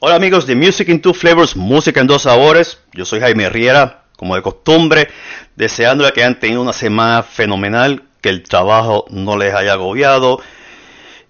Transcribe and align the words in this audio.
Hola 0.00 0.14
amigos 0.14 0.46
de 0.46 0.54
Music 0.54 0.90
in 0.90 1.02
Two 1.02 1.12
Flavors, 1.12 1.56
música 1.56 2.00
en 2.00 2.06
dos 2.06 2.22
sabores. 2.22 2.78
Yo 2.92 3.04
soy 3.04 3.18
Jaime 3.18 3.48
Riera, 3.48 4.04
como 4.16 4.36
de 4.36 4.42
costumbre, 4.42 5.08
deseándole 5.56 6.12
que 6.12 6.22
hayan 6.22 6.38
tenido 6.38 6.62
una 6.62 6.72
semana 6.72 7.24
fenomenal, 7.24 8.04
que 8.20 8.28
el 8.28 8.44
trabajo 8.44 9.06
no 9.10 9.36
les 9.36 9.52
haya 9.52 9.72
agobiado 9.72 10.40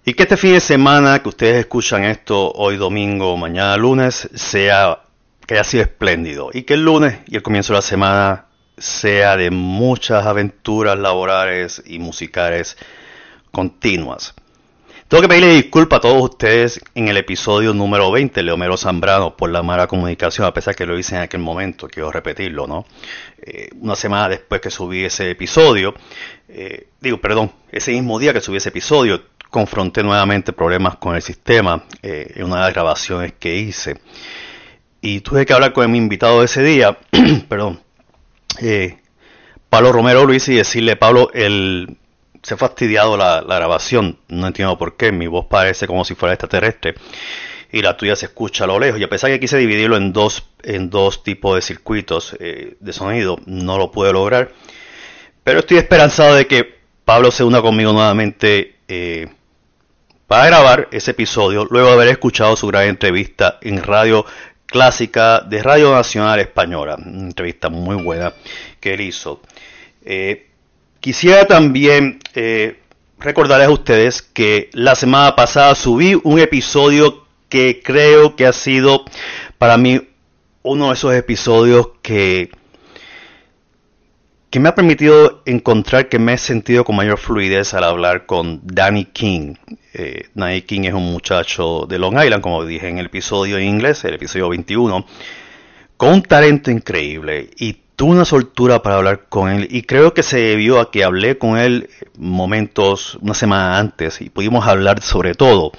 y 0.05 0.13
que 0.13 0.21
este 0.21 0.37
fin 0.37 0.53
de 0.53 0.59
semana 0.59 1.17
que 1.17 1.29
ustedes 1.29 1.61
escuchan 1.61 2.03
esto 2.03 2.51
hoy 2.51 2.77
domingo, 2.77 3.35
mañana 3.37 3.75
lunes, 3.75 4.29
sea 4.35 4.99
que 5.47 5.55
haya 5.55 5.63
sido 5.63 5.81
espléndido 5.81 6.51
y 6.53 6.61
que 6.61 6.75
el 6.75 6.85
lunes 6.85 7.21
y 7.25 7.37
el 7.37 7.41
comienzo 7.41 7.73
de 7.73 7.77
la 7.77 7.81
semana 7.81 8.45
sea 8.77 9.35
de 9.35 9.49
muchas 9.49 10.27
aventuras 10.27 10.95
laborales 10.99 11.81
y 11.87 11.97
musicales 11.97 12.77
continuas. 13.49 14.35
Tengo 15.09 15.23
que 15.23 15.27
pedirle 15.27 15.55
disculpas 15.55 15.97
a 15.97 16.01
todos 16.01 16.21
ustedes 16.21 16.79
en 16.93 17.07
el 17.07 17.17
episodio 17.17 17.73
número 17.73 18.11
20, 18.11 18.43
Leomero 18.43 18.77
Zambrano, 18.77 19.35
por 19.35 19.49
la 19.49 19.63
mala 19.63 19.87
comunicación, 19.87 20.45
a 20.45 20.53
pesar 20.53 20.75
que 20.75 20.85
lo 20.85 20.99
hice 20.99 21.15
en 21.15 21.21
aquel 21.21 21.39
momento, 21.39 21.87
quiero 21.87 22.11
repetirlo, 22.11 22.67
¿no? 22.67 22.85
Eh, 23.41 23.69
una 23.79 23.95
semana 23.95 24.29
después 24.29 24.61
que 24.61 24.69
subí 24.69 25.03
ese 25.03 25.31
episodio, 25.31 25.95
eh, 26.47 26.89
digo, 27.01 27.19
perdón, 27.19 27.51
ese 27.71 27.91
mismo 27.93 28.19
día 28.19 28.33
que 28.33 28.39
subí 28.39 28.57
ese 28.57 28.69
episodio, 28.69 29.23
confronté 29.49 30.03
nuevamente 30.03 30.53
problemas 30.53 30.97
con 30.97 31.15
el 31.15 31.23
sistema 31.23 31.85
eh, 32.03 32.33
en 32.35 32.43
una 32.43 32.57
de 32.57 32.61
las 32.65 32.73
grabaciones 32.75 33.33
que 33.39 33.55
hice. 33.55 33.99
Y 35.01 35.21
tuve 35.21 35.43
que 35.47 35.53
hablar 35.53 35.73
con 35.73 35.89
mi 35.91 35.97
invitado 35.97 36.37
de 36.37 36.45
ese 36.45 36.61
día, 36.61 36.99
perdón, 37.49 37.79
Pablo 39.71 39.91
Romero 39.91 40.23
Luis, 40.25 40.47
y 40.49 40.53
decirle, 40.53 40.97
Pablo, 40.97 41.31
el 41.33 41.97
se 42.41 42.53
ha 42.53 42.57
fastidiado 42.57 43.17
la, 43.17 43.41
grabación. 43.41 44.19
No 44.27 44.47
entiendo 44.47 44.77
por 44.77 44.97
qué. 44.97 45.11
Mi 45.11 45.27
voz 45.27 45.45
parece 45.47 45.87
como 45.87 46.05
si 46.05 46.15
fuera 46.15 46.33
extraterrestre. 46.33 46.95
Y 47.71 47.81
la 47.81 47.97
tuya 47.97 48.15
se 48.15 48.27
escucha 48.27 48.63
a 48.63 48.67
lo 48.67 48.79
lejos. 48.79 48.99
Y 48.99 49.03
a 49.03 49.09
pesar 49.09 49.29
que 49.29 49.39
quise 49.39 49.57
dividirlo 49.57 49.97
en 49.97 50.11
dos, 50.13 50.47
en 50.63 50.89
dos 50.89 51.23
tipos 51.23 51.55
de 51.55 51.61
circuitos 51.61 52.35
eh, 52.39 52.77
de 52.79 52.93
sonido, 52.93 53.39
no 53.45 53.77
lo 53.77 53.91
pude 53.91 54.11
lograr. 54.11 54.51
Pero 55.43 55.59
estoy 55.59 55.77
esperanzado 55.77 56.35
de 56.35 56.47
que 56.47 56.79
Pablo 57.05 57.31
se 57.31 57.43
una 57.43 57.61
conmigo 57.61 57.93
nuevamente 57.93 58.75
eh, 58.87 59.27
para 60.27 60.47
grabar 60.47 60.87
ese 60.91 61.11
episodio. 61.11 61.65
Luego 61.69 61.87
de 61.87 61.93
haber 61.93 62.07
escuchado 62.09 62.55
su 62.55 62.67
gran 62.67 62.87
entrevista 62.87 63.57
en 63.61 63.83
radio 63.83 64.25
clásica 64.65 65.39
de 65.41 65.63
Radio 65.63 65.91
Nacional 65.91 66.39
Española. 66.39 66.95
Una 67.03 67.27
entrevista 67.27 67.69
muy 67.69 67.95
buena 67.95 68.33
que 68.79 68.93
él 68.93 69.01
hizo. 69.01 69.41
Eh, 70.05 70.48
Quisiera 70.99 71.45
también 71.45 72.19
eh, 72.35 72.79
recordarles 73.19 73.67
a 73.67 73.71
ustedes 73.71 74.21
que 74.21 74.69
la 74.73 74.95
semana 74.95 75.35
pasada 75.35 75.73
subí 75.75 76.19
un 76.23 76.39
episodio 76.39 77.25
que 77.47 77.81
creo 77.83 78.35
que 78.35 78.45
ha 78.45 78.53
sido 78.53 79.05
para 79.57 79.77
mí 79.77 80.01
uno 80.61 80.87
de 80.87 80.93
esos 80.93 81.13
episodios 81.15 81.89
que, 82.01 82.51
que 84.49 84.59
me 84.59 84.69
ha 84.69 84.75
permitido 84.75 85.41
encontrar 85.45 86.09
que 86.09 86.19
me 86.19 86.33
he 86.33 86.37
sentido 86.37 86.83
con 86.83 86.97
mayor 86.97 87.17
fluidez 87.17 87.73
al 87.73 87.85
hablar 87.85 88.25
con 88.25 88.59
Danny 88.63 89.05
King. 89.05 89.55
Eh, 89.93 90.27
Danny 90.33 90.61
King 90.63 90.81
es 90.81 90.93
un 90.93 91.11
muchacho 91.11 91.85
de 91.87 91.97
Long 91.97 92.21
Island, 92.21 92.41
como 92.41 92.65
dije 92.65 92.89
en 92.89 92.97
el 92.97 93.07
episodio 93.07 93.57
en 93.57 93.63
inglés, 93.63 94.03
el 94.03 94.15
episodio 94.15 94.49
21, 94.49 95.05
con 95.99 96.13
un 96.13 96.23
talento 96.23 96.71
increíble 96.71 97.49
y 97.57 97.73
tuve 97.97 98.11
una 98.11 98.23
soltura 98.23 98.81
para 98.81 98.95
hablar 98.95 99.25
con 99.27 99.49
él 99.49 99.67
y 99.69 99.81
creo 99.81 100.13
que 100.13 100.23
se 100.23 100.37
debió 100.37 100.79
a 100.79 100.91
que 100.91 101.03
hablé 101.03 101.37
con 101.37 101.57
él 101.57 101.89
momentos, 102.17 103.17
una 103.19 103.33
semana 103.33 103.77
antes 103.77 104.21
y 104.21 104.29
pudimos 104.29 104.65
hablar 104.65 105.01
sobre 105.01 105.35
todo. 105.35 105.73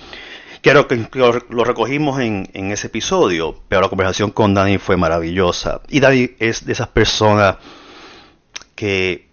Quiero 0.61 0.87
que 0.87 1.09
lo, 1.15 1.65
recogimos 1.65 2.21
en, 2.21 2.51
ese 2.53 2.89
episodio, 2.89 3.63
pero 3.67 3.81
la 3.81 3.89
conversación 3.89 4.31
con 4.31 4.53
Dani 4.53 4.77
fue 4.77 4.99
maravillosa. 4.99 5.81
Y 5.89 6.01
Dani 6.01 6.33
es 6.39 6.67
de 6.67 6.73
esas 6.75 6.89
personas 6.89 7.57
que 8.75 9.27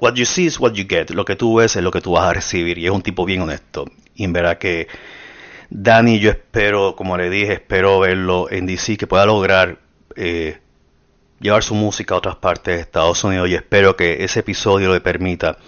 what 0.00 0.14
you 0.14 0.24
see 0.24 0.46
is 0.46 0.58
what 0.58 0.72
you 0.72 0.86
get. 0.88 1.10
Lo 1.10 1.26
que 1.26 1.36
tú 1.36 1.56
ves 1.56 1.76
es 1.76 1.82
lo 1.82 1.90
que 1.90 2.00
tú 2.00 2.12
vas 2.12 2.24
a 2.24 2.32
recibir. 2.32 2.78
Y 2.78 2.86
es 2.86 2.92
un 2.92 3.02
tipo 3.02 3.26
bien 3.26 3.42
honesto. 3.42 3.84
Y 4.14 4.24
en 4.24 4.32
verdad 4.32 4.56
que 4.56 4.88
Dani, 5.70 6.18
yo 6.18 6.30
espero, 6.30 6.96
como 6.96 7.16
le 7.16 7.30
dije, 7.30 7.52
espero 7.54 8.00
verlo 8.00 8.50
en 8.50 8.66
DC, 8.66 8.96
que 8.96 9.06
pueda 9.06 9.24
lograr 9.24 9.78
eh, 10.16 10.58
llevar 11.38 11.62
su 11.62 11.76
música 11.76 12.14
a 12.14 12.18
otras 12.18 12.36
partes 12.36 12.74
de 12.74 12.80
Estados 12.80 13.22
Unidos 13.22 13.48
y 13.48 13.54
espero 13.54 13.96
que 13.96 14.24
ese 14.24 14.40
episodio 14.40 14.92
le 14.92 15.00
permita. 15.00 15.58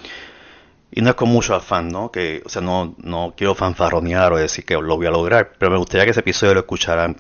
Y 0.90 1.02
no 1.02 1.10
es 1.10 1.14
con 1.14 1.28
mucho 1.28 1.54
afán, 1.54 1.88
¿no? 1.88 2.10
Que, 2.10 2.42
o 2.44 2.48
sea, 2.48 2.60
no, 2.60 2.96
no 2.98 3.34
quiero 3.36 3.54
fanfarronear 3.54 4.32
o 4.32 4.36
decir 4.36 4.64
que 4.64 4.74
lo 4.74 4.96
voy 4.96 5.06
a 5.06 5.10
lograr, 5.10 5.52
pero 5.58 5.70
me 5.70 5.78
gustaría 5.78 6.04
que 6.04 6.10
ese 6.10 6.20
episodio 6.20 6.54
lo 6.54 6.60
escucharan 6.60 7.16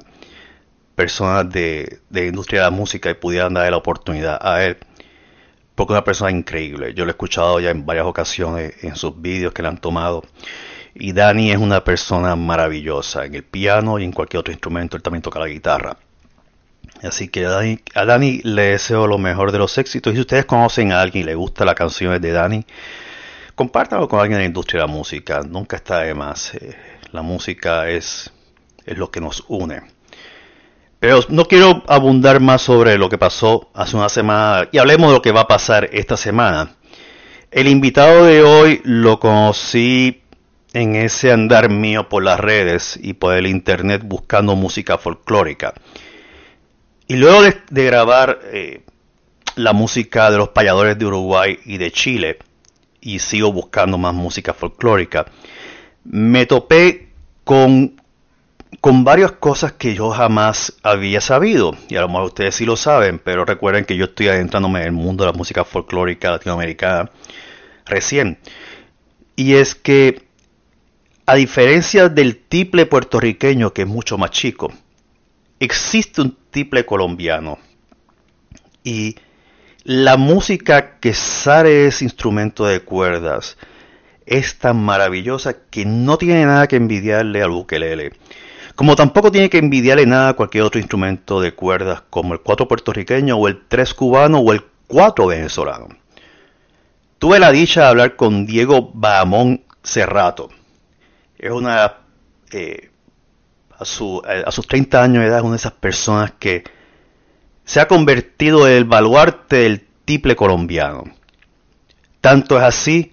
personas 0.96 1.48
de, 1.50 2.00
de 2.10 2.26
industria 2.26 2.62
de 2.62 2.66
la 2.66 2.76
música 2.76 3.10
y 3.10 3.14
pudieran 3.14 3.54
darle 3.54 3.70
la 3.70 3.76
oportunidad 3.76 4.38
a 4.42 4.64
él. 4.64 4.76
Porque 5.76 5.92
es 5.92 5.94
una 5.94 6.04
persona 6.04 6.32
increíble. 6.32 6.94
Yo 6.94 7.04
lo 7.04 7.10
he 7.10 7.12
escuchado 7.12 7.60
ya 7.60 7.70
en 7.70 7.86
varias 7.86 8.06
ocasiones 8.06 8.74
en 8.82 8.96
sus 8.96 9.22
vídeos 9.22 9.54
que 9.54 9.62
le 9.62 9.68
han 9.68 9.78
tomado. 9.78 10.24
Y 10.94 11.12
Dani 11.12 11.50
es 11.50 11.58
una 11.58 11.82
persona 11.82 12.36
maravillosa 12.36 13.24
en 13.24 13.34
el 13.34 13.44
piano 13.44 13.98
y 13.98 14.04
en 14.04 14.12
cualquier 14.12 14.40
otro 14.40 14.52
instrumento. 14.52 14.96
Él 14.96 15.02
también 15.02 15.22
toca 15.22 15.38
la 15.38 15.48
guitarra. 15.48 15.96
Así 17.02 17.28
que 17.28 17.46
a 17.46 18.04
Dani, 18.04 18.40
le 18.44 18.62
deseo 18.62 19.06
lo 19.06 19.18
mejor 19.18 19.52
de 19.52 19.58
los 19.58 19.76
éxitos. 19.78 20.12
Y 20.12 20.16
si 20.16 20.20
ustedes 20.20 20.44
conocen 20.44 20.92
a 20.92 21.00
alguien 21.00 21.24
y 21.24 21.26
le 21.26 21.34
gusta 21.34 21.64
las 21.64 21.74
canciones 21.74 22.20
de 22.20 22.30
Dani, 22.30 22.64
compártanlo 23.54 24.08
con 24.08 24.20
alguien 24.20 24.38
de 24.38 24.44
la 24.44 24.46
industria 24.46 24.82
de 24.82 24.86
la 24.86 24.92
música. 24.92 25.40
Nunca 25.40 25.76
está 25.76 26.00
de 26.00 26.14
más. 26.14 26.54
Eh, 26.54 26.76
la 27.10 27.22
música 27.22 27.88
es, 27.88 28.30
es 28.84 28.98
lo 28.98 29.10
que 29.10 29.20
nos 29.20 29.44
une. 29.48 29.82
Pero 31.00 31.20
no 31.30 31.46
quiero 31.46 31.82
abundar 31.88 32.38
más 32.38 32.62
sobre 32.62 32.96
lo 32.96 33.08
que 33.08 33.18
pasó 33.18 33.70
hace 33.74 33.96
una 33.96 34.08
semana 34.08 34.68
y 34.70 34.78
hablemos 34.78 35.08
de 35.08 35.14
lo 35.16 35.22
que 35.22 35.32
va 35.32 35.40
a 35.40 35.48
pasar 35.48 35.88
esta 35.92 36.16
semana. 36.16 36.76
El 37.50 37.66
invitado 37.66 38.24
de 38.24 38.44
hoy 38.44 38.80
lo 38.84 39.18
conocí 39.18 40.21
en 40.74 40.96
ese 40.96 41.32
andar 41.32 41.68
mío 41.68 42.08
por 42.08 42.22
las 42.22 42.40
redes 42.40 42.98
y 43.00 43.14
por 43.14 43.34
el 43.34 43.46
internet 43.46 44.02
buscando 44.04 44.56
música 44.56 44.98
folclórica. 44.98 45.74
Y 47.06 47.16
luego 47.16 47.42
de, 47.42 47.84
grabar 47.84 48.40
eh, 48.44 48.82
la 49.56 49.72
música 49.72 50.30
de 50.30 50.38
los 50.38 50.50
payadores 50.50 50.98
de 50.98 51.06
Uruguay 51.06 51.58
y 51.64 51.76
de 51.76 51.90
Chile, 51.90 52.38
y 53.00 53.18
sigo 53.18 53.52
buscando 53.52 53.98
más 53.98 54.14
música 54.14 54.54
folclórica, 54.54 55.26
me 56.04 56.46
topé 56.46 57.08
con, 57.44 58.00
con 58.80 59.04
varias 59.04 59.32
cosas 59.32 59.72
que 59.72 59.94
yo 59.94 60.10
jamás 60.10 60.74
había 60.82 61.20
sabido. 61.20 61.76
Y 61.88 61.96
a 61.96 62.00
lo 62.00 62.08
mejor 62.08 62.24
ustedes 62.24 62.54
sí 62.54 62.64
lo 62.64 62.76
saben, 62.76 63.18
pero 63.18 63.44
recuerden 63.44 63.84
que 63.84 63.96
yo 63.96 64.06
estoy 64.06 64.28
adentrándome 64.28 64.80
en 64.80 64.86
el 64.86 64.92
mundo 64.92 65.24
de 65.24 65.32
la 65.32 65.36
música 65.36 65.64
folclórica 65.64 66.30
latinoamericana 66.30 67.10
recién. 67.84 68.38
Y 69.36 69.54
es 69.54 69.74
que, 69.74 70.22
a 71.26 71.34
diferencia 71.34 72.08
del 72.08 72.36
tiple 72.36 72.86
puertorriqueño, 72.86 73.72
que 73.72 73.82
es 73.82 73.88
mucho 73.88 74.18
más 74.18 74.30
chico, 74.30 74.72
existe 75.60 76.20
un 76.20 76.36
tiple 76.50 76.84
colombiano 76.84 77.58
y 78.82 79.16
la 79.84 80.16
música 80.16 80.98
que 80.98 81.14
sale 81.14 81.86
ese 81.86 82.04
instrumento 82.04 82.64
de 82.66 82.80
cuerdas 82.80 83.56
es 84.26 84.58
tan 84.58 84.82
maravillosa 84.82 85.54
que 85.70 85.84
no 85.84 86.18
tiene 86.18 86.46
nada 86.46 86.68
que 86.68 86.76
envidiarle 86.76 87.42
al 87.42 87.50
ukelele. 87.50 88.12
Como 88.74 88.96
tampoco 88.96 89.30
tiene 89.30 89.50
que 89.50 89.58
envidiarle 89.58 90.06
nada 90.06 90.30
a 90.30 90.34
cualquier 90.34 90.64
otro 90.64 90.80
instrumento 90.80 91.40
de 91.40 91.54
cuerdas 91.54 92.02
como 92.10 92.32
el 92.32 92.40
cuatro 92.40 92.66
puertorriqueño 92.66 93.36
o 93.36 93.48
el 93.48 93.66
tres 93.68 93.92
cubano 93.92 94.38
o 94.38 94.52
el 94.52 94.64
cuatro 94.86 95.26
venezolano. 95.26 95.88
Tuve 97.18 97.38
la 97.38 97.52
dicha 97.52 97.82
de 97.82 97.86
hablar 97.88 98.16
con 98.16 98.46
Diego 98.46 98.90
Bahamón 98.94 99.62
Cerrato. 99.82 100.50
Es 101.42 101.50
una 101.50 101.96
eh, 102.52 102.92
a, 103.78 103.84
sus 103.84 104.66
30 104.66 105.02
años 105.02 105.22
de 105.22 105.28
edad 105.28 105.38
es 105.38 105.42
una 105.42 105.52
de 105.52 105.56
esas 105.56 105.72
personas 105.72 106.32
que 106.38 106.62
se 107.64 107.80
ha 107.80 107.88
convertido 107.88 108.68
en 108.68 108.74
el 108.74 108.84
baluarte 108.84 109.56
del 109.56 109.86
tiple 110.04 110.36
colombiano. 110.36 111.04
Tanto 112.20 112.56
es 112.56 112.62
así 112.62 113.12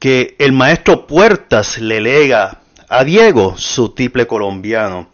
que 0.00 0.34
el 0.40 0.52
maestro 0.52 1.06
Puertas 1.06 1.78
le 1.78 2.00
lega 2.00 2.62
a 2.88 3.04
Diego, 3.04 3.56
su 3.56 3.90
tiple 3.90 4.26
colombiano. 4.26 5.10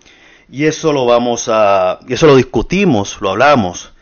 Y 0.51 0.65
eso 0.65 0.91
lo 0.93 1.05
vamos 1.05 1.51
a, 1.51 2.01
y 2.09 2.15
eso 2.15 2.27
lo 2.27 2.37
discutimos, 2.37 3.21
lo 3.21 3.31
hablamos 3.31 3.93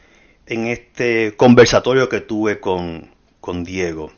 en 0.46 0.68
este 0.68 1.34
conversatorio 1.36 2.08
que 2.08 2.20
tuve 2.20 2.60
con, 2.60 3.10
con 3.40 3.64
Diego. 3.64 4.12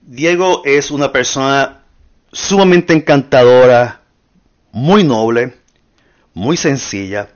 Diego 0.00 0.62
es 0.64 0.90
una 0.90 1.12
persona 1.12 1.83
sumamente 2.34 2.92
encantadora, 2.92 4.02
muy 4.72 5.04
noble, 5.04 5.54
muy 6.34 6.56
sencilla, 6.56 7.28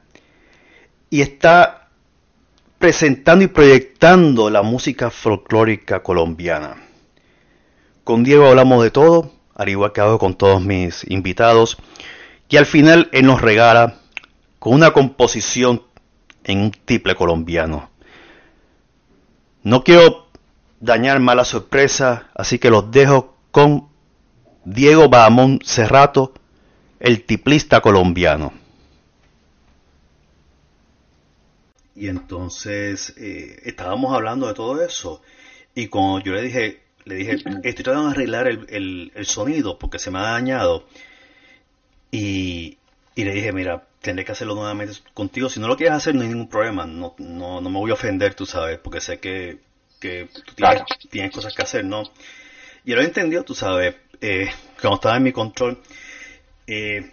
y 1.08 1.22
está 1.22 1.88
presentando 2.78 3.44
y 3.44 3.48
proyectando 3.48 4.50
la 4.50 4.62
música 4.62 5.10
folclórica 5.10 6.02
colombiana. 6.02 6.82
Con 8.02 8.24
Diego 8.24 8.48
hablamos 8.48 8.82
de 8.82 8.90
todo, 8.90 9.32
al 9.54 9.68
igual 9.68 9.92
que 9.92 10.00
hago 10.00 10.18
con 10.18 10.34
todos 10.34 10.60
mis 10.60 11.08
invitados, 11.08 11.78
y 12.48 12.56
al 12.56 12.66
final 12.66 13.08
él 13.12 13.24
nos 13.24 13.40
regala 13.40 14.00
con 14.58 14.74
una 14.74 14.90
composición 14.90 15.82
en 16.42 16.58
un 16.60 16.72
triple 16.72 17.14
colombiano. 17.14 17.90
No 19.62 19.84
quiero 19.84 20.26
dañar 20.80 21.20
mala 21.20 21.44
sorpresa, 21.44 22.30
así 22.34 22.58
que 22.58 22.70
los 22.70 22.90
dejo 22.90 23.36
con 23.52 23.87
Diego 24.70 25.08
Bahamón 25.08 25.60
Cerrato, 25.64 26.34
el 27.00 27.24
tiplista 27.24 27.80
colombiano. 27.80 28.52
Y 31.96 32.08
entonces 32.08 33.14
eh, 33.16 33.62
estábamos 33.64 34.14
hablando 34.14 34.46
de 34.46 34.52
todo 34.52 34.84
eso. 34.84 35.22
Y 35.74 35.86
cuando 35.88 36.20
yo 36.20 36.34
le 36.34 36.42
dije, 36.42 36.82
le 37.06 37.14
dije, 37.14 37.36
estoy 37.64 37.82
tratando 37.82 38.08
de 38.08 38.14
arreglar 38.14 38.46
el, 38.46 39.10
sonido 39.22 39.78
porque 39.78 39.98
se 39.98 40.10
me 40.10 40.18
ha 40.18 40.32
dañado. 40.32 40.84
Y, 42.10 42.76
le 43.16 43.32
dije, 43.32 43.52
mira, 43.54 43.86
tendré 44.02 44.26
que 44.26 44.32
hacerlo 44.32 44.54
nuevamente 44.54 44.92
contigo. 45.14 45.48
Si 45.48 45.60
no 45.60 45.66
lo 45.66 45.78
quieres 45.78 45.96
hacer, 45.96 46.14
no 46.14 46.22
hay 46.22 46.28
ningún 46.28 46.50
problema. 46.50 46.84
No, 46.84 47.14
no, 47.16 47.62
no 47.62 47.70
me 47.70 47.78
voy 47.78 47.90
a 47.90 47.94
ofender, 47.94 48.34
tú 48.34 48.44
sabes, 48.44 48.78
porque 48.78 49.00
sé 49.00 49.18
que, 49.18 49.60
que 49.98 50.28
tú 50.44 50.52
tienes, 51.10 51.32
cosas 51.32 51.54
que 51.54 51.62
hacer, 51.62 51.86
¿no? 51.86 52.02
Y 52.84 52.92
él 52.92 52.98
lo 52.98 53.04
entendió, 53.04 53.44
tú 53.44 53.54
sabes, 53.54 53.94
eh, 54.20 54.50
como 54.80 54.96
estaba 54.96 55.16
en 55.16 55.22
mi 55.22 55.32
control. 55.32 55.80
Eh, 56.66 57.10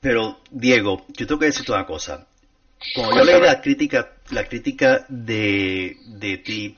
pero, 0.00 0.40
Diego, 0.50 1.04
yo 1.08 1.26
tengo 1.26 1.38
que 1.38 1.46
decirte 1.46 1.72
una 1.72 1.86
cosa. 1.86 2.26
Como 2.94 3.14
yo 3.14 3.24
leí 3.24 3.40
la 3.40 3.60
crítica, 3.60 4.12
la 4.30 4.48
crítica 4.48 5.04
de, 5.08 5.98
de 6.06 6.38
ti, 6.38 6.76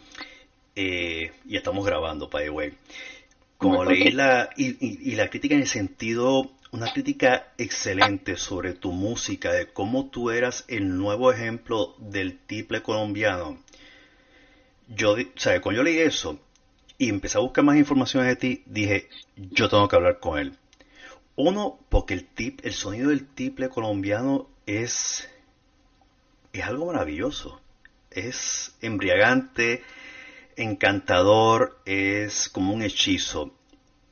eh, 0.75 1.33
y 1.47 1.57
estamos 1.57 1.87
grabando, 1.87 2.29
by 2.29 2.45
the 2.45 2.51
way, 2.51 2.75
como 3.57 3.85
leí 3.85 4.11
la, 4.11 4.51
y, 4.57 5.15
la 5.15 5.31
crítica 5.31 5.55
en 5.55 5.61
el 5.61 5.69
sentido, 5.69 6.51
una 6.73 6.93
crítica 6.93 7.53
excelente 7.57 8.37
sobre 8.37 8.73
tu 8.73 8.91
música, 8.91 9.53
de 9.53 9.69
cómo 9.69 10.07
tú 10.07 10.31
eras 10.31 10.65
el 10.67 10.99
nuevo 10.99 11.31
ejemplo 11.31 11.95
del 11.99 12.39
tiple 12.39 12.83
colombiano. 12.83 13.63
Yo, 14.89 15.15
¿sabes? 15.37 15.61
Cuando 15.61 15.81
yo 15.81 15.85
leí 15.85 15.99
eso 15.99 16.41
y 17.03 17.09
empecé 17.09 17.37
a 17.37 17.41
buscar 17.41 17.65
más 17.65 17.77
información 17.77 18.25
de 18.25 18.37
ti, 18.37 18.63
dije, 18.65 19.09
yo 19.37 19.69
tengo 19.69 19.89
que 19.89 19.97
hablar 19.97 20.21
con 20.21 20.39
él. 20.39 20.57
Uno, 21.35 21.81
porque 21.89 22.15
el, 22.15 22.25
tip, 22.25 22.61
el 22.63 22.75
sonido 22.75 23.09
del 23.09 23.27
tiple 23.27 23.69
colombiano 23.69 24.47
es 24.67 25.29
es 26.53 26.65
algo 26.65 26.87
maravilloso. 26.87 27.61
Es 28.13 28.77
embriagante, 28.83 29.83
encantador, 30.55 31.81
es 31.87 32.49
como 32.49 32.73
un 32.73 32.83
hechizo. 32.83 33.53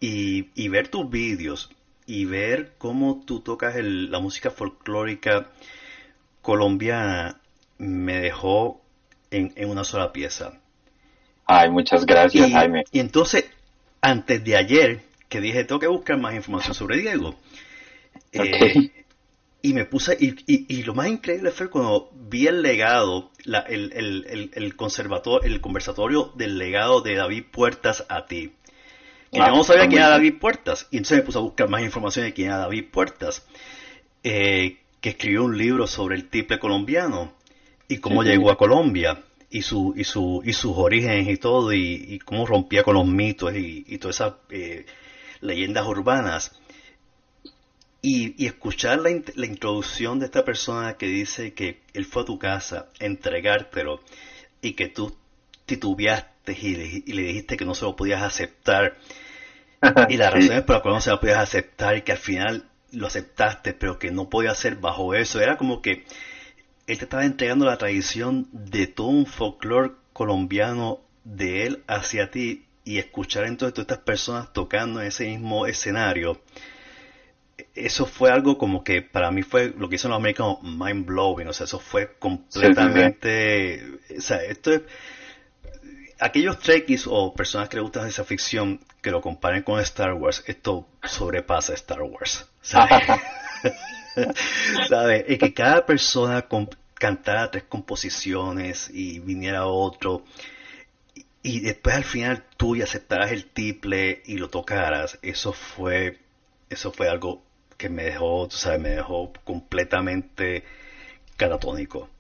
Y, 0.01 0.69
ver 0.69 0.89
tus 0.89 1.09
vídeos 1.09 1.71
y 2.07 2.25
ver 2.25 2.73
cómo 2.77 3.23
tú 3.25 3.39
tocas 3.39 3.77
la 3.77 4.19
música 4.19 4.51
folclórica 4.51 5.53
colombiana 6.43 7.41
me 7.79 8.19
dejó 8.19 8.81
en, 9.31 9.53
una 9.71 9.85
sola 9.85 10.13
pieza. 10.13 10.61
Ay, 11.53 11.69
muchas 11.69 12.07
gracias, 12.07 12.53
Jaime. 12.53 12.85
Y 12.93 13.01
entonces, 13.01 13.45
antes 14.01 14.45
de 14.45 14.57
ayer, 14.57 15.01
que 15.29 15.41
dije, 15.41 15.65
tengo 15.65 15.81
que 15.81 15.89
buscar 15.89 16.17
más 16.17 16.33
información 16.33 16.75
sobre 16.75 16.99
Diego, 16.99 17.35
eh, 18.33 18.93
y 19.61 19.75
me 19.75 19.85
puse, 19.85 20.17
y, 20.21 20.37
y, 20.47 20.83
lo 20.85 20.95
más 20.95 21.09
increíble 21.09 21.51
fue 21.51 21.69
cuando 21.69 22.09
vi 22.15 22.47
el 22.47 22.63
legado, 22.63 23.33
el, 23.45 23.93
el, 23.93 24.51
el, 24.55 24.77
conservatorio, 24.77 25.53
el 25.53 25.61
conversatorio 25.61 26.31
del 26.37 26.57
legado 26.57 27.01
de 27.01 27.17
David 27.17 27.45
Puertas 27.51 28.07
a 28.09 28.27
ti. 28.27 28.53
Que 29.33 29.39
yo 29.39 29.45
ah, 29.45 29.51
no 29.51 29.65
sabía 29.65 29.89
quién 29.89 30.03
era 30.03 30.11
David 30.11 30.35
Puertas, 30.41 30.87
y 30.93 30.99
entonces 30.99 31.19
me 31.19 31.25
puse 31.25 31.39
a 31.39 31.43
buscar 31.43 31.69
más 31.69 31.83
información 31.83 32.27
de 32.27 32.33
quién 32.33 32.49
era 32.49 32.59
David 32.59 32.85
Puertas, 32.93 33.45
eh, 34.23 34.79
que 35.01 35.11
escribió 35.11 35.43
un 35.43 35.59
libro 35.59 35.89
sobre 35.89 36.15
el 36.15 36.29
triple 36.29 36.61
colombiano 36.61 37.33
y 37.89 37.99
cómo 37.99 38.23
llegó 38.23 38.53
a 38.53 38.57
Colombia 38.57 39.25
y 39.51 39.63
su 39.63 39.95
y 39.97 40.05
su 40.05 40.43
y 40.45 40.53
sus 40.53 40.77
orígenes 40.77 41.29
y 41.29 41.37
todo 41.37 41.73
y, 41.73 42.21
cómo 42.25 42.47
rompía 42.47 42.83
con 42.85 42.95
los 42.95 43.07
mitos 43.07 43.55
y, 43.55 43.85
y 43.89 43.99
todas 43.99 44.17
esas 44.17 44.35
eh, 44.51 44.87
leyendas 45.41 45.87
urbanas 45.87 46.53
y, 48.03 48.47
escuchar 48.47 49.01
la, 49.01 49.11
la, 49.35 49.47
introducción 49.47 50.21
de 50.21 50.27
esta 50.27 50.45
persona 50.45 50.95
que 50.95 51.07
dice 51.07 51.53
que 51.53 51.83
él 51.93 52.07
fue 52.07 52.23
a 52.23 52.25
tu 52.25 52.39
casa 52.39 52.89
a 53.01 53.05
entregártelo 53.05 54.01
y 54.63 54.73
que 54.73 54.89
tú 54.89 55.15
titubeaste 55.67 56.53
y 56.53 57.13
le, 57.13 57.23
dijiste 57.23 57.57
que 57.57 57.65
no 57.65 57.75
se 57.75 57.85
lo 57.85 57.97
podías 57.97 58.23
aceptar. 58.23 58.97
y 60.09 60.17
las 60.17 60.33
razones 60.33 60.63
por 60.63 60.77
las 60.77 60.83
cuales 60.83 60.97
no 60.97 61.01
se 61.01 61.11
lo 61.11 61.21
podías 61.21 61.39
aceptar 61.39 61.97
y 61.97 62.03
que 62.03 62.13
al 62.13 62.19
final 62.19 62.69
lo 62.93 63.07
aceptaste, 63.07 63.73
pero 63.73 63.99
que 63.99 64.11
no 64.11 64.29
podía 64.29 64.55
ser 64.55 64.77
bajo 64.77 65.15
eso. 65.15 65.41
Era 65.41 65.57
como 65.57 65.81
que 65.81 66.05
él 66.91 66.99
te 66.99 67.05
estaba 67.05 67.25
entregando 67.25 67.67
la 67.67 67.79
tradición 67.79 68.49
de 68.51 68.89
todo 68.89 69.07
un 69.07 69.27
folclore 69.27 69.93
colombiano 70.13 70.99
de 71.23 71.67
él 71.67 71.85
hacia 71.87 72.33
ti 72.33 72.67
y 72.85 72.99
escuchar 72.99 73.45
entonces 73.45 73.75
todas 73.75 73.85
estas 73.85 74.05
personas 74.05 74.53
tocando 74.53 75.01
en 75.01 75.07
ese 75.07 75.29
mismo 75.29 75.67
escenario 75.67 76.43
eso 77.77 78.07
fue 78.07 78.33
algo 78.33 78.59
como 78.59 78.83
que 78.83 79.03
para 79.03 79.31
mí 79.31 79.43
fue 79.43 79.73
lo 79.77 79.89
que 79.89 79.95
hizo 79.95 80.09
los 80.09 80.17
americanos 80.17 80.63
mind 80.63 81.07
blowing, 81.07 81.47
o 81.47 81.53
sea, 81.53 81.65
eso 81.65 81.79
fue 81.79 82.17
completamente, 82.19 83.85
o 84.17 84.21
sea, 84.21 84.43
esto 84.43 84.73
es, 84.73 84.83
aquellos 86.19 86.59
trekkies 86.59 87.07
o 87.07 87.33
personas 87.35 87.69
que 87.69 87.77
les 87.77 87.83
gusta 87.85 88.09
esa 88.09 88.25
ficción 88.25 88.81
que 89.01 89.11
lo 89.11 89.21
comparen 89.21 89.63
con 89.63 89.79
Star 89.81 90.15
Wars, 90.15 90.43
esto 90.47 90.89
sobrepasa 91.05 91.75
Star 91.75 92.03
Wars, 92.03 92.49
¿sabes? 92.63 93.03
¿Sabe? 94.89 95.25
Y 95.29 95.39
que 95.39 95.55
cada 95.55 95.85
persona 95.87 96.43
cantara 97.01 97.51
tres 97.51 97.65
composiciones 97.65 98.91
y 98.93 99.19
viniera 99.21 99.67
otro 99.67 100.23
y 101.43 101.61
después 101.61 101.97
al 101.97 102.05
final 102.05 102.45
tú 102.57 102.77
y 102.77 102.83
aceptaras 102.83 103.33
el 103.33 103.47
triple 103.47 104.23
y 104.27 104.37
lo 104.37 104.51
tocaras, 104.51 105.19
eso 105.23 105.53
fue 105.53 106.19
eso 106.69 106.93
fue 106.93 107.09
algo 107.09 107.43
que 107.77 107.89
me 107.89 108.05
dejó, 108.05 108.47
tú 108.47 108.57
sabes, 108.57 108.79
me 108.81 108.91
dejó 108.91 109.33
completamente 109.43 110.63
catatónico. 111.37 112.11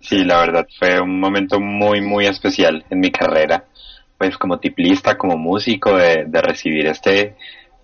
Sí, 0.00 0.24
la 0.24 0.38
verdad 0.38 0.66
fue 0.78 1.00
un 1.00 1.18
momento 1.18 1.58
muy, 1.60 2.00
muy 2.00 2.26
especial 2.26 2.84
en 2.88 3.00
mi 3.00 3.10
carrera, 3.10 3.64
pues 4.16 4.38
como 4.38 4.60
tiplista, 4.60 5.18
como 5.18 5.36
músico, 5.36 5.96
de, 5.96 6.24
recibir 6.40 6.86
este, 6.86 7.34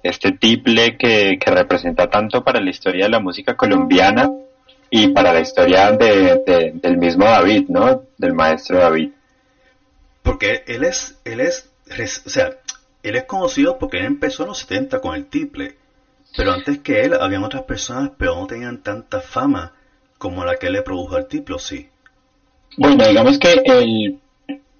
este 0.04 0.30
tiple 0.30 0.96
que, 0.96 1.36
representa 1.44 2.08
tanto 2.08 2.44
para 2.44 2.60
la 2.60 2.70
historia 2.70 3.06
de 3.06 3.10
la 3.10 3.18
música 3.18 3.56
colombiana 3.56 4.30
y 4.96 5.08
para 5.08 5.32
la 5.32 5.40
historia 5.40 5.90
de, 5.92 6.72
del 6.74 6.96
mismo 6.96 7.24
David, 7.24 7.64
¿no? 7.68 8.02
Del 8.16 8.32
maestro 8.32 8.78
David. 8.78 9.10
Porque 10.22 10.62
él 10.66 10.84
es, 10.84 11.18
él 11.24 11.40
es, 11.40 11.68
o 12.24 12.30
sea, 12.30 12.58
él 13.02 13.16
es 13.16 13.24
conocido 13.24 13.78
porque 13.78 13.98
él 13.98 14.06
empezó 14.06 14.44
en 14.44 14.50
los 14.50 14.58
70 14.58 15.00
con 15.00 15.14
el 15.14 15.26
tiple 15.26 15.76
pero 16.36 16.52
antes 16.52 16.78
que 16.78 17.02
él, 17.02 17.14
habían 17.14 17.44
otras 17.44 17.62
personas, 17.62 18.10
pero 18.18 18.34
no 18.34 18.46
tenían 18.46 18.82
tanta 18.82 19.20
fama 19.20 19.72
como 20.18 20.44
la 20.44 20.56
que 20.56 20.70
le 20.70 20.82
produjo 20.82 21.16
al 21.16 21.28
tiplo, 21.28 21.58
sí. 21.58 21.88
Bueno, 22.76 23.06
digamos 23.06 23.38
que 23.38 23.62
el, 23.64 24.18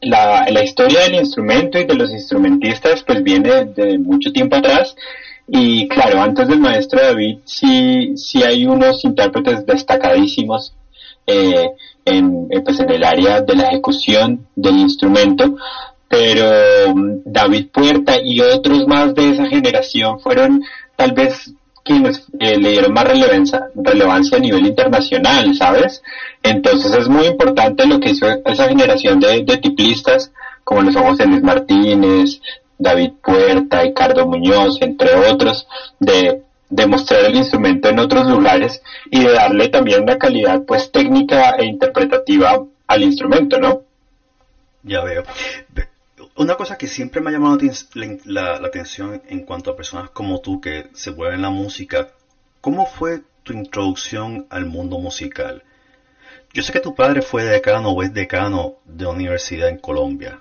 la, 0.01 0.47
la, 0.51 0.65
historia 0.65 1.03
del 1.05 1.15
instrumento 1.15 1.79
y 1.79 1.85
de 1.85 1.95
los 1.95 2.11
instrumentistas 2.11 3.05
pues 3.05 3.23
viene 3.23 3.67
de 3.67 3.99
mucho 3.99 4.33
tiempo 4.33 4.57
atrás 4.57 4.97
y 5.47 5.89
claro, 5.89 6.23
antes 6.23 6.49
del 6.49 6.61
maestro 6.61 7.01
David 7.03 7.39
sí, 7.45 8.17
sí 8.17 8.43
hay 8.43 8.67
unos 8.67 9.05
intérpretes 9.05 9.67
destacadísimos 9.67 10.75
eh, 11.27 11.71
en, 12.05 12.49
pues 12.65 12.81
en 12.81 12.91
el 12.91 13.05
área 13.05 13.41
de 13.41 13.57
la 13.57 13.69
ejecución 13.69 14.47
del 14.55 14.79
instrumento, 14.79 15.57
pero 16.09 16.95
mm, 16.95 17.23
David 17.25 17.69
Puerta 17.73 18.15
y 18.23 18.41
otros 18.41 18.87
más 18.87 19.15
de 19.15 19.31
esa 19.31 19.47
generación 19.47 20.21
fueron 20.21 20.63
tal 20.97 21.13
vez 21.13 21.53
quienes 21.85 22.27
eh, 22.41 22.57
le 22.59 22.71
dieron 22.71 22.95
más 22.95 23.07
relevancia, 23.07 23.69
relevancia 23.75 24.39
a 24.39 24.41
nivel 24.41 24.67
internacional, 24.67 25.55
¿sabes? 25.55 26.03
Entonces 26.43 26.95
es 26.95 27.09
muy 27.09 27.27
importante 27.27 27.87
lo 27.87 28.01
que 28.01 28.11
hizo 28.11 28.27
esa 28.45 28.69
generación 28.69 29.21
de, 29.21 29.43
tiplistas, 29.59 30.33
como 30.65 30.81
los 30.83 30.95
somos 30.95 31.19
Luis 31.19 31.43
Martínez, 31.43 32.41
David 32.79 33.13
Puerta, 33.23 33.83
Ricardo 33.83 34.27
Muñoz, 34.27 34.79
entre 34.81 35.15
otros, 35.15 35.67
de 35.99 36.43
demostrar 36.69 37.25
el 37.25 37.37
instrumento 37.37 37.89
en 37.89 37.99
otros 37.99 38.27
lugares 38.27 38.83
y 39.11 39.23
de 39.25 39.33
darle 39.33 39.69
también 39.69 40.03
una 40.03 40.19
calidad 40.19 40.63
pues 40.65 40.91
técnica 40.91 41.51
e 41.51 41.67
interpretativa 41.67 42.65
al 42.87 43.03
instrumento, 43.03 43.59
¿no? 43.59 43.83
Ya 44.83 45.03
veo. 45.03 45.25
Una 46.37 46.57
cosa 46.57 46.77
que 46.77 46.89
siempre 46.89 47.21
me 47.21 47.31
ha 47.31 47.33
llamado 47.33 47.59
la, 48.25 48.55
atención 48.57 49.23
en 49.29 49.45
cuanto 49.45 49.71
a 49.71 49.77
personas 49.77 50.11
como 50.11 50.41
tú 50.41 50.61
que 50.61 50.89
se 50.93 51.11
vuelven 51.11 51.43
la 51.43 51.51
música, 51.51 52.09
¿cómo 52.61 52.87
fue 52.87 53.23
tu 53.45 53.53
introducción 53.53 54.47
al 54.51 54.67
mundo 54.67 54.99
musical? 54.99 55.63
Yo 56.53 56.63
sé 56.63 56.73
que 56.73 56.81
tu 56.81 56.95
padre 56.95 57.23
fue 57.23 57.45
decano 57.45 57.91
o 57.91 58.03
es 58.03 58.13
decano 58.13 58.75
de 58.85 59.07
universidad 59.07 59.69
en 59.69 59.79
Colombia. 59.79 60.41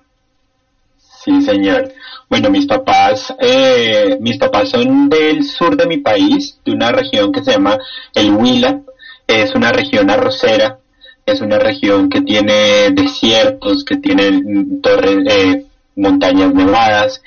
Sí, 1.23 1.41
señor. 1.41 1.93
Bueno, 2.29 2.49
mis 2.49 2.65
papás, 2.65 3.33
eh, 3.39 4.17
mis 4.19 4.37
papás 4.37 4.69
son 4.69 5.09
del 5.09 5.45
sur 5.45 5.77
de 5.77 5.85
mi 5.85 5.97
país, 5.97 6.59
de 6.65 6.73
una 6.73 6.91
región 6.91 7.31
que 7.31 7.43
se 7.43 7.51
llama 7.51 7.77
el 8.13 8.31
Huila. 8.31 8.81
Es 9.25 9.55
una 9.55 9.71
región 9.71 10.09
arrocera, 10.09 10.79
es 11.25 11.39
una 11.39 11.59
región 11.59 12.09
que 12.09 12.21
tiene 12.21 12.89
desiertos, 12.91 13.85
que 13.85 13.97
tiene 13.97 14.41
torres, 14.81 15.25
eh, 15.29 15.65
montañas 15.95 16.53
nevadas 16.53 17.21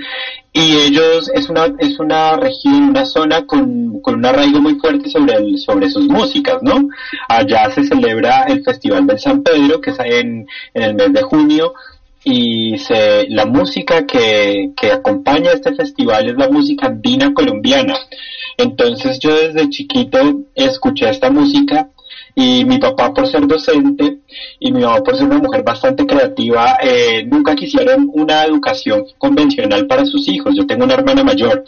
y 0.53 0.77
ellos 0.77 1.31
es 1.33 1.49
una 1.49 1.73
es 1.79 2.01
una 2.01 2.37
región 2.37 2.91
una 2.91 3.05
zona 3.05 3.47
con, 3.47 4.01
con 4.01 4.17
un 4.17 4.27
arraigo 4.27 4.61
muy 4.61 4.75
fuerte 4.75 5.09
sobre 5.09 5.35
el, 5.35 5.59
sobre 5.59 5.89
sus 5.89 6.09
músicas 6.09 6.59
no 6.63 6.89
allá 7.29 7.71
se 7.71 7.85
celebra 7.85 8.43
el 8.49 8.65
festival 8.65 9.07
del 9.07 9.21
San 9.21 9.45
Pedro 9.45 9.81
que 9.81 9.91
es 9.91 9.99
en, 10.01 10.49
en 10.75 10.83
el 10.83 10.95
mes 10.95 11.13
de 11.13 11.23
junio 11.23 11.75
y 12.29 12.77
se, 12.79 13.29
la 13.29 13.47
música 13.47 14.05
que, 14.05 14.73
que 14.77 14.91
acompaña 14.91 15.53
este 15.53 15.75
festival 15.77 16.29
es 16.29 16.37
la 16.37 16.49
música 16.49 16.89
andina 16.89 17.33
colombiana 17.33 17.97
entonces 18.57 19.21
yo 19.21 19.33
desde 19.33 19.71
chiquito 19.71 20.19
escuché 20.57 21.09
esta 21.09 21.31
música 21.31 21.89
y 22.35 22.65
mi 22.65 22.79
papá 22.79 23.15
por 23.15 23.27
ser 23.27 23.47
docente 23.47 24.19
y 24.59 24.73
mi 24.73 24.83
mamá 24.83 25.03
por 25.03 25.17
ser 25.17 25.27
una 25.27 25.39
mujer 25.39 25.63
bastante 25.65 26.07
creativa, 26.07 26.77
eh, 26.83 27.25
nunca 27.27 27.55
quisieron 27.55 28.11
una 28.13 28.45
educación 28.45 29.07
convencional 29.17 29.87
para 29.87 30.05
sus 30.05 30.29
hijos. 30.29 30.55
Yo 30.55 30.67
tengo 30.67 30.85
una 30.85 30.95
hermana 30.95 31.25
mayor 31.25 31.65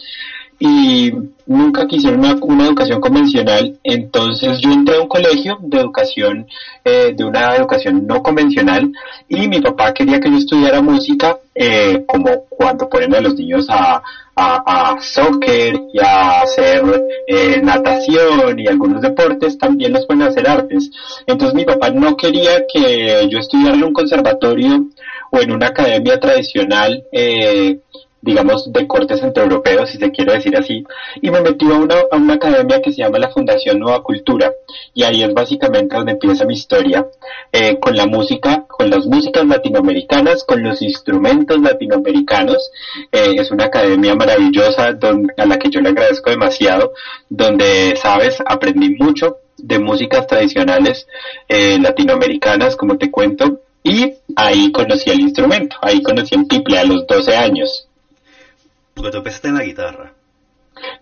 y 0.58 1.12
nunca 1.46 1.86
quisieron 1.86 2.20
una, 2.42 2.66
educación 2.66 3.00
convencional, 3.00 3.78
entonces 3.84 4.58
yo 4.60 4.72
entré 4.72 4.96
a 4.96 5.00
un 5.00 5.08
colegio 5.08 5.58
de 5.60 5.78
educación, 5.78 6.46
eh, 6.84 7.14
de 7.16 7.24
una 7.24 7.54
educación 7.54 8.06
no 8.06 8.22
convencional, 8.22 8.90
y 9.28 9.46
mi 9.48 9.60
papá 9.60 9.94
quería 9.94 10.18
que 10.18 10.30
yo 10.30 10.36
estudiara 10.36 10.82
música, 10.82 11.38
eh, 11.54 12.04
como 12.06 12.44
cuando 12.48 12.88
ponen 12.88 13.14
a 13.14 13.20
los 13.20 13.34
niños 13.34 13.66
a, 13.70 14.02
a, 14.38 14.96
soccer 15.00 15.80
y 15.92 15.98
a 16.00 16.42
hacer 16.42 16.82
eh, 17.26 17.60
natación 17.62 18.58
y 18.58 18.66
algunos 18.66 19.02
deportes, 19.02 19.58
también 19.58 19.92
los 19.92 20.06
pueden 20.06 20.22
hacer 20.22 20.48
artes. 20.48 20.90
Entonces 21.26 21.54
mi 21.54 21.64
papá 21.64 21.90
no 21.90 22.16
quería 22.16 22.64
que 22.72 23.28
yo 23.30 23.38
estudiara 23.38 23.74
en 23.74 23.84
un 23.84 23.92
conservatorio 23.92 24.86
o 25.30 25.40
en 25.40 25.52
una 25.52 25.68
academia 25.68 26.18
tradicional 26.18 27.04
eh, 27.12 27.80
digamos, 28.20 28.72
de 28.72 28.86
corte 28.86 29.16
centroeuropeo, 29.16 29.86
si 29.86 29.98
se 29.98 30.10
quiere 30.10 30.34
decir 30.34 30.56
así, 30.56 30.84
y 31.20 31.30
me 31.30 31.40
metió 31.40 31.74
a 31.74 31.78
una, 31.78 31.96
a 32.10 32.16
una 32.16 32.34
academia 32.34 32.80
que 32.82 32.92
se 32.92 32.98
llama 32.98 33.18
la 33.18 33.30
Fundación 33.30 33.78
Nueva 33.78 34.02
Cultura, 34.02 34.52
y 34.94 35.04
ahí 35.04 35.22
es 35.22 35.32
básicamente 35.32 35.96
donde 35.96 36.12
empieza 36.12 36.44
mi 36.44 36.54
historia, 36.54 37.06
eh, 37.52 37.78
con 37.78 37.96
la 37.96 38.06
música, 38.06 38.64
con 38.68 38.90
las 38.90 39.06
músicas 39.06 39.46
latinoamericanas, 39.46 40.44
con 40.44 40.62
los 40.62 40.82
instrumentos 40.82 41.60
latinoamericanos, 41.60 42.70
eh, 43.12 43.34
es 43.36 43.50
una 43.50 43.64
academia 43.64 44.14
maravillosa 44.14 44.88
a 44.88 45.46
la 45.46 45.58
que 45.58 45.70
yo 45.70 45.80
le 45.80 45.90
agradezco 45.90 46.30
demasiado, 46.30 46.92
donde, 47.28 47.96
sabes, 47.96 48.38
aprendí 48.44 48.96
mucho 48.98 49.38
de 49.56 49.78
músicas 49.78 50.26
tradicionales 50.26 51.06
eh, 51.48 51.78
latinoamericanas, 51.80 52.76
como 52.76 52.96
te 52.96 53.10
cuento, 53.10 53.60
y 53.82 54.14
ahí 54.36 54.70
conocí 54.72 55.10
el 55.10 55.20
instrumento, 55.20 55.76
ahí 55.80 56.02
conocí 56.02 56.34
el 56.34 56.46
tiple 56.46 56.78
a 56.78 56.84
los 56.84 57.06
12 57.06 57.36
años. 57.36 57.87
Porque 58.98 59.12
tú 59.12 59.18
empezaste 59.18 59.46
en 59.46 59.54
la 59.54 59.62
guitarra. 59.62 60.12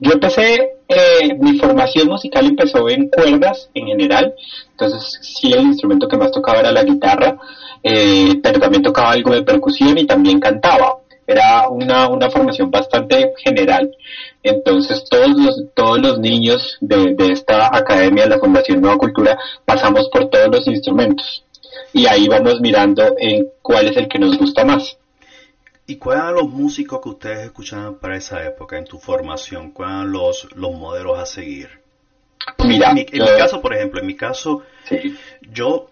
Yo 0.01 0.13
empecé, 0.13 0.77
eh, 0.87 1.35
mi 1.39 1.59
formación 1.59 2.09
musical 2.09 2.45
empezó 2.45 2.89
en 2.91 3.09
cuerdas 3.09 3.71
en 3.73 3.87
general, 3.87 4.35
entonces 4.71 5.19
sí 5.23 5.51
el 5.53 5.63
instrumento 5.63 6.07
que 6.07 6.19
más 6.19 6.31
tocaba 6.31 6.61
era 6.61 6.73
la 6.73 6.85
guitarra, 6.85 7.39
eh, 7.83 8.39
pero 8.43 8.61
también 8.61 8.83
tocaba 8.83 9.13
algo 9.13 9.33
de 9.33 9.43
percusión 9.43 9.97
y 9.97 10.07
también 10.07 10.41
cantaba. 10.41 10.99
Era 11.27 11.71
una, 11.71 12.09
una 12.09 12.31
formación 12.31 12.71
bastante 12.71 13.33
general. 13.39 13.91
Entonces 14.43 15.03
todos 15.11 15.31
los, 15.31 15.65
todos 15.75 15.99
los 15.99 16.19
niños 16.19 16.77
de, 16.83 17.15
de 17.15 17.33
esta 17.33 17.75
academia, 17.75 18.25
de 18.25 18.31
la 18.31 18.39
Fundación 18.39 18.83
Nueva 18.83 18.99
Cultura, 18.99 19.39
pasamos 19.65 20.09
por 20.11 20.29
todos 20.29 20.49
los 20.49 20.67
instrumentos 20.67 21.45
y 21.95 22.07
ahí 22.07 22.29
vamos 22.29 22.61
mirando 22.61 23.17
en 23.19 23.49
cuál 23.63 23.89
es 23.89 23.97
el 23.97 24.07
que 24.07 24.19
nos 24.19 24.37
gusta 24.37 24.67
más. 24.67 24.99
¿Y 25.87 25.97
cuáles 25.97 26.25
eran 26.25 26.35
los 26.35 26.49
músicos 26.49 27.01
que 27.01 27.09
ustedes 27.09 27.39
escuchaban 27.47 27.97
para 27.97 28.17
esa 28.17 28.45
época 28.45 28.77
en 28.77 28.85
tu 28.85 28.99
formación? 28.99 29.71
¿Cuáles 29.71 29.97
eran 29.97 30.13
los, 30.13 30.49
los 30.57 30.73
modelos 30.73 31.19
a 31.19 31.27
seguir? 31.27 31.87
Mira, 32.65 32.91
en 32.91 32.95
mi, 32.95 33.05
caso, 33.05 33.61
por 33.61 33.75
ejemplo, 33.75 34.01
en 34.01 34.07
mi 34.07 34.15
caso, 34.15 34.63
yo, 35.53 35.91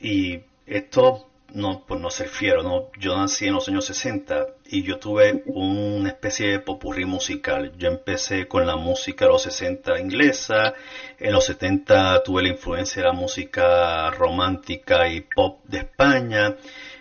y 0.00 0.40
esto 0.66 1.26
no 1.52 1.84
por 1.84 1.98
no 2.00 2.10
ser 2.10 2.28
fiero, 2.28 2.62
¿no? 2.62 2.90
yo 2.98 3.16
nací 3.16 3.46
en 3.46 3.54
los 3.54 3.68
años 3.68 3.84
60 3.86 4.46
y 4.66 4.82
yo 4.82 4.98
tuve 4.98 5.42
una 5.46 6.10
especie 6.10 6.48
de 6.48 6.60
popurrí 6.60 7.04
musical. 7.04 7.72
Yo 7.76 7.88
empecé 7.88 8.46
con 8.46 8.66
la 8.66 8.76
música 8.76 9.24
de 9.24 9.32
los 9.32 9.42
60 9.42 9.98
inglesa, 9.98 10.74
en 11.18 11.32
los 11.32 11.44
70 11.46 12.22
tuve 12.22 12.42
la 12.42 12.50
influencia 12.50 13.02
de 13.02 13.08
la 13.08 13.14
música 13.14 14.10
romántica 14.10 15.08
y 15.08 15.22
pop 15.22 15.58
de 15.64 15.78
España, 15.78 16.56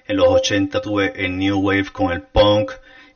en 0.09 0.17
los 0.17 0.27
80 0.27 0.81
tuve 0.81 1.13
el 1.23 1.37
New 1.37 1.59
Wave 1.59 1.91
con 1.93 2.11
el 2.11 2.23
punk 2.23 2.71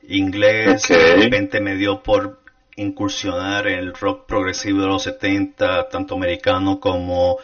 inglés. 0.07 0.87
De 0.87 1.15
repente 1.15 1.59
me 1.59 1.75
dio 1.75 2.03
por 2.03 2.39
incursionar 2.75 3.67
en 3.67 3.79
el 3.79 3.93
rock 3.95 4.27
progresivo 4.27 4.81
de 4.81 4.87
los 4.87 5.01
70, 5.01 5.89
tanto 5.89 6.13
americano 6.13 6.79
como 6.79 7.39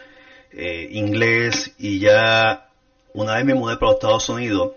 eh, 0.52 0.88
inglés. 0.92 1.74
Y 1.78 1.98
ya 1.98 2.68
una 3.12 3.34
vez 3.34 3.44
me 3.44 3.54
mudé 3.54 3.74
para 3.76 3.86
los 3.88 3.96
Estados 3.96 4.28
Unidos, 4.28 4.72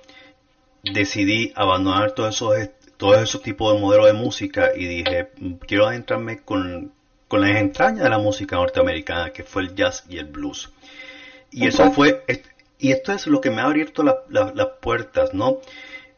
decidí 0.82 1.54
abandonar 1.56 2.14
todos 2.14 2.36
esos, 2.36 2.70
todos 2.98 3.22
esos 3.22 3.44
tipos 3.44 3.76
de 3.76 3.80
modelos 3.80 4.08
de 4.08 4.14
música 4.14 4.72
y 4.76 4.88
dije, 4.88 5.30
quiero 5.68 5.86
adentrarme 5.86 6.42
con, 6.42 6.92
con 7.28 7.42
las 7.42 7.58
entrañas 7.58 8.02
de 8.02 8.10
la 8.10 8.18
música 8.18 8.56
norteamericana, 8.56 9.30
que 9.30 9.44
fue 9.44 9.62
el 9.62 9.76
jazz 9.76 10.04
y 10.10 10.18
el 10.18 10.26
blues. 10.26 10.72
Y 11.52 11.68
eso 11.68 11.92
fue, 11.92 12.24
y 12.84 12.92
esto 12.92 13.14
es 13.14 13.28
lo 13.28 13.40
que 13.40 13.50
me 13.50 13.62
ha 13.62 13.68
abierto 13.68 14.04
las 14.04 14.68
puertas, 14.82 15.34
¿no? 15.34 15.60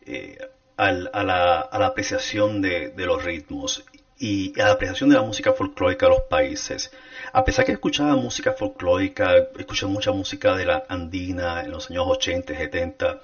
Eh, 0.04 0.36
a, 0.78 0.92
la, 0.92 1.60
apreciación 1.60 2.60
de, 2.60 2.92
los 2.98 3.24
ritmos 3.24 3.86
y 4.18 4.60
a 4.60 4.66
la 4.66 4.72
apreciación 4.72 5.12
de 5.12 5.16
la 5.16 5.22
música 5.22 5.54
folclórica 5.54 6.08
de 6.08 6.14
los 6.14 6.22
países. 6.24 6.92
A 7.34 7.46
pesar 7.46 7.66
que 7.66 7.74
escuchaba 7.74 8.16
música 8.16 8.54
folclórica, 8.54 9.36
escuché 9.60 9.86
mucha 9.86 10.12
música 10.12 10.56
de 10.56 10.66
la 10.66 10.86
andina 10.90 11.62
en 11.62 11.70
los 11.70 11.92
años 11.92 12.06
80, 12.08 12.58
70, 12.58 13.22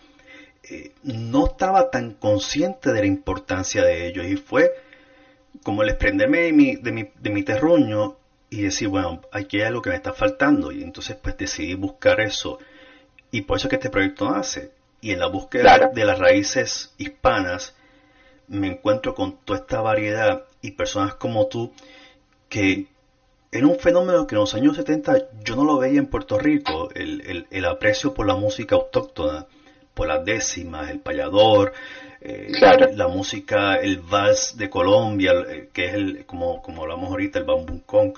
eh, 0.70 0.92
no 1.02 1.48
estaba 1.48 1.90
tan 1.90 2.14
consciente 2.14 2.94
de 2.94 3.00
la 3.00 3.08
importancia 3.08 3.84
de 3.84 4.06
ellos 4.06 4.28
y 4.28 4.38
fue 4.38 4.72
como 5.64 5.82
el 5.82 5.88
desprenderme 5.88 6.42
de 6.42 6.54
mi, 6.54 6.76
de 6.76 6.92
mi, 6.92 7.10
de 7.20 7.30
mi 7.32 7.42
terruño 7.42 8.18
y 8.52 8.62
decir, 8.62 8.90
bueno, 8.90 9.22
aquí 9.32 9.58
hay 9.62 9.64
algo 9.64 9.82
que 9.82 9.90
me 9.90 9.96
está 9.96 10.14
faltando 10.14 10.72
y 10.72 10.84
entonces 10.84 11.18
pues 11.20 11.36
decidí 11.38 11.74
buscar 11.74 12.22
eso 12.22 12.60
y 13.32 13.42
por 13.42 13.58
eso 13.58 13.68
es 13.68 13.70
que 13.70 13.76
este 13.78 13.90
proyecto 13.90 14.30
nace. 14.30 14.72
Y 15.00 15.12
en 15.12 15.20
la 15.20 15.28
búsqueda 15.28 15.90
de 15.94 16.06
las 16.06 16.20
raíces 16.20 16.94
hispanas 16.98 17.74
me 18.48 18.68
encuentro 18.68 19.16
con 19.16 19.38
toda 19.38 19.60
esta 19.60 19.82
variedad 19.82 20.46
y 20.62 20.72
personas 20.72 21.16
como 21.16 21.48
tú 21.48 21.72
que 22.50 22.88
era 23.52 23.68
un 23.68 23.80
fenómeno 23.80 24.28
que 24.28 24.36
en 24.36 24.42
los 24.42 24.54
años 24.54 24.76
70 24.76 25.44
yo 25.44 25.56
no 25.56 25.64
lo 25.64 25.78
veía 25.78 26.00
en 26.00 26.08
Puerto 26.08 26.38
Rico, 26.38 26.90
el, 26.94 27.48
el, 27.50 27.66
aprecio 27.66 28.14
por 28.14 28.28
la 28.28 28.36
música 28.36 28.76
autóctona, 28.76 29.48
por 29.94 30.08
las 30.08 30.24
décimas, 30.24 30.90
el 30.90 31.00
payador, 31.00 31.74
eh, 32.22 32.52
la 32.94 33.08
música, 33.08 33.76
el 33.76 34.00
vals 34.00 34.58
de 34.58 34.70
Colombia, 34.70 35.34
eh, 35.50 35.70
que 35.74 35.86
es 35.86 35.94
el, 35.96 36.26
como, 36.26 36.62
como 36.62 36.84
hablamos 36.84 37.10
ahorita, 37.10 37.40
el 37.40 37.46
bambucón. 37.46 38.14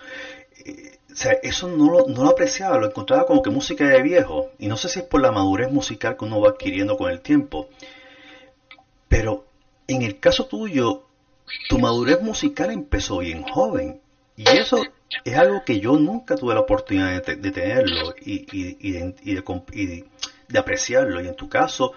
Eh, 0.66 0.98
o 1.14 1.16
sea, 1.16 1.34
eso 1.44 1.68
no 1.68 1.92
lo, 1.92 2.08
no 2.08 2.24
lo 2.24 2.32
apreciaba, 2.32 2.80
lo 2.80 2.88
encontraba 2.88 3.28
como 3.28 3.44
que 3.44 3.52
música 3.52 3.88
de 3.88 4.02
viejo. 4.02 4.50
Y 4.58 4.66
no 4.66 4.78
sé 4.78 4.90
si 4.90 5.00
es 5.00 5.06
por 5.06 5.22
la 5.22 5.32
madurez 5.32 5.72
musical 5.72 6.18
que 6.18 6.26
uno 6.26 6.42
va 6.42 6.50
adquiriendo 6.50 6.98
con 6.98 7.12
el 7.12 7.22
tiempo. 7.22 7.70
Pero 9.08 9.46
en 9.88 10.02
el 10.02 10.20
caso 10.20 10.48
tuyo, 10.48 11.04
tu 11.70 11.78
madurez 11.78 12.20
musical 12.22 12.72
empezó 12.72 13.20
bien 13.20 13.44
joven. 13.44 14.02
Y 14.36 14.50
eso 14.50 14.82
es 15.24 15.38
algo 15.38 15.64
que 15.64 15.80
yo 15.80 15.98
nunca 16.00 16.36
tuve 16.36 16.56
la 16.56 16.62
oportunidad 16.62 17.24
de, 17.24 17.52
tenerlo 17.52 18.16
y, 18.20 18.48
y, 18.52 18.92
de, 18.92 19.16
y, 19.22 19.86
de, 19.86 20.60
apreciarlo. 20.60 21.22
Y 21.22 21.28
en 21.28 21.36
tu 21.36 21.48
caso, 21.48 21.94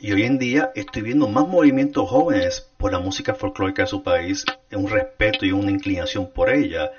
y 0.00 0.12
hoy 0.12 0.24
en 0.24 0.36
día 0.36 0.72
estoy 0.74 1.02
viendo 1.02 1.28
más 1.28 1.46
movimientos 1.46 2.10
jóvenes 2.10 2.68
por 2.76 2.90
la 2.90 2.98
música 2.98 3.36
folclórica 3.36 3.82
de 3.82 3.88
su 3.88 4.02
país, 4.02 4.44
un 4.72 4.90
respeto 4.90 5.46
y 5.46 5.52
una 5.52 5.70
inclinación 5.70 6.32
por 6.32 6.50
ella. 6.50 6.90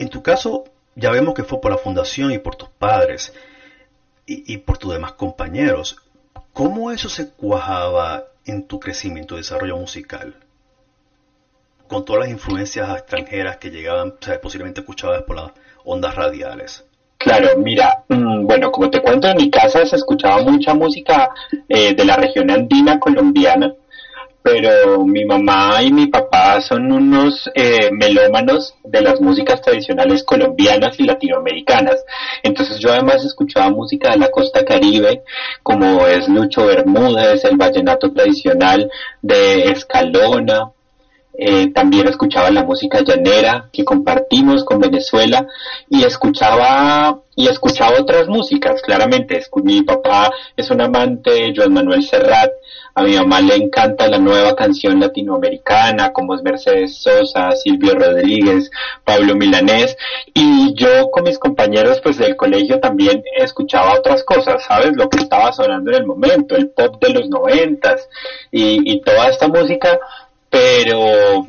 En 0.00 0.08
tu 0.08 0.22
caso, 0.22 0.64
ya 0.94 1.10
vemos 1.10 1.34
que 1.34 1.44
fue 1.44 1.60
por 1.60 1.70
la 1.70 1.76
fundación 1.76 2.32
y 2.32 2.38
por 2.38 2.56
tus 2.56 2.70
padres 2.70 3.34
y, 4.24 4.56
por 4.56 4.78
tus 4.78 4.92
demás 4.94 5.12
compañeros. 5.12 5.98
¿Cómo 6.54 6.90
eso 6.90 7.10
se 7.10 7.28
cuajaba 7.32 8.24
en 8.46 8.66
tu 8.66 8.80
crecimiento 8.80 9.34
y 9.34 9.38
desarrollo 9.38 9.76
musical? 9.76 10.36
Con 11.86 12.06
todas 12.06 12.22
las 12.22 12.30
influencias 12.30 12.88
extranjeras 12.96 13.58
que 13.58 13.68
llegaban, 13.68 14.14
posiblemente 14.40 14.80
escuchadas 14.80 15.24
por 15.24 15.36
las 15.36 15.52
ondas 15.84 16.14
radiales. 16.14 16.82
Claro, 17.18 17.58
mira, 17.58 18.04
mm, 18.08 18.46
bueno, 18.46 18.72
como 18.72 18.88
te 18.88 19.02
cuento, 19.02 19.28
en 19.28 19.36
mi 19.36 19.50
casa 19.50 19.84
se 19.84 19.96
escuchaba 19.96 20.42
mucha 20.42 20.72
música 20.72 21.28
eh, 21.68 21.94
de 21.94 22.04
la 22.06 22.16
región 22.16 22.50
andina 22.50 22.98
colombiana 22.98 23.74
pero 24.42 25.04
mi 25.04 25.24
mamá 25.24 25.82
y 25.82 25.92
mi 25.92 26.06
papá 26.06 26.60
son 26.60 26.90
unos 26.90 27.50
eh, 27.54 27.90
melómanos 27.92 28.74
de 28.84 29.02
las 29.02 29.20
músicas 29.20 29.60
tradicionales 29.60 30.22
colombianas 30.24 30.98
y 30.98 31.04
latinoamericanas. 31.04 32.04
Entonces 32.42 32.78
yo 32.78 32.90
además 32.90 33.24
escuchaba 33.24 33.70
música 33.70 34.10
de 34.10 34.18
la 34.18 34.30
costa 34.30 34.64
caribe, 34.64 35.22
como 35.62 36.06
es 36.06 36.28
Lucho 36.28 36.66
Bermúdez, 36.66 37.44
el 37.44 37.56
vallenato 37.56 38.12
tradicional 38.12 38.90
de 39.22 39.70
Escalona, 39.70 40.70
eh, 41.42 41.72
también 41.72 42.06
escuchaba 42.06 42.50
la 42.50 42.64
música 42.64 43.00
llanera 43.00 43.70
que 43.72 43.82
compartimos 43.82 44.62
con 44.62 44.78
Venezuela 44.78 45.46
y 45.88 46.04
escuchaba 46.04 47.20
y 47.34 47.48
escuchaba 47.48 48.00
otras 48.00 48.28
músicas, 48.28 48.82
claramente. 48.82 49.40
Mi 49.64 49.82
papá 49.82 50.30
es 50.54 50.70
un 50.70 50.82
amante 50.82 51.30
de 51.30 51.52
Joan 51.56 51.72
Manuel 51.72 52.02
Serrat, 52.02 52.50
a 52.94 53.02
mi 53.02 53.16
mamá 53.16 53.40
le 53.40 53.56
encanta 53.56 54.08
la 54.08 54.18
nueva 54.18 54.54
canción 54.56 55.00
latinoamericana, 55.00 56.12
como 56.12 56.34
es 56.34 56.42
Mercedes 56.42 57.02
Sosa, 57.02 57.52
Silvio 57.52 57.94
Rodríguez, 57.94 58.70
Pablo 59.04 59.34
Milanés, 59.36 59.96
y 60.34 60.74
yo 60.74 61.10
con 61.10 61.24
mis 61.24 61.38
compañeros 61.38 62.00
pues 62.00 62.18
del 62.18 62.36
colegio 62.36 62.80
también 62.80 63.22
escuchaba 63.36 63.94
otras 63.94 64.24
cosas, 64.24 64.64
¿sabes? 64.64 64.92
Lo 64.94 65.08
que 65.08 65.22
estaba 65.22 65.52
sonando 65.52 65.90
en 65.90 65.98
el 65.98 66.06
momento, 66.06 66.56
el 66.56 66.70
pop 66.70 67.02
de 67.02 67.10
los 67.10 67.28
noventas 67.28 68.08
y, 68.50 69.00
toda 69.00 69.28
esta 69.28 69.48
música 69.48 69.98
pero 70.50 71.46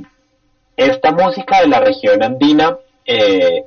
esta 0.77 1.11
música 1.11 1.61
de 1.61 1.67
la 1.67 1.79
región 1.79 2.23
andina 2.23 2.77
eh, 3.05 3.65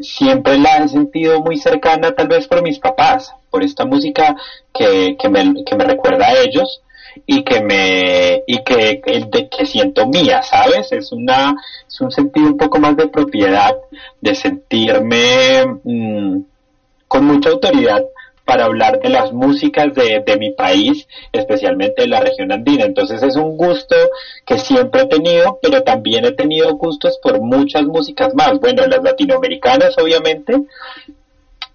siempre 0.00 0.58
la 0.58 0.78
he 0.78 0.88
sentido 0.88 1.40
muy 1.40 1.56
cercana 1.56 2.14
tal 2.14 2.28
vez 2.28 2.48
por 2.48 2.62
mis 2.62 2.78
papás, 2.78 3.32
por 3.50 3.62
esta 3.62 3.84
música 3.84 4.34
que, 4.74 5.16
que, 5.18 5.28
me, 5.28 5.64
que 5.64 5.76
me 5.76 5.84
recuerda 5.84 6.26
a 6.26 6.38
ellos 6.40 6.82
y 7.24 7.42
que 7.42 7.60
me 7.60 8.42
y 8.46 8.62
que, 8.64 9.00
de, 9.30 9.48
que 9.48 9.66
siento 9.66 10.06
mía, 10.06 10.42
¿sabes? 10.42 10.92
Es 10.92 11.12
una 11.12 11.54
es 11.86 12.00
un 12.00 12.10
sentido 12.10 12.48
un 12.48 12.56
poco 12.56 12.78
más 12.78 12.96
de 12.96 13.08
propiedad, 13.08 13.76
de 14.20 14.34
sentirme 14.34 15.64
mm, 15.84 16.40
con 17.08 17.24
mucha 17.24 17.50
autoridad 17.50 18.04
para 18.46 18.66
hablar 18.66 19.00
de 19.00 19.08
las 19.08 19.32
músicas 19.32 19.92
de, 19.92 20.22
de, 20.24 20.36
mi 20.38 20.52
país, 20.52 21.08
especialmente 21.32 22.02
de 22.02 22.08
la 22.08 22.20
región 22.20 22.52
andina. 22.52 22.84
Entonces 22.84 23.20
es 23.24 23.34
un 23.34 23.56
gusto 23.56 23.96
que 24.46 24.58
siempre 24.58 25.02
he 25.02 25.06
tenido, 25.06 25.58
pero 25.60 25.82
también 25.82 26.24
he 26.24 26.30
tenido 26.30 26.72
gustos 26.76 27.18
por 27.20 27.40
muchas 27.40 27.82
músicas 27.82 28.34
más. 28.34 28.60
Bueno, 28.60 28.86
las 28.86 29.02
latinoamericanas 29.02 29.98
obviamente, 29.98 30.62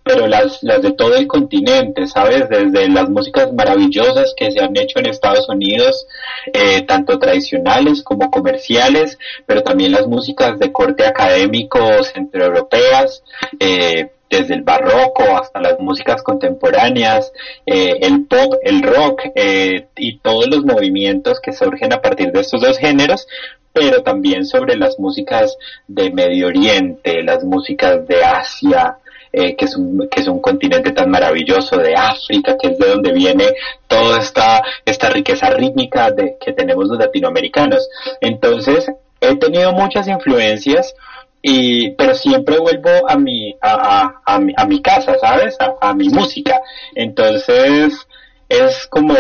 pero 0.04 0.28
las, 0.28 0.64
las 0.64 0.82
de 0.82 0.94
todo 0.94 1.16
el 1.16 1.28
continente, 1.28 2.08
¿sabes? 2.08 2.50
Desde 2.50 2.90
las 2.90 3.10
músicas 3.10 3.54
maravillosas 3.54 4.34
que 4.36 4.52
se 4.52 4.60
han 4.60 4.76
hecho 4.78 5.00
en 5.00 5.08
Estados 5.08 5.48
Unidos, 5.50 6.08
eh, 6.54 6.82
tanto 6.84 7.20
tradicionales 7.20 8.04
como 8.04 8.30
comerciales, 8.32 9.18
pero 9.46 9.64
también 9.64 9.92
las 9.92 10.08
músicas 10.08 10.58
de 10.60 10.72
corte 10.72 11.06
académico 11.06 11.80
centroeuropeas, 12.04 13.24
eh, 13.60 14.10
desde 14.32 14.56
el 14.56 14.64
barroco 14.64 15.24
hasta 15.38 15.60
las 15.60 15.78
músicas 15.80 16.24
contemporáneas, 16.24 17.32
eh, 17.66 17.98
el 18.02 18.26
pop, 18.26 18.56
el 18.64 18.82
rock 18.82 19.24
eh, 19.36 19.88
y 19.98 20.20
todos 20.20 20.48
los 20.48 20.64
movimientos 20.64 21.42
que 21.42 21.52
surgen 21.52 21.92
a 21.94 22.02
partir 22.02 22.32
de 22.32 22.40
estos 22.40 22.62
dos 22.62 22.78
géneros, 22.78 23.28
pero 23.74 24.04
también 24.04 24.46
sobre 24.46 24.78
las 24.78 24.98
músicas 25.00 25.58
de 25.88 26.12
Medio 26.12 26.48
Oriente, 26.48 27.22
las 27.24 27.44
músicas 27.44 28.08
de 28.08 28.24
Asia, 28.24 28.98
eh, 29.34 29.56
que, 29.56 29.66
es 29.66 29.76
un, 29.76 30.08
que 30.10 30.22
es 30.22 30.28
un 30.28 30.42
continente 30.42 30.92
tan 30.92 31.10
maravilloso, 31.10 31.78
de 31.78 31.96
África, 31.96 32.58
que 32.58 32.70
es 32.70 32.78
de 32.78 32.88
donde 32.88 33.12
viene 33.14 33.46
toda 33.88 34.20
esta, 34.20 34.62
esta 34.86 35.10
riqueza 35.10 35.50
rítmica 35.52 36.12
de, 36.12 36.38
que 36.40 36.54
tenemos 36.54 36.88
los 36.88 36.98
latinoamericanos. 36.98 37.88
Entonces, 38.20 38.92
he 39.22 39.36
tenido 39.36 39.72
muchas 39.72 40.08
influencias, 40.08 40.94
y 41.42 41.92
pero 41.92 42.14
siempre 42.14 42.60
vuelvo 42.60 42.90
a 43.10 43.18
mi 43.18 43.56
a, 43.62 44.22
a, 44.26 44.40
mi, 44.40 44.54
a 44.56 44.66
mi 44.66 44.82
casa 44.82 45.18
sabes 45.20 45.58
a, 45.60 45.94
mi 45.94 46.10
música. 46.10 46.62
Entonces 46.94 48.08
es 48.48 48.86
como 48.88 49.16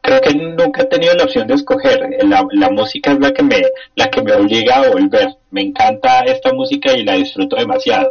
creo 0.00 0.20
que 0.20 0.34
nunca 0.34 0.82
he 0.82 0.86
tenido 0.86 1.14
la 1.14 1.24
opción 1.24 1.46
de 1.46 1.54
escoger. 1.54 2.00
La, 2.24 2.46
la, 2.50 2.70
música 2.70 3.12
es 3.12 3.20
la 3.20 3.32
que 3.32 3.42
me 3.42 3.62
la 3.94 4.10
que 4.10 4.22
me 4.22 4.32
obliga 4.32 4.76
a 4.76 4.90
volver. 4.90 5.28
Me 5.50 5.62
encanta 5.62 6.20
esta 6.24 6.52
música 6.52 6.92
y 6.92 7.04
la 7.04 7.14
disfruto 7.14 7.56
demasiado 7.56 8.10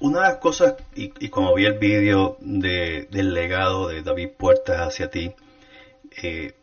una 0.00 0.22
de 0.22 0.28
las 0.28 0.36
cosas 0.38 0.74
y, 0.94 1.12
y 1.24 1.28
como 1.28 1.54
vi 1.54 1.66
el 1.66 1.78
vídeo 1.78 2.36
de, 2.40 3.06
del 3.10 3.34
legado 3.34 3.88
de 3.88 4.02
David 4.02 4.30
Puertas 4.36 4.80
hacia 4.80 5.10
ti 5.10 5.34
eh, 6.22 6.54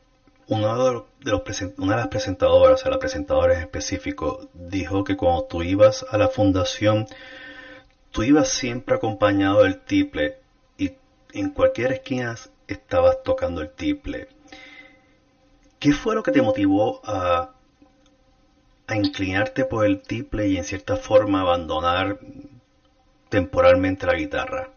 uno 0.48 1.04
de 1.20 1.32
los, 1.32 1.62
una 1.78 1.96
de 1.96 2.02
las 2.02 2.08
presentadoras, 2.08 2.80
o 2.80 2.84
sea, 2.84 2.92
la 2.92 3.00
presentadora 3.00 3.56
en 3.56 3.62
específico, 3.62 4.50
dijo 4.54 5.04
que 5.04 5.18
cuando 5.18 5.44
tú 5.44 5.62
ibas 5.62 6.06
a 6.10 6.18
la 6.18 6.30
fundación, 6.30 7.06
tú 8.12 8.24
ibas 8.24 8.50
siempre 8.50 8.96
acompañado 8.96 9.64
del 9.64 9.80
tiple 9.80 10.38
y 10.78 10.94
en 11.34 11.50
cualquier 11.50 11.92
esquina 11.92 12.36
estabas 12.68 13.22
tocando 13.24 13.62
el 13.62 13.72
tiple. 13.72 14.30
¿Qué 15.80 15.92
fue 15.92 16.16
lo 16.16 16.24
que 16.24 16.32
te 16.32 16.42
motivó 16.42 17.02
a, 17.04 17.52
a 18.88 18.96
inclinarte 18.96 19.66
por 19.66 19.86
el 19.86 20.02
tiple 20.02 20.48
y 20.48 20.58
en 20.58 20.64
cierta 20.64 20.96
forma 20.96 21.42
abandonar 21.42 22.20
temporalmente 23.30 24.06
la 24.06 24.16
guitarra? 24.16 24.70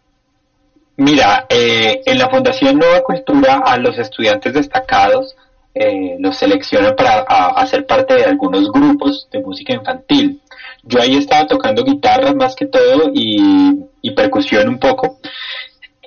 Mira, 0.96 1.46
eh, 1.48 2.02
en 2.04 2.18
la 2.18 2.28
Fundación 2.28 2.78
Nueva 2.78 3.02
Cultura 3.02 3.62
a 3.64 3.78
los 3.78 3.98
estudiantes 3.98 4.52
destacados 4.52 5.34
eh, 5.72 6.16
los 6.18 6.36
seleccionan 6.36 6.96
para 6.96 7.20
hacer 7.20 7.86
parte 7.86 8.14
de 8.14 8.24
algunos 8.24 8.70
grupos 8.72 9.28
de 9.30 9.40
música 9.40 9.72
infantil. 9.72 10.42
Yo 10.82 11.00
ahí 11.00 11.16
estaba 11.16 11.46
tocando 11.46 11.84
guitarra 11.84 12.32
más 12.32 12.56
que 12.56 12.66
todo 12.66 13.10
y, 13.14 13.86
percusión 14.16 14.68
un 14.68 14.78
poco. 14.78 15.20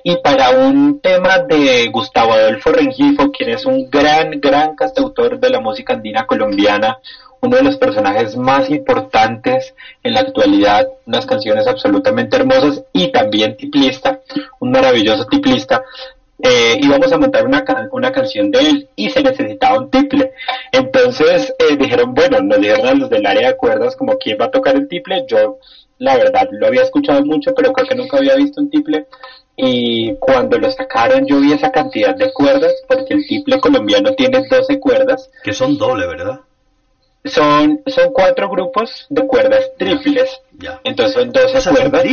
Y 0.02 0.16
para 0.18 0.50
un 0.50 1.00
tema 1.00 1.38
de 1.38 1.88
Gustavo 1.88 2.34
Adolfo 2.34 2.70
Rengifo, 2.72 3.32
quien 3.32 3.50
es 3.50 3.64
un 3.64 3.88
gran, 3.88 4.38
gran 4.38 4.76
cantautor 4.76 5.40
de 5.40 5.48
la 5.48 5.60
música 5.60 5.94
andina 5.94 6.26
colombiana, 6.26 6.98
uno 7.44 7.56
de 7.56 7.62
los 7.62 7.76
personajes 7.76 8.36
más 8.36 8.70
importantes 8.70 9.74
en 10.02 10.14
la 10.14 10.20
actualidad, 10.20 10.88
unas 11.06 11.26
canciones 11.26 11.66
absolutamente 11.66 12.36
hermosas 12.36 12.82
y 12.92 13.12
también 13.12 13.56
tiplista, 13.56 14.20
un 14.60 14.70
maravilloso 14.70 15.26
tiplista 15.26 15.82
eh, 16.42 16.78
íbamos 16.82 17.12
a 17.12 17.18
montar 17.18 17.46
una, 17.46 17.64
una 17.92 18.12
canción 18.12 18.50
de 18.50 18.58
él 18.58 18.88
y 18.96 19.08
se 19.08 19.22
necesitaba 19.22 19.78
un 19.78 19.90
tiple. 19.90 20.32
Entonces 20.72 21.54
eh, 21.58 21.76
dijeron, 21.76 22.12
bueno, 22.12 22.40
nos 22.40 22.60
dijeron 22.60 22.86
a 22.86 22.94
los 22.94 23.08
del 23.08 23.24
área 23.26 23.48
de 23.48 23.56
cuerdas 23.56 23.96
como 23.96 24.18
quién 24.18 24.36
va 24.40 24.46
a 24.46 24.50
tocar 24.50 24.76
el 24.76 24.88
tiple. 24.88 25.24
Yo, 25.28 25.58
la 25.98 26.16
verdad, 26.16 26.48
lo 26.50 26.66
había 26.66 26.82
escuchado 26.82 27.24
mucho, 27.24 27.54
pero 27.54 27.72
creo 27.72 27.86
que 27.86 27.94
nunca 27.94 28.18
había 28.18 28.34
visto 28.34 28.60
un 28.60 28.68
tiple. 28.68 29.06
Y 29.56 30.14
cuando 30.16 30.58
lo 30.58 30.70
sacaron, 30.70 31.24
yo 31.26 31.40
vi 31.40 31.52
esa 31.52 31.70
cantidad 31.70 32.16
de 32.16 32.32
cuerdas, 32.32 32.74
porque 32.88 33.14
el 33.14 33.26
tiple 33.26 33.60
colombiano 33.60 34.12
tiene 34.14 34.44
12 34.46 34.80
cuerdas. 34.80 35.30
Que 35.44 35.52
son 35.52 35.78
doble, 35.78 36.06
¿verdad? 36.06 36.40
Son, 37.24 37.80
son 37.86 38.12
cuatro 38.12 38.48
grupos 38.50 39.06
de 39.08 39.26
cuerdas 39.26 39.70
triples. 39.78 40.40
Ya. 40.58 40.80
Entonces 40.84 41.14
son 41.14 41.32
12 41.32 41.70
cuerdas. 41.70 42.04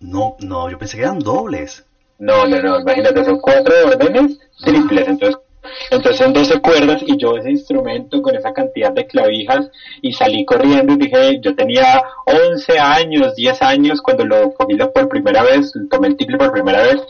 No, 0.00 0.36
no, 0.40 0.70
yo 0.70 0.78
pensé 0.78 0.96
que 0.96 1.02
eran 1.02 1.18
dobles. 1.18 1.84
No, 2.18 2.46
no, 2.46 2.60
no, 2.60 2.80
imagínate, 2.80 3.24
son 3.24 3.40
cuatro 3.40 3.74
órdenes 3.86 4.38
triples, 4.62 5.08
entonces 5.08 5.40
entonces 5.90 6.16
son 6.16 6.32
12 6.32 6.60
cuerdas 6.60 7.02
y 7.06 7.16
yo 7.16 7.36
ese 7.36 7.50
instrumento 7.50 8.22
con 8.22 8.34
esa 8.34 8.52
cantidad 8.52 8.92
de 8.92 9.06
clavijas 9.06 9.70
y 10.00 10.12
salí 10.12 10.44
corriendo 10.44 10.94
y 10.94 10.96
dije, 10.96 11.40
yo 11.40 11.54
tenía 11.54 12.02
11 12.26 12.78
años, 12.78 13.34
10 13.34 13.62
años 13.62 14.00
cuando 14.00 14.24
lo 14.24 14.52
cogí 14.54 14.76
por 14.76 15.08
primera 15.08 15.42
vez, 15.42 15.72
tomé 15.90 16.08
el 16.08 16.16
triple 16.16 16.38
por 16.38 16.52
primera 16.52 16.82
vez 16.82 17.02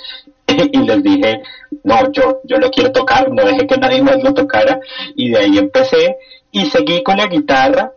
y 0.47 0.79
les 0.79 1.03
dije, 1.03 1.43
no, 1.85 2.11
yo, 2.13 2.41
yo 2.45 2.59
lo 2.59 2.71
quiero 2.71 2.93
tocar, 2.93 3.31
no 3.31 3.45
dejé 3.45 3.67
que 3.67 3.77
nadie 3.77 4.03
más 4.03 4.23
lo 4.23 4.35
tocara 4.35 4.81
y 5.15 5.31
de 5.31 5.39
ahí 5.39 5.59
empecé 5.59 6.17
y 6.53 6.67
seguí 6.67 7.03
con 7.03 7.17
la 7.17 7.27
guitarra 7.27 7.93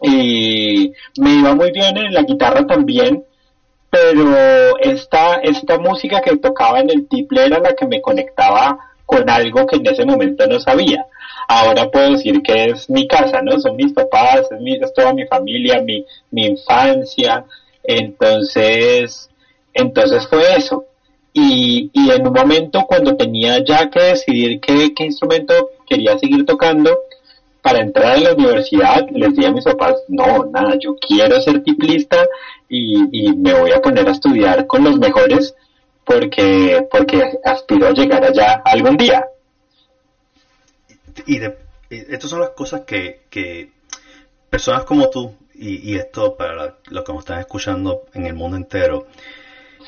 y 0.00 0.92
me 1.18 1.34
iba 1.34 1.54
muy 1.54 1.70
bien 1.70 1.96
en 1.96 2.12
la 2.12 2.22
guitarra 2.22 2.66
también 2.66 3.24
pero 3.92 4.78
esta, 4.78 5.34
esta 5.42 5.78
música 5.78 6.22
que 6.22 6.38
tocaba 6.38 6.80
en 6.80 6.88
el 6.88 7.06
tiple 7.08 7.44
era 7.44 7.58
la 7.58 7.74
que 7.74 7.86
me 7.86 8.00
conectaba 8.00 8.78
con 9.04 9.28
algo 9.28 9.66
que 9.66 9.76
en 9.76 9.86
ese 9.86 10.06
momento 10.06 10.46
no 10.46 10.58
sabía. 10.60 11.04
Ahora 11.46 11.90
puedo 11.90 12.12
decir 12.12 12.40
que 12.40 12.70
es 12.70 12.88
mi 12.88 13.06
casa, 13.06 13.42
¿no? 13.42 13.60
Son 13.60 13.76
mis 13.76 13.92
papás, 13.92 14.48
es, 14.50 14.60
mi, 14.62 14.76
es 14.76 14.94
toda 14.94 15.12
mi 15.12 15.26
familia, 15.26 15.82
mi, 15.82 16.06
mi 16.30 16.46
infancia. 16.46 17.44
Entonces, 17.84 19.28
entonces 19.74 20.26
fue 20.26 20.56
eso. 20.56 20.86
Y, 21.34 21.90
y 21.92 22.10
en 22.12 22.26
un 22.26 22.32
momento 22.32 22.86
cuando 22.86 23.14
tenía 23.14 23.62
ya 23.62 23.90
que 23.90 24.00
decidir 24.00 24.58
qué, 24.60 24.94
qué 24.94 25.04
instrumento 25.04 25.68
quería 25.86 26.18
seguir 26.18 26.46
tocando, 26.46 26.98
para 27.62 27.80
entrar 27.80 28.16
a 28.16 28.20
la 28.20 28.34
universidad 28.34 29.06
les 29.10 29.34
dije 29.34 29.46
a 29.46 29.52
mis 29.52 29.64
papás, 29.64 29.94
no, 30.08 30.44
nada, 30.46 30.74
yo 30.78 30.96
quiero 30.96 31.40
ser 31.40 31.62
tiplista 31.62 32.26
y, 32.68 33.08
y 33.12 33.32
me 33.36 33.54
voy 33.54 33.70
a 33.70 33.80
poner 33.80 34.08
a 34.08 34.12
estudiar 34.12 34.66
con 34.66 34.84
los 34.84 34.98
mejores 34.98 35.54
porque, 36.04 36.86
porque 36.90 37.38
aspiro 37.44 37.86
a 37.86 37.92
llegar 37.92 38.24
allá 38.24 38.62
algún 38.64 38.96
día. 38.96 39.24
Y, 41.26 41.38
de, 41.38 41.56
estas 41.90 42.30
son 42.30 42.40
las 42.40 42.50
cosas 42.50 42.82
que, 42.82 43.22
que 43.30 43.70
personas 44.50 44.84
como 44.84 45.08
tú, 45.10 45.34
y, 45.54 45.92
y 45.92 45.96
esto 45.96 46.36
para 46.36 46.76
los 46.88 47.04
que 47.04 47.12
nos 47.12 47.22
están 47.22 47.38
escuchando 47.38 48.02
en 48.14 48.26
el 48.26 48.34
mundo 48.34 48.56
entero, 48.56 49.06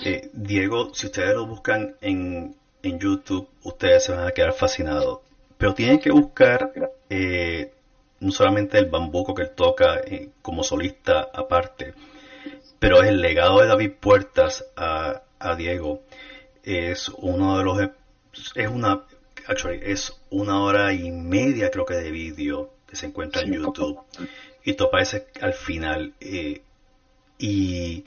eh, 0.04 0.30
Diego, 0.32 0.94
si 0.94 1.06
ustedes 1.06 1.34
lo 1.34 1.46
buscan 1.46 1.96
en, 2.00 2.54
en 2.82 2.98
YouTube, 2.98 3.48
ustedes 3.62 4.04
se 4.04 4.12
van 4.12 4.26
a 4.26 4.32
quedar 4.32 4.52
fascinados. 4.52 5.20
Pero 5.56 5.74
tienen 5.74 5.98
que 5.98 6.10
buscar 6.10 6.72
eh, 7.16 7.72
no 8.18 8.32
solamente 8.32 8.76
el 8.76 8.86
bambuco 8.86 9.34
que 9.34 9.42
él 9.42 9.50
toca 9.54 10.00
eh, 10.00 10.30
como 10.42 10.64
solista 10.64 11.28
aparte, 11.32 11.94
pero 12.80 13.02
el 13.02 13.20
legado 13.20 13.60
de 13.60 13.68
David 13.68 13.92
Puertas 14.00 14.64
a, 14.76 15.22
a 15.38 15.54
Diego 15.54 16.02
es 16.64 17.08
uno 17.10 17.58
de 17.58 17.64
los 17.64 17.78
es 18.56 18.68
una 18.68 19.04
actually, 19.46 19.78
es 19.82 20.20
una 20.30 20.60
hora 20.60 20.92
y 20.92 21.12
media 21.12 21.70
creo 21.70 21.84
que 21.84 21.94
de 21.94 22.10
vídeo 22.10 22.70
que 22.88 22.96
se 22.96 23.06
encuentra 23.06 23.42
en 23.42 23.52
YouTube 23.52 24.00
y 24.64 24.72
tú 24.72 24.84
apareces 24.84 25.26
al 25.40 25.52
final 25.52 26.14
eh, 26.20 26.62
y 27.38 28.04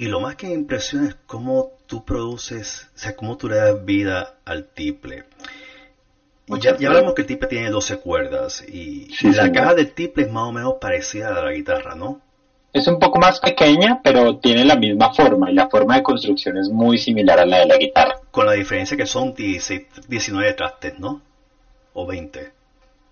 y 0.00 0.06
lo 0.06 0.20
más 0.20 0.36
que 0.36 0.46
me 0.48 0.54
impresiona 0.54 1.08
es 1.08 1.16
cómo 1.26 1.72
tú 1.86 2.04
produces, 2.04 2.88
o 2.94 2.98
sea, 2.98 3.16
cómo 3.16 3.36
tú 3.36 3.48
le 3.48 3.56
das 3.56 3.84
vida 3.84 4.36
al 4.44 4.68
tiple. 4.68 5.24
Ya, 6.60 6.76
ya, 6.78 6.88
hablamos 6.88 7.14
que 7.14 7.22
el 7.22 7.28
tiple 7.28 7.48
tiene 7.48 7.70
12 7.70 7.98
cuerdas 7.98 8.64
y 8.66 9.08
la 9.22 9.52
caja 9.52 9.74
del 9.74 9.92
tiple 9.92 10.24
es 10.24 10.30
más 10.30 10.44
o 10.44 10.52
menos 10.52 10.74
parecida 10.80 11.28
a 11.28 11.44
la 11.44 11.52
guitarra, 11.52 11.94
¿no? 11.94 12.20
Es 12.72 12.86
un 12.86 12.98
poco 12.98 13.18
más 13.18 13.40
pequeña, 13.40 14.00
pero 14.02 14.38
tiene 14.38 14.64
la 14.64 14.76
misma 14.76 15.12
forma 15.12 15.50
y 15.50 15.54
la 15.54 15.68
forma 15.68 15.96
de 15.96 16.02
construcción 16.02 16.58
es 16.58 16.68
muy 16.68 16.98
similar 16.98 17.38
a 17.38 17.46
la 17.46 17.58
de 17.60 17.66
la 17.66 17.76
guitarra. 17.76 18.20
Con 18.30 18.46
la 18.46 18.52
diferencia 18.52 18.96
que 18.96 19.06
son 19.06 19.34
16, 19.34 20.06
19 20.06 20.52
trastes, 20.54 20.98
¿no? 20.98 21.22
O 21.94 22.06
20. 22.06 22.52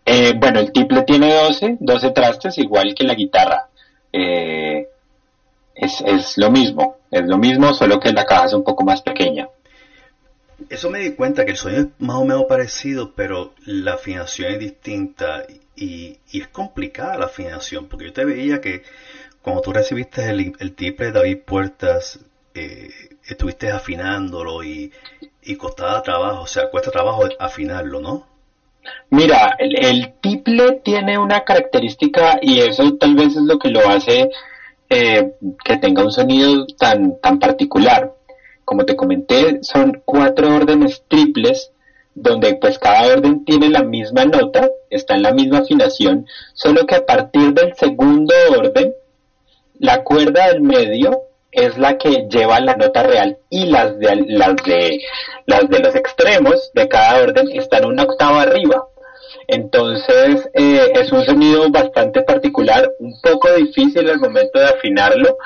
Eh, 0.05 0.35
bueno, 0.37 0.61
el 0.61 0.73
tiple 0.73 1.03
tiene 1.03 1.35
12, 1.35 1.79
12 1.81 2.11
trastes, 2.11 2.59
igual 2.59 2.95
que 2.95 3.05
la 3.05 3.15
guitarra. 3.15 3.69
Eh, 4.13 4.89
es, 5.75 6.01
es 6.03 6.39
lo 6.39 6.51
mismo, 6.51 6.97
es 7.11 7.27
lo 7.27 7.39
mismo, 7.39 7.75
solo 7.75 7.99
que 7.99 8.13
la 8.13 8.25
caja 8.25 8.47
es 8.47 8.53
un 8.53 8.65
poco 8.65 8.85
más 8.85 9.03
pequeña. 9.03 9.49
Eso 10.69 10.91
me 10.91 10.99
di 10.99 11.13
cuenta 11.15 11.45
que 11.45 11.53
el 11.53 11.57
sonido 11.57 11.83
es 11.83 11.89
más 11.99 12.17
o 12.17 12.25
menos 12.25 12.45
parecido, 12.49 13.15
pero 13.15 13.55
la 13.65 13.95
afinación 13.95 14.53
es 14.53 14.59
distinta 14.59 15.45
y, 15.77 16.19
y 16.31 16.41
es 16.41 16.49
complicada 16.49 17.19
la 17.19 17.27
afinación, 17.27 17.87
porque 17.87 18.07
yo 18.07 18.13
te 18.13 18.25
veía 18.25 18.61
que 18.61 18.83
cuando 19.43 19.63
tú 19.63 19.73
recibiste 19.73 20.29
el, 20.29 20.55
el 20.59 20.75
tiple 20.75 21.07
de 21.07 21.13
David 21.13 21.39
Puertas, 21.45 22.19
eh, 22.55 22.91
estuviste 23.25 23.71
afinándolo 23.71 24.65
y, 24.65 24.93
y 25.43 25.57
costaba 25.57 26.03
trabajo, 26.03 26.43
o 26.43 26.47
sea, 26.47 26.69
cuesta 26.71 26.91
trabajo 26.91 27.29
afinarlo, 27.39 28.01
¿no? 28.01 28.27
Mira, 29.11 29.57
el, 29.59 29.85
el 29.85 30.15
tiple 30.21 30.81
tiene 30.85 31.19
una 31.19 31.45
característica 31.45 32.39
y 32.43 32.61
eso 32.61 32.95
tal 32.95 33.15
vez 33.15 33.37
es 33.37 33.43
lo 33.43 33.59
que 33.59 33.69
lo 33.69 33.89
hace 33.89 34.31
eh, 34.89 35.33
que 35.65 35.77
tenga 35.79 36.05
un 36.05 36.13
sonido 36.13 36.67
tan, 36.79 37.19
tan 37.21 37.39
particular. 37.39 38.13
Como 38.67 38.85
te 38.85 38.97
comenté, 38.97 39.61
son 39.63 40.03
cuatro 40.05 40.55
órdenes 40.55 41.05
triples 41.07 41.71
donde 42.17 42.57
pues 42.57 42.81
cada 42.81 43.07
orden 43.13 43.45
tiene 43.45 43.69
la 43.71 43.85
misma 43.85 44.25
nota, 44.25 44.69
está 44.91 45.15
en 45.15 45.23
la 45.23 45.33
misma 45.33 45.59
afinación, 45.59 46.27
solo 46.53 46.85
que 46.85 46.97
a 46.97 47.07
partir 47.07 47.55
del 47.55 47.77
segundo 47.77 48.35
orden, 48.59 48.93
la 49.79 50.03
cuerda 50.03 50.49
del 50.49 50.63
medio 50.63 51.23
es 51.53 51.79
la 51.79 51.97
que 51.97 52.27
lleva 52.29 52.59
la 52.59 52.75
nota 52.75 53.05
real 53.05 53.39
y 53.51 53.67
las 53.67 53.99
de, 54.01 54.17
las 54.27 54.57
de, 54.57 55.01
las 55.47 55.69
de 55.69 55.79
los 55.79 55.95
extremos 55.95 56.73
de 56.75 56.89
cada 56.89 57.23
orden 57.23 57.49
están 57.53 57.85
una 57.85 58.03
octava 58.03 58.43
arriba. 58.43 58.89
Entonces 59.47 60.49
eh, 60.55 60.93
es 60.95 61.13
un 61.13 61.25
sonido 61.25 61.71
bastante 61.71 62.23
particular, 62.23 62.91
un 62.99 63.15
poco 63.21 63.53
difícil 63.53 64.11
al 64.11 64.19
momento 64.19 64.59
de 64.59 64.67
afinarlo, 64.67 65.39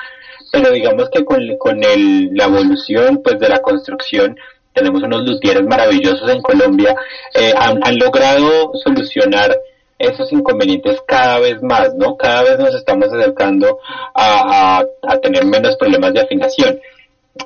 pero 0.51 0.71
digamos 0.71 1.09
que 1.09 1.23
con, 1.23 1.39
con 1.57 1.83
el, 1.83 2.29
la 2.33 2.45
evolución 2.45 3.21
pues 3.23 3.39
de 3.39 3.49
la 3.49 3.61
construcción 3.61 4.37
tenemos 4.73 5.03
unos 5.03 5.23
luthieres 5.23 5.63
maravillosos 5.63 6.29
en 6.29 6.41
Colombia, 6.41 6.95
eh, 7.33 7.53
han, 7.57 7.97
logrado 7.97 8.71
solucionar 8.83 9.57
esos 9.99 10.31
inconvenientes 10.31 11.01
cada 11.05 11.39
vez 11.39 11.61
más, 11.61 11.93
¿no? 11.95 12.15
Cada 12.17 12.43
vez 12.43 12.57
nos 12.57 12.73
estamos 12.73 13.11
acercando 13.11 13.79
a, 14.13 14.79
a, 14.79 14.85
a 15.03 15.17
tener 15.19 15.45
menos 15.45 15.75
problemas 15.75 16.13
de 16.13 16.21
afinación. 16.21 16.79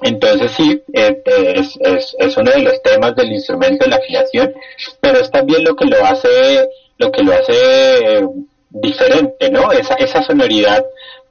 Entonces 0.01 0.51
sí, 0.51 0.81
eh, 0.93 1.21
es, 1.25 1.77
es, 1.79 2.15
es, 2.17 2.37
uno 2.37 2.51
de 2.51 2.61
los 2.61 2.81
temas 2.81 3.15
del 3.15 3.31
instrumento, 3.31 3.87
la 3.87 3.97
afinación, 3.97 4.53
pero 4.99 5.19
es 5.19 5.29
también 5.29 5.63
lo 5.63 5.75
que 5.75 5.85
lo 5.85 6.03
hace, 6.05 6.69
lo 6.97 7.11
que 7.11 7.23
lo 7.23 7.33
hace 7.33 7.53
eh, 7.53 8.27
diferente, 8.69 9.49
¿no? 9.51 9.71
Esa, 9.71 9.95
esa 9.95 10.23
sonoridad 10.23 10.83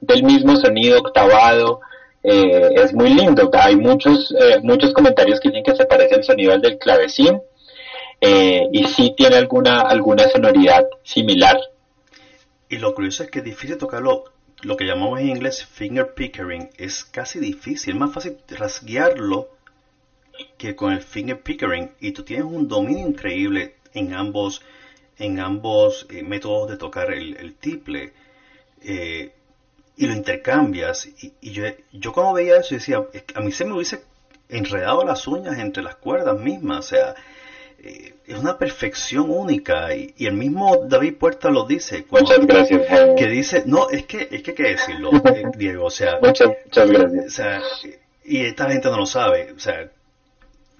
del 0.05 0.23
mismo 0.23 0.55
sonido 0.55 0.99
octavado 0.99 1.81
eh, 2.23 2.73
es 2.75 2.93
muy 2.93 3.09
lindo. 3.13 3.49
Hay 3.53 3.75
muchos, 3.75 4.33
eh, 4.39 4.59
muchos 4.63 4.93
comentarios 4.93 5.39
que 5.39 5.49
dicen 5.49 5.63
que 5.63 5.75
se 5.75 5.85
parece 5.85 6.15
el 6.15 6.23
sonido 6.23 6.53
al 6.53 6.61
del 6.61 6.79
clavecín 6.79 7.39
eh, 8.19 8.63
y 8.71 8.85
sí 8.85 9.13
tiene 9.15 9.35
alguna, 9.35 9.81
alguna 9.81 10.27
sonoridad 10.29 10.85
similar. 11.03 11.57
Y 12.67 12.77
lo 12.77 12.95
curioso 12.95 13.23
es 13.23 13.29
que 13.29 13.39
es 13.39 13.45
difícil 13.45 13.77
tocarlo 13.77 14.23
lo 14.61 14.77
que 14.77 14.85
llamamos 14.85 15.19
en 15.19 15.29
inglés 15.29 15.63
finger 15.63 16.15
pickering 16.15 16.69
es 16.77 17.03
casi 17.03 17.39
difícil, 17.39 17.93
es 17.93 17.99
más 17.99 18.13
fácil 18.13 18.37
rasguearlo 18.49 19.49
que 20.57 20.75
con 20.75 20.93
el 20.93 21.01
finger 21.01 21.41
pickering 21.41 21.91
y 21.99 22.13
tú 22.13 22.23
tienes 22.23 22.45
un 22.45 22.67
dominio 22.67 23.05
increíble 23.07 23.75
en 23.93 24.13
ambos 24.13 24.63
en 25.17 25.39
ambos 25.39 26.07
métodos 26.23 26.71
de 26.71 26.77
tocar 26.77 27.13
el, 27.13 27.37
el 27.37 27.53
tiple 27.55 28.13
eh, 28.81 29.33
y 29.97 30.07
lo 30.07 30.13
intercambias 30.13 31.05
y, 31.05 31.33
y, 31.41 31.51
yo, 31.51 31.63
yo 31.91 32.11
cuando 32.11 32.33
veía 32.33 32.57
eso 32.57 32.75
decía 32.75 33.03
a 33.33 33.39
mí 33.39 33.51
se 33.51 33.65
me 33.65 33.73
hubiese 33.73 34.03
enredado 34.49 35.03
las 35.05 35.27
uñas 35.27 35.57
entre 35.57 35.83
las 35.83 35.95
cuerdas 35.95 36.37
mismas 36.39 36.79
o 36.79 36.89
sea 36.89 37.15
eh, 37.79 38.15
es 38.25 38.39
una 38.39 38.57
perfección 38.57 39.29
única 39.29 39.93
y, 39.93 40.13
y, 40.17 40.25
el 40.25 40.33
mismo 40.33 40.85
David 40.87 41.17
Puerta 41.17 41.51
lo 41.51 41.65
dice. 41.65 42.03
Muchas 42.09 42.39
gracias. 42.47 42.87
Jaime. 42.87 43.15
Que 43.15 43.27
dice, 43.27 43.63
no, 43.67 43.91
es 43.91 44.05
que 44.05 44.27
es 44.31 44.41
que 44.41 44.51
hay 44.51 44.55
que 44.55 44.63
decirlo, 44.63 45.11
eh, 45.25 45.43
Diego, 45.55 45.85
o 45.85 45.91
sea, 45.91 46.17
muchas, 46.19 46.49
muchas 46.65 46.89
gracias. 46.89 47.25
O 47.25 47.29
sea, 47.29 47.61
y 48.23 48.45
esta 48.45 48.67
gente 48.71 48.89
no 48.89 48.97
lo 48.97 49.05
sabe, 49.05 49.51
o 49.51 49.59
sea, 49.59 49.91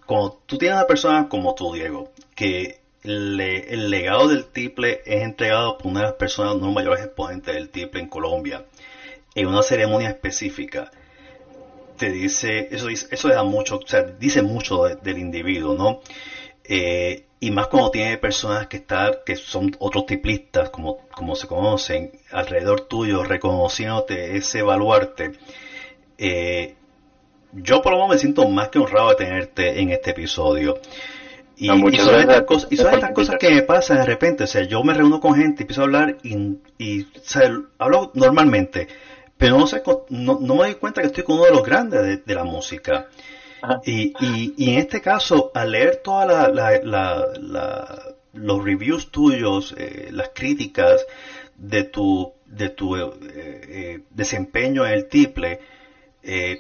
cuando 0.05 0.41
tú 0.47 0.57
tienes 0.57 0.77
una 0.77 0.87
persona 0.87 1.29
como 1.29 1.53
tú, 1.53 1.73
Diego, 1.73 2.11
que 2.35 2.79
le, 3.03 3.71
el 3.71 3.91
legado 3.91 4.27
del 4.27 4.45
triple 4.45 5.01
es 5.05 5.21
entregado 5.21 5.77
por 5.77 5.87
una 5.87 5.99
de 6.01 6.05
las 6.07 6.15
personas 6.15 6.55
no 6.55 6.71
mayores 6.71 7.05
exponentes 7.05 7.53
del 7.53 7.69
triple 7.69 8.01
en 8.01 8.07
Colombia, 8.07 8.65
en 9.35 9.47
una 9.47 9.61
ceremonia 9.61 10.09
específica, 10.09 10.89
te 11.97 12.09
dice, 12.09 12.69
eso, 12.71 12.89
eso 12.89 13.27
da 13.29 13.43
mucho, 13.43 13.77
o 13.77 13.87
sea, 13.87 14.03
dice 14.03 14.41
mucho 14.41 14.85
de, 14.85 14.95
del 14.95 15.17
individuo, 15.17 15.75
¿no? 15.75 16.01
Eh, 16.63 17.25
y 17.39 17.51
más 17.51 17.67
cuando 17.67 17.91
tiene 17.91 18.17
personas 18.17 18.67
que 18.67 18.77
están, 18.77 19.13
que 19.25 19.35
son 19.35 19.75
otros 19.79 20.05
tiplistas, 20.05 20.69
como, 20.69 21.07
como 21.09 21.35
se 21.35 21.47
conocen, 21.47 22.11
alrededor 22.31 22.81
tuyo, 22.81 23.23
reconociéndote 23.23 24.35
ese 24.35 24.61
baluarte. 24.63 25.33
Eh, 26.17 26.75
yo 27.53 27.81
por 27.81 27.91
lo 27.91 27.99
menos 27.99 28.15
me 28.15 28.17
siento 28.17 28.47
más 28.49 28.69
que 28.69 28.79
honrado 28.79 29.09
de 29.09 29.15
tenerte 29.15 29.79
en 29.79 29.91
este 29.91 30.11
episodio. 30.11 30.79
Y, 31.57 31.67
no, 31.67 31.87
y 31.87 31.97
son 31.97 32.19
estas, 32.19 32.41
cosas, 32.41 32.71
y 32.71 32.77
son 32.77 32.93
estas 32.93 33.11
cosas 33.11 33.35
que 33.39 33.49
me 33.49 33.61
pasan 33.61 33.97
de 33.97 34.05
repente. 34.05 34.43
O 34.43 34.47
sea, 34.47 34.63
yo 34.63 34.83
me 34.83 34.93
reúno 34.93 35.19
con 35.19 35.35
gente, 35.35 35.63
empiezo 35.63 35.81
a 35.81 35.85
hablar 35.85 36.17
y, 36.23 36.57
y 36.77 37.03
o 37.03 37.07
sea, 37.21 37.49
hablo 37.77 38.11
normalmente, 38.13 38.87
pero 39.37 39.57
no, 39.57 39.67
sé, 39.67 39.83
no, 40.09 40.39
no, 40.39 40.55
me 40.55 40.63
doy 40.63 40.75
cuenta 40.75 41.01
que 41.01 41.07
estoy 41.07 41.23
con 41.23 41.35
uno 41.35 41.45
de 41.45 41.51
los 41.51 41.63
grandes 41.63 42.01
de, 42.01 42.17
de 42.17 42.35
la 42.35 42.43
música. 42.43 43.07
Y, 43.83 44.13
y, 44.19 44.53
y, 44.57 44.73
en 44.73 44.79
este 44.79 45.01
caso, 45.01 45.51
al 45.55 45.71
leer 45.71 46.01
todos 46.03 46.27
la, 46.27 46.49
la, 46.49 46.79
la, 46.83 48.15
los 48.33 48.63
reviews 48.63 49.09
tuyos, 49.09 49.73
eh, 49.77 50.09
las 50.11 50.29
críticas 50.35 51.03
de 51.57 51.83
tu, 51.83 52.33
de 52.45 52.69
tu 52.69 52.95
eh, 52.95 53.11
eh, 53.23 54.03
desempeño 54.11 54.85
en 54.85 54.93
el 54.93 55.07
triple, 55.07 55.59
eh, 56.21 56.59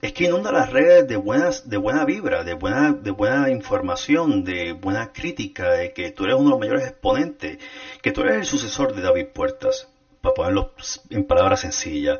es 0.00 0.12
que 0.12 0.24
inunda 0.24 0.50
las 0.50 0.72
redes 0.72 1.06
de 1.06 1.16
buenas, 1.16 1.68
de 1.68 1.76
buena 1.76 2.04
vibra, 2.04 2.42
de 2.42 2.54
buena, 2.54 2.92
de 2.92 3.12
buena 3.12 3.50
información, 3.50 4.42
de 4.42 4.72
buena 4.72 5.12
crítica, 5.12 5.70
de 5.70 5.92
que 5.92 6.10
tú 6.10 6.24
eres 6.24 6.36
uno 6.36 6.46
de 6.46 6.50
los 6.50 6.60
mayores 6.60 6.88
exponentes, 6.88 7.58
que 8.00 8.10
tú 8.10 8.22
eres 8.22 8.36
el 8.36 8.44
sucesor 8.46 8.94
de 8.94 9.02
David 9.02 9.26
Puertas, 9.32 9.88
para 10.22 10.34
ponerlo 10.34 10.72
en 11.10 11.24
palabras 11.24 11.60
sencillas. 11.60 12.18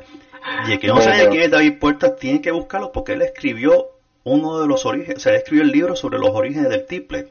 Y 0.67 0.73
el 0.73 0.79
que 0.79 0.87
no 0.87 1.01
sabe 1.01 1.29
quién 1.29 1.41
es 1.43 1.51
David 1.51 1.79
Puertas 1.79 2.17
tiene 2.17 2.41
que 2.41 2.51
buscarlo 2.51 2.91
porque 2.91 3.13
él 3.13 3.23
escribió 3.23 3.87
uno 4.23 4.59
de 4.61 4.67
los 4.67 4.85
orígenes, 4.85 5.17
o 5.17 5.19
sea, 5.19 5.31
él 5.31 5.39
escribió 5.39 5.63
el 5.63 5.71
libro 5.71 5.95
sobre 5.95 6.19
los 6.19 6.29
orígenes 6.29 6.69
del 6.69 6.85
tiple. 6.85 7.29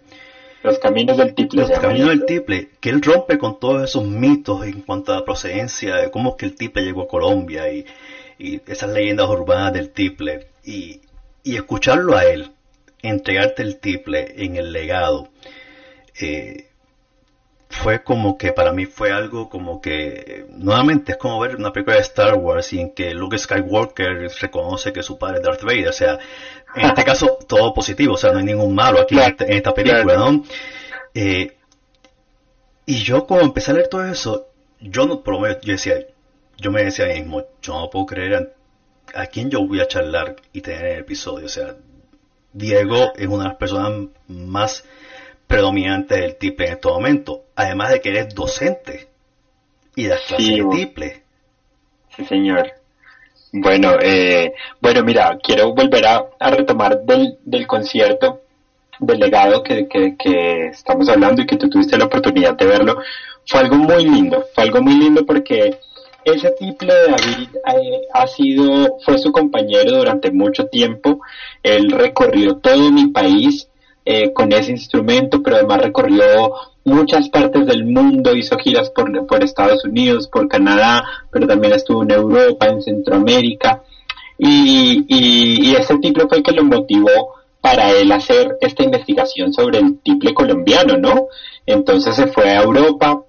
Los 0.64 0.78
caminos 0.78 1.16
del 1.16 1.34
tiple. 1.34 1.62
Los 1.62 1.70
caminos 1.78 2.08
del 2.08 2.24
tiple, 2.24 2.70
que 2.80 2.90
él 2.90 3.02
rompe 3.02 3.38
con 3.38 3.60
todos 3.60 3.82
esos 3.82 4.04
mitos 4.04 4.64
en 4.64 4.82
cuanto 4.82 5.12
a 5.12 5.16
la 5.16 5.24
procedencia, 5.24 5.96
de 5.96 6.10
cómo 6.10 6.30
es 6.30 6.36
que 6.36 6.46
el 6.46 6.54
tiple 6.54 6.82
llegó 6.82 7.02
a 7.02 7.08
Colombia 7.08 7.72
y 7.72 7.84
y 8.42 8.60
esas 8.66 8.90
leyendas 8.90 9.28
urbanas 9.28 9.72
del 9.72 9.90
tiple 9.90 10.48
y, 10.64 11.00
escucharlo 11.44 12.16
a 12.16 12.24
él 12.24 12.52
entregarte 13.02 13.62
el 13.62 13.78
tiple 13.78 14.44
en 14.44 14.56
el 14.56 14.72
legado 14.72 15.28
eh, 16.20 16.68
fue 17.72 18.02
como 18.02 18.38
que 18.38 18.52
para 18.52 18.72
mí 18.72 18.86
fue 18.86 19.12
algo 19.12 19.48
como 19.48 19.80
que 19.80 20.46
nuevamente 20.50 21.12
es 21.12 21.18
como 21.18 21.40
ver 21.40 21.56
una 21.56 21.72
película 21.72 21.96
de 21.96 22.02
Star 22.02 22.34
Wars 22.34 22.72
y 22.72 22.80
en 22.80 22.94
que 22.94 23.14
Luke 23.14 23.38
Skywalker 23.38 24.30
reconoce 24.40 24.92
que 24.92 25.02
su 25.02 25.18
padre 25.18 25.38
es 25.38 25.42
Darth 25.42 25.62
Vader 25.62 25.88
o 25.88 25.92
sea 25.92 26.18
en 26.74 26.86
este 26.86 27.04
caso 27.04 27.38
todo 27.48 27.72
positivo 27.72 28.14
o 28.14 28.16
sea 28.16 28.32
no 28.32 28.38
hay 28.38 28.44
ningún 28.44 28.74
malo 28.74 29.00
aquí 29.00 29.14
en, 29.14 29.22
este, 29.22 29.56
esta 29.56 29.74
película 29.74 30.16
¿no? 30.16 30.44
Eh, 31.14 31.56
y 32.86 32.94
yo 33.02 33.26
como 33.26 33.40
empecé 33.40 33.70
a 33.70 33.74
leer 33.74 33.88
todo 33.88 34.04
eso 34.04 34.48
yo 34.80 35.06
no 35.06 35.22
por 35.22 35.34
lo 35.34 35.40
menos 35.40 35.58
yo 35.62 35.72
decía 35.72 35.94
yo 36.62 36.70
me 36.70 36.84
decía 36.84 37.06
mismo, 37.06 37.44
yo 37.60 37.74
no 37.74 37.90
puedo 37.90 38.06
creer 38.06 38.54
a, 39.14 39.26
quién 39.26 39.50
yo 39.50 39.66
voy 39.66 39.80
a 39.80 39.88
charlar 39.88 40.36
y 40.52 40.60
tener 40.60 40.86
el 40.86 41.00
episodio. 41.00 41.46
O 41.46 41.48
sea, 41.48 41.76
Diego 42.52 43.12
es 43.16 43.26
una 43.26 43.44
de 43.44 43.48
las 43.50 43.58
personas 43.58 44.08
más 44.28 44.84
predominantes 45.46 46.18
del 46.18 46.36
tiple 46.36 46.66
en 46.66 46.72
este 46.72 46.88
momento. 46.88 47.44
Además 47.54 47.90
de 47.90 48.00
que 48.00 48.08
eres 48.10 48.34
docente 48.34 49.08
y 49.96 50.06
das 50.06 50.20
clases 50.22 50.48
de 50.48 50.64
tiple. 50.70 51.22
Sí, 52.16 52.24
señor. 52.24 52.72
Bueno, 53.52 53.96
eh, 54.00 54.54
bueno, 54.80 55.02
mira, 55.02 55.38
quiero 55.42 55.74
volver 55.74 56.06
a, 56.06 56.24
retomar 56.50 57.02
del, 57.02 57.38
del, 57.44 57.66
concierto 57.66 58.40
del 58.98 59.18
legado 59.18 59.62
que, 59.62 59.86
que, 59.88 60.16
que, 60.16 60.68
estamos 60.68 61.08
hablando 61.10 61.42
y 61.42 61.46
que 61.46 61.56
tú 61.56 61.68
tuviste 61.68 61.98
la 61.98 62.06
oportunidad 62.06 62.56
de 62.56 62.66
verlo. 62.66 62.96
Fue 63.46 63.60
algo 63.60 63.76
muy 63.76 64.04
lindo, 64.04 64.44
fue 64.54 64.64
algo 64.64 64.80
muy 64.80 64.94
lindo 64.94 65.26
porque 65.26 65.78
ese 66.24 66.50
tiple 66.52 66.94
de 66.94 67.08
David 67.08 67.48
eh, 67.54 68.00
ha 68.12 68.26
sido, 68.26 68.98
fue 69.04 69.18
su 69.18 69.32
compañero 69.32 69.98
durante 69.98 70.30
mucho 70.30 70.66
tiempo. 70.68 71.20
Él 71.62 71.90
recorrió 71.90 72.56
todo 72.56 72.90
mi 72.90 73.08
país 73.08 73.68
eh, 74.04 74.32
con 74.32 74.52
ese 74.52 74.72
instrumento, 74.72 75.42
pero 75.42 75.56
además 75.56 75.82
recorrió 75.82 76.52
muchas 76.84 77.28
partes 77.28 77.66
del 77.66 77.84
mundo, 77.84 78.34
hizo 78.34 78.58
giras 78.58 78.90
por, 78.90 79.26
por 79.26 79.42
Estados 79.42 79.84
Unidos, 79.84 80.28
por 80.28 80.48
Canadá, 80.48 81.04
pero 81.30 81.46
también 81.46 81.72
estuvo 81.74 82.02
en 82.02 82.10
Europa, 82.10 82.66
en 82.66 82.82
Centroamérica. 82.82 83.82
Y, 84.38 85.04
y, 85.08 85.76
ese 85.76 85.98
tiple 85.98 86.26
fue 86.26 86.38
el 86.38 86.42
que 86.42 86.52
lo 86.52 86.64
motivó 86.64 87.34
para 87.60 87.92
él 87.92 88.10
hacer 88.10 88.56
esta 88.60 88.82
investigación 88.82 89.52
sobre 89.52 89.78
el 89.78 90.00
tiple 90.00 90.34
colombiano, 90.34 90.96
¿no? 90.96 91.28
Entonces 91.64 92.16
se 92.16 92.26
fue 92.26 92.50
a 92.50 92.62
Europa, 92.62 93.22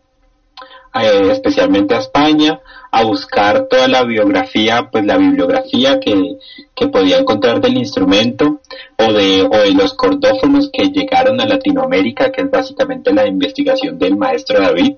eh, 0.95 1.31
especialmente 1.31 1.95
a 1.95 1.99
España, 1.99 2.59
a 2.91 3.03
buscar 3.03 3.67
toda 3.67 3.87
la 3.87 4.03
biografía, 4.03 4.89
pues 4.91 5.03
la 5.03 5.17
bibliografía 5.17 5.99
que, 5.99 6.37
que 6.75 6.87
podía 6.87 7.17
encontrar 7.17 7.59
del 7.59 7.77
instrumento 7.77 8.61
o 8.99 9.13
de, 9.13 9.41
o 9.41 9.57
de 9.57 9.71
los 9.73 9.95
cordófonos 9.95 10.69
que 10.71 10.89
llegaron 10.89 11.41
a 11.41 11.47
Latinoamérica, 11.47 12.31
que 12.31 12.41
es 12.41 12.51
básicamente 12.51 13.11
la 13.11 13.25
investigación 13.25 13.97
del 13.97 14.15
maestro 14.15 14.59
David. 14.59 14.93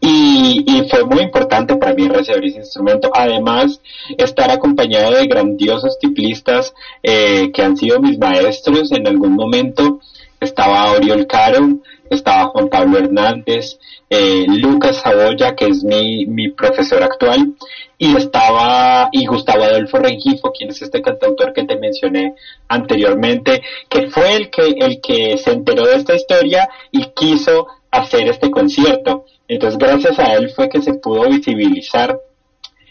Y, 0.00 0.84
fue 0.88 1.04
muy 1.04 1.22
importante 1.22 1.74
para 1.76 1.94
mí 1.94 2.06
recibir 2.06 2.44
ese 2.44 2.58
instrumento. 2.58 3.10
Además, 3.12 3.80
estar 4.16 4.50
acompañado 4.50 5.12
de 5.16 5.26
grandiosos 5.26 5.98
tiplistas 5.98 6.72
eh, 7.02 7.50
que 7.52 7.62
han 7.62 7.76
sido 7.76 8.00
mis 8.00 8.18
maestros 8.18 8.92
en 8.92 9.06
algún 9.06 9.34
momento. 9.34 10.00
Estaba 10.38 10.92
Oriol 10.92 11.26
Caro, 11.26 11.78
estaba 12.10 12.46
Juan 12.48 12.68
Pablo 12.68 12.98
Hernández, 12.98 13.78
eh, 14.08 14.44
Lucas 14.48 14.96
Saboya, 14.96 15.54
que 15.56 15.66
es 15.66 15.82
mi, 15.82 16.26
mi 16.26 16.50
profesor 16.50 17.02
actual, 17.02 17.54
y 17.98 18.16
estaba, 18.16 19.08
y 19.12 19.26
Gustavo 19.26 19.64
Adolfo 19.64 19.98
Rengifo, 19.98 20.52
quien 20.52 20.70
es 20.70 20.82
este 20.82 21.02
cantautor 21.02 21.52
que 21.52 21.64
te 21.64 21.76
mencioné 21.76 22.34
anteriormente, 22.68 23.62
que 23.88 24.08
fue 24.10 24.34
el 24.34 24.50
que, 24.50 24.68
el 24.78 25.00
que 25.00 25.38
se 25.38 25.52
enteró 25.52 25.86
de 25.86 25.96
esta 25.96 26.14
historia 26.14 26.68
y 26.90 27.06
quiso 27.14 27.66
hacer 27.90 28.28
este 28.28 28.50
concierto. 28.50 29.24
Entonces, 29.48 29.78
gracias 29.78 30.18
a 30.18 30.34
él 30.34 30.50
fue 30.50 30.68
que 30.68 30.82
se 30.82 30.94
pudo 30.94 31.28
visibilizar 31.28 32.18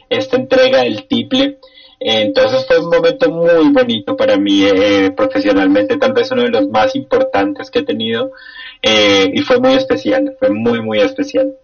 esta 0.10 0.38
entrega 0.38 0.82
del 0.82 1.08
tiple. 1.08 1.58
Entonces 1.99 2.65
fue 2.67 2.80
un 2.80 2.89
momento 2.89 3.32
muy 3.32 3.69
bonito 3.71 4.17
para 4.17 4.38
mí 4.38 4.65
eh, 4.65 5.12
profesionalmente, 5.15 5.97
tal 5.97 6.13
vez 6.13 6.30
uno 6.32 6.43
de 6.43 6.49
los 6.49 6.67
más 6.67 6.95
importantes 6.95 7.71
que 7.71 7.80
he 7.80 7.84
tenido 7.84 8.32
eh, 8.88 9.32
y 9.34 9.41
fue 9.41 9.60
muy 9.60 9.74
especial, 9.74 10.36
fue 10.38 10.52
muy, 10.52 10.80
muy 10.80 11.00
especial. 11.00 11.58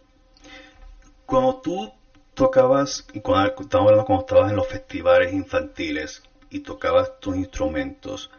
Cuando 1.27 1.61
tú 1.61 1.91
tocabas, 2.33 3.05
cuando, 3.21 3.53
hablando 3.77 4.05
cuando 4.05 4.25
estabas 4.25 4.49
en 4.49 4.55
los 4.55 4.67
festivales 4.67 5.31
infantiles 5.31 6.23
y 6.49 6.61
tocabas 6.61 7.19
tus 7.19 7.35
instrumentos, 7.35 8.31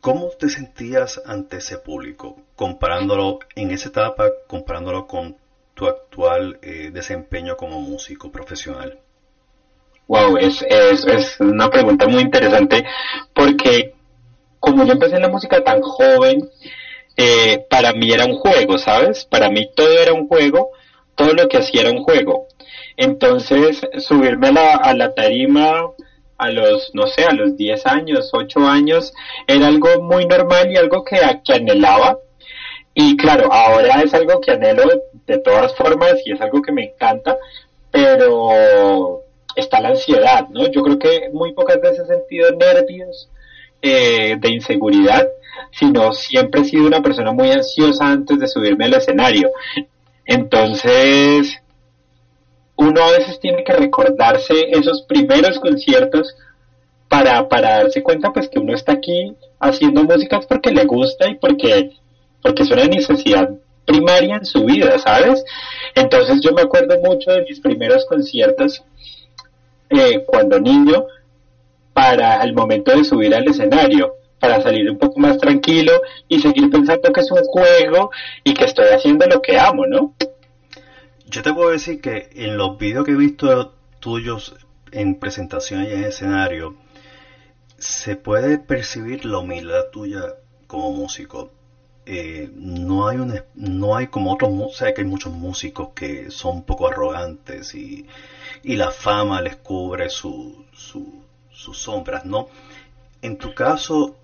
¿cómo 0.00 0.30
te 0.30 0.48
sentías 0.48 1.22
ante 1.24 1.58
ese 1.58 1.78
público? 1.78 2.36
Comparándolo 2.56 3.38
en 3.54 3.70
esa 3.70 3.90
etapa, 3.90 4.30
comparándolo 4.48 5.06
con 5.06 5.36
tu 5.74 5.86
actual 5.86 6.58
eh, 6.62 6.90
desempeño 6.92 7.56
como 7.56 7.80
músico 7.80 8.32
profesional. 8.32 8.98
Wow, 10.08 10.36
es, 10.38 10.66
es, 10.68 11.06
es 11.06 11.38
una 11.38 11.70
pregunta 11.70 12.08
muy 12.08 12.22
interesante 12.22 12.84
porque 13.32 13.94
como 14.58 14.84
yo 14.84 14.94
empecé 14.94 15.14
en 15.14 15.22
la 15.22 15.28
música 15.28 15.62
tan 15.62 15.80
joven, 15.80 16.50
eh, 17.18 17.66
para 17.68 17.92
mí 17.92 18.12
era 18.12 18.24
un 18.26 18.36
juego, 18.36 18.78
¿sabes? 18.78 19.24
Para 19.24 19.50
mí 19.50 19.68
todo 19.74 19.90
era 19.90 20.12
un 20.12 20.28
juego, 20.28 20.70
todo 21.16 21.32
lo 21.32 21.48
que 21.48 21.58
hacía 21.58 21.82
era 21.82 21.90
un 21.90 22.04
juego. 22.04 22.46
Entonces, 22.96 23.80
subirme 23.98 24.48
a 24.48 24.52
la, 24.52 24.74
a 24.76 24.94
la 24.94 25.14
tarima 25.14 25.90
a 26.38 26.50
los, 26.50 26.94
no 26.94 27.08
sé, 27.08 27.24
a 27.24 27.32
los 27.32 27.56
10 27.56 27.86
años, 27.86 28.30
8 28.32 28.60
años, 28.60 29.12
era 29.48 29.66
algo 29.66 30.00
muy 30.00 30.26
normal 30.26 30.70
y 30.70 30.76
algo 30.76 31.02
que, 31.04 31.18
anhelaba. 31.52 32.18
Y 32.94 33.16
claro, 33.16 33.52
ahora 33.52 34.00
es 34.02 34.14
algo 34.14 34.40
que 34.40 34.52
anhelo 34.52 34.84
de 35.26 35.38
todas 35.38 35.74
formas 35.74 36.14
y 36.24 36.32
es 36.32 36.40
algo 36.40 36.62
que 36.62 36.72
me 36.72 36.84
encanta, 36.84 37.36
pero 37.90 39.22
está 39.56 39.80
la 39.80 39.88
ansiedad, 39.88 40.48
¿no? 40.50 40.68
Yo 40.68 40.82
creo 40.82 40.98
que 40.98 41.30
muy 41.32 41.52
pocas 41.52 41.80
veces 41.80 42.08
he 42.08 42.14
sentido 42.14 42.52
nervios 42.52 43.28
eh, 43.82 44.36
de 44.38 44.48
inseguridad 44.50 45.26
sino 45.72 46.12
siempre 46.12 46.62
he 46.62 46.64
sido 46.64 46.86
una 46.86 47.02
persona 47.02 47.32
muy 47.32 47.50
ansiosa 47.50 48.10
antes 48.10 48.38
de 48.38 48.48
subirme 48.48 48.86
al 48.86 48.94
escenario. 48.94 49.50
Entonces, 50.24 51.60
uno 52.76 53.02
a 53.02 53.12
veces 53.12 53.40
tiene 53.40 53.64
que 53.64 53.72
recordarse 53.72 54.54
esos 54.70 55.02
primeros 55.02 55.58
conciertos 55.58 56.34
para, 57.08 57.48
para 57.48 57.78
darse 57.78 58.02
cuenta 58.02 58.32
pues 58.32 58.48
que 58.48 58.58
uno 58.58 58.74
está 58.74 58.92
aquí 58.92 59.34
haciendo 59.58 60.04
música 60.04 60.40
porque 60.48 60.70
le 60.70 60.84
gusta 60.84 61.28
y 61.28 61.36
porque, 61.36 61.90
porque 62.42 62.62
es 62.62 62.70
una 62.70 62.84
necesidad 62.84 63.50
primaria 63.84 64.36
en 64.36 64.44
su 64.44 64.64
vida, 64.64 64.98
¿sabes? 64.98 65.42
Entonces 65.94 66.40
yo 66.42 66.52
me 66.52 66.62
acuerdo 66.62 67.00
mucho 67.00 67.30
de 67.32 67.42
mis 67.42 67.58
primeros 67.60 68.04
conciertos 68.04 68.84
eh, 69.88 70.24
cuando 70.26 70.60
niño 70.60 71.06
para 71.94 72.42
el 72.44 72.52
momento 72.52 72.96
de 72.96 73.02
subir 73.02 73.34
al 73.34 73.48
escenario 73.48 74.17
para 74.38 74.62
salir 74.62 74.90
un 74.90 74.98
poco 74.98 75.18
más 75.20 75.38
tranquilo 75.38 75.92
y 76.28 76.40
seguir 76.40 76.70
pensando 76.70 77.12
que 77.12 77.20
es 77.20 77.30
un 77.30 77.44
juego 77.44 78.10
y 78.44 78.54
que 78.54 78.64
estoy 78.64 78.86
haciendo 78.86 79.26
lo 79.26 79.42
que 79.42 79.58
amo, 79.58 79.86
¿no? 79.86 80.14
Yo 81.26 81.42
te 81.42 81.52
puedo 81.52 81.70
decir 81.70 82.00
que 82.00 82.30
en 82.34 82.56
los 82.56 82.78
vídeos 82.78 83.04
que 83.04 83.12
he 83.12 83.16
visto 83.16 83.74
tuyos 84.00 84.54
en 84.92 85.16
presentaciones 85.16 85.90
y 85.90 85.94
en 85.94 86.04
escenario, 86.04 86.76
se 87.78 88.16
puede 88.16 88.58
percibir 88.58 89.24
la 89.24 89.38
humildad 89.38 89.86
tuya 89.92 90.34
como 90.66 90.92
músico. 90.92 91.50
Eh, 92.06 92.50
no 92.54 93.06
hay 93.06 93.18
un, 93.18 93.38
no 93.54 93.94
hay 93.94 94.06
como 94.06 94.32
otros 94.32 94.50
sé 94.74 94.94
que 94.94 95.02
hay 95.02 95.06
muchos 95.06 95.32
músicos 95.32 95.90
que 95.94 96.30
son 96.30 96.56
un 96.56 96.62
poco 96.64 96.88
arrogantes 96.88 97.74
y, 97.74 98.06
y 98.62 98.76
la 98.76 98.90
fama 98.90 99.42
les 99.42 99.56
cubre 99.56 100.08
su, 100.08 100.64
su, 100.72 101.22
sus 101.50 101.76
sombras 101.76 102.24
no 102.24 102.48
en 103.20 103.36
tu 103.36 103.52
caso 103.52 104.16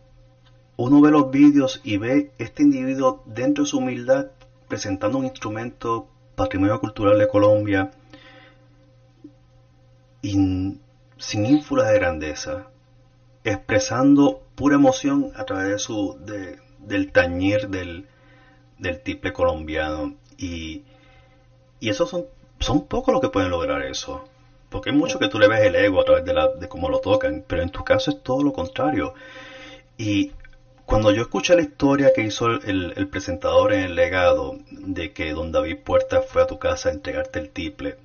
uno 0.77 1.01
ve 1.01 1.11
los 1.11 1.31
vídeos 1.31 1.81
y 1.85 1.97
ve 1.99 2.33
este 2.39 2.63
individuo 2.63 3.23
dentro 3.27 3.65
de 3.65 3.71
su 3.71 3.79
humildad 3.79 4.27
presentando 4.69 5.19
un 5.19 5.25
instrumento 5.25 6.09
patrimonio 6.35 6.81
cultural 6.81 7.19
de 7.19 7.29
Colombia 7.29 7.91
y 10.23 10.33
sin 11.19 11.47
ínfulas 11.47 11.89
de 11.89 11.95
grandeza, 11.99 12.67
expresando 13.45 14.43
pura 14.55 14.77
emoción 14.77 15.33
a 15.37 15.45
través 15.45 15.69
de 15.69 15.79
su, 15.79 16.19
del 16.79 17.13
tañir 17.13 17.69
del, 17.69 18.07
del 18.79 19.01
tiple 19.03 19.33
colombiano. 19.33 20.15
Y, 20.39 20.83
y 21.79 21.89
eso 21.91 22.07
son, 22.07 22.25
son 22.59 22.87
pocos 22.87 23.13
los 23.13 23.21
que 23.21 23.29
pueden 23.29 23.51
lograr 23.51 23.83
eso. 23.83 24.25
Porque 24.71 24.91
hay 24.91 24.97
mucho 24.97 25.19
que 25.19 25.29
tú 25.29 25.39
le 25.39 25.47
ves 25.47 25.61
el 25.61 25.77
ego 25.77 26.01
a 26.01 26.05
través 26.05 26.25
de, 26.25 26.33
la, 26.33 26.49
de 26.49 26.69
cómo 26.69 26.89
lo 26.89 27.01
tocan, 27.01 27.45
pero 27.47 27.63
en 27.63 27.71
tu 27.71 27.85
caso 27.85 28.11
es 28.11 28.23
todo 28.23 28.43
lo 28.43 28.53
contrario. 28.53 29.15
Y 29.99 30.33
cuando 30.87 31.11
yo 31.11 31.23
escuché 31.23 31.55
la 31.55 31.62
historia 31.62 32.12
que 32.14 32.23
hizo 32.23 32.47
el, 32.47 33.09
presentador 33.09 33.73
en 33.73 33.81
el 33.81 33.94
legado 33.94 34.59
de 34.70 35.12
que 35.12 35.33
don 35.33 35.51
David 35.51 35.79
Puerta 35.79 36.20
fue 36.23 36.42
a 36.42 36.47
tu 36.47 36.59
casa 36.59 36.88
a 36.88 36.92
entregarte 36.92 37.38
el 37.38 37.51
tiple, 37.51 37.97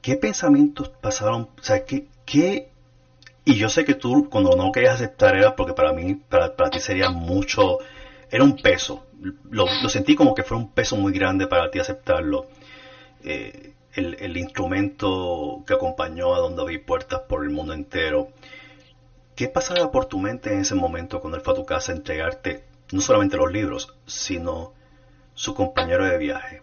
¿qué 0.00 0.16
pensamientos 0.16 0.88
pasaron? 0.88 1.48
O 1.58 1.62
sea, 1.62 1.84
¿qué, 1.84 2.68
y 3.44 3.54
yo 3.54 3.68
sé 3.68 3.84
que 3.84 3.94
tú 3.94 4.28
cuando 4.30 4.56
no 4.56 4.72
querías 4.72 4.94
aceptar 4.94 5.36
era 5.36 5.54
porque 5.54 5.72
para 5.72 5.92
mí, 5.92 6.14
para, 6.14 6.56
para 6.56 6.70
ti 6.70 6.80
sería 6.80 7.10
mucho, 7.10 7.78
era 8.30 8.42
un 8.42 8.56
peso. 8.56 9.06
Lo, 9.50 9.66
sentí 9.88 10.14
como 10.14 10.34
que 10.34 10.42
fue 10.42 10.56
un 10.56 10.72
peso 10.72 10.96
muy 10.96 11.12
grande 11.12 11.46
para 11.46 11.70
ti 11.70 11.78
aceptarlo. 11.78 12.46
Eh, 13.22 13.72
el, 13.94 14.16
el, 14.20 14.36
instrumento 14.36 15.62
que 15.66 15.74
acompañó 15.74 16.34
a 16.34 16.38
Don 16.38 16.56
David 16.56 16.80
Puertas 16.84 17.20
por 17.28 17.44
el 17.44 17.50
mundo 17.50 17.72
entero. 17.72 18.30
¿Qué 19.36 19.48
pasaba 19.48 19.92
por 19.92 20.06
tu 20.06 20.18
mente 20.18 20.50
en 20.50 20.60
ese 20.60 20.74
momento 20.74 21.20
cuando 21.20 21.36
él 21.36 21.44
fue 21.44 21.52
a 21.52 21.56
tu 21.56 21.66
casa 21.66 21.92
a 21.92 21.96
entregarte 21.96 22.64
no 22.90 23.02
solamente 23.02 23.36
los 23.36 23.52
libros, 23.52 23.94
sino 24.06 24.72
su 25.34 25.54
compañero 25.54 26.06
de 26.06 26.16
viaje? 26.16 26.62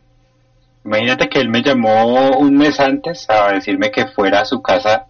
Imagínate 0.83 1.29
que 1.29 1.39
él 1.39 1.49
me 1.49 1.61
llamó 1.61 2.35
un 2.37 2.57
mes 2.57 2.79
antes 2.79 3.29
a 3.29 3.51
decirme 3.51 3.91
que 3.91 4.07
fuera 4.07 4.41
a 4.41 4.45
su 4.45 4.63
casa 4.63 5.05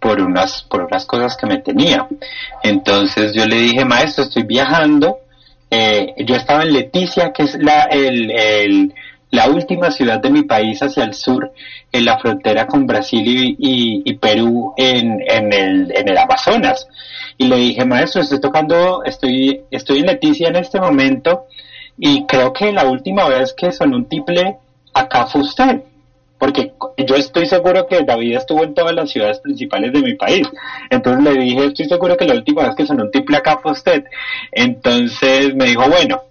por 0.00 0.20
unas, 0.20 0.62
por 0.62 0.82
unas 0.82 1.04
cosas 1.06 1.36
que 1.36 1.46
me 1.46 1.58
tenía. 1.58 2.06
Entonces 2.62 3.34
yo 3.34 3.46
le 3.46 3.56
dije, 3.56 3.84
maestro, 3.84 4.22
estoy 4.22 4.44
viajando. 4.44 5.18
Eh, 5.68 6.14
yo 6.24 6.36
estaba 6.36 6.62
en 6.62 6.72
Leticia, 6.72 7.32
que 7.32 7.42
es 7.42 7.56
la, 7.58 7.82
el, 7.90 8.94
la 9.36 9.48
última 9.48 9.90
ciudad 9.90 10.18
de 10.18 10.30
mi 10.30 10.42
país 10.42 10.82
hacia 10.82 11.04
el 11.04 11.14
sur, 11.14 11.52
en 11.92 12.04
la 12.04 12.18
frontera 12.18 12.66
con 12.66 12.86
Brasil 12.86 13.54
y, 13.58 14.14
Perú, 14.14 14.72
en, 14.76 15.20
el, 15.52 15.92
en 15.94 16.08
el 16.08 16.18
Amazonas. 16.18 16.88
Y 17.36 17.46
le 17.46 17.56
dije, 17.56 17.84
maestro, 17.84 18.22
estoy 18.22 18.40
tocando, 18.40 19.04
estoy, 19.04 19.62
estoy 19.70 19.98
en 19.98 20.06
Leticia 20.06 20.48
en 20.48 20.56
este 20.56 20.80
momento 20.80 21.44
y 21.98 22.24
creo 22.26 22.52
que 22.52 22.72
la 22.72 22.86
última 22.86 23.28
vez 23.28 23.52
que 23.52 23.72
sonó 23.72 23.96
un 23.96 24.08
tiple 24.08 24.56
acá 24.94 25.26
fue 25.26 25.42
usted 25.42 25.82
porque 26.38 26.72
yo 26.98 27.16
estoy 27.16 27.46
seguro 27.46 27.86
que 27.86 28.02
David 28.02 28.36
estuvo 28.36 28.62
en 28.62 28.74
todas 28.74 28.94
las 28.94 29.10
ciudades 29.10 29.40
principales 29.40 29.92
de 29.92 30.02
mi 30.02 30.14
país. 30.14 30.46
Entonces 30.90 31.24
le 31.24 31.40
dije, 31.40 31.64
estoy 31.66 31.86
seguro 31.86 32.16
que 32.16 32.26
la 32.26 32.34
última 32.34 32.64
vez 32.64 32.76
que 32.76 32.86
sonó 32.86 33.04
un 33.04 33.10
triple 33.10 33.38
acá 33.38 33.58
fue 33.62 33.72
usted. 33.72 34.04
Entonces 34.52 35.54
me 35.54 35.66
dijo, 35.66 35.88
bueno, 35.88 36.22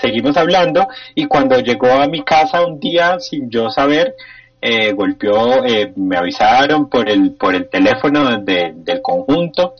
seguimos 0.00 0.36
hablando 0.36 0.88
y 1.14 1.26
cuando 1.26 1.58
llegó 1.60 1.90
a 1.90 2.06
mi 2.06 2.22
casa 2.22 2.64
un 2.64 2.80
día 2.80 3.18
sin 3.20 3.50
yo 3.50 3.70
saber, 3.70 4.14
eh, 4.60 4.92
golpeó, 4.92 5.64
eh, 5.64 5.92
me 5.96 6.16
avisaron 6.16 6.88
por 6.88 7.08
el, 7.08 7.32
por 7.32 7.54
el 7.54 7.68
teléfono 7.68 8.38
del 8.38 9.02
conjunto 9.02 9.74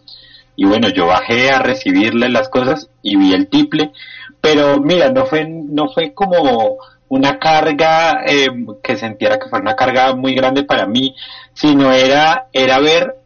y 0.57 0.65
bueno, 0.65 0.89
yo 0.89 1.07
bajé 1.07 1.51
a 1.51 1.61
recibirle 1.61 2.29
las 2.29 2.49
cosas 2.49 2.89
y 3.03 3.17
vi 3.17 3.33
el 3.33 3.49
triple, 3.49 3.93
pero 4.41 4.79
mira, 4.81 5.11
no 5.11 5.25
fue, 5.27 5.47
no 5.49 5.89
fue 5.89 6.13
como 6.13 6.79
una 7.09 7.39
carga 7.39 8.23
eh, 8.27 8.49
que 8.83 8.97
sentiera 8.97 9.39
que 9.39 9.49
fuera 9.49 9.63
una 9.63 9.77
carga 9.77 10.15
muy 10.15 10.35
grande 10.35 10.65
para 10.65 10.87
mí, 10.87 11.15
sino 11.53 11.93
era, 11.93 12.47
era 12.53 12.79
ver, 12.79 13.17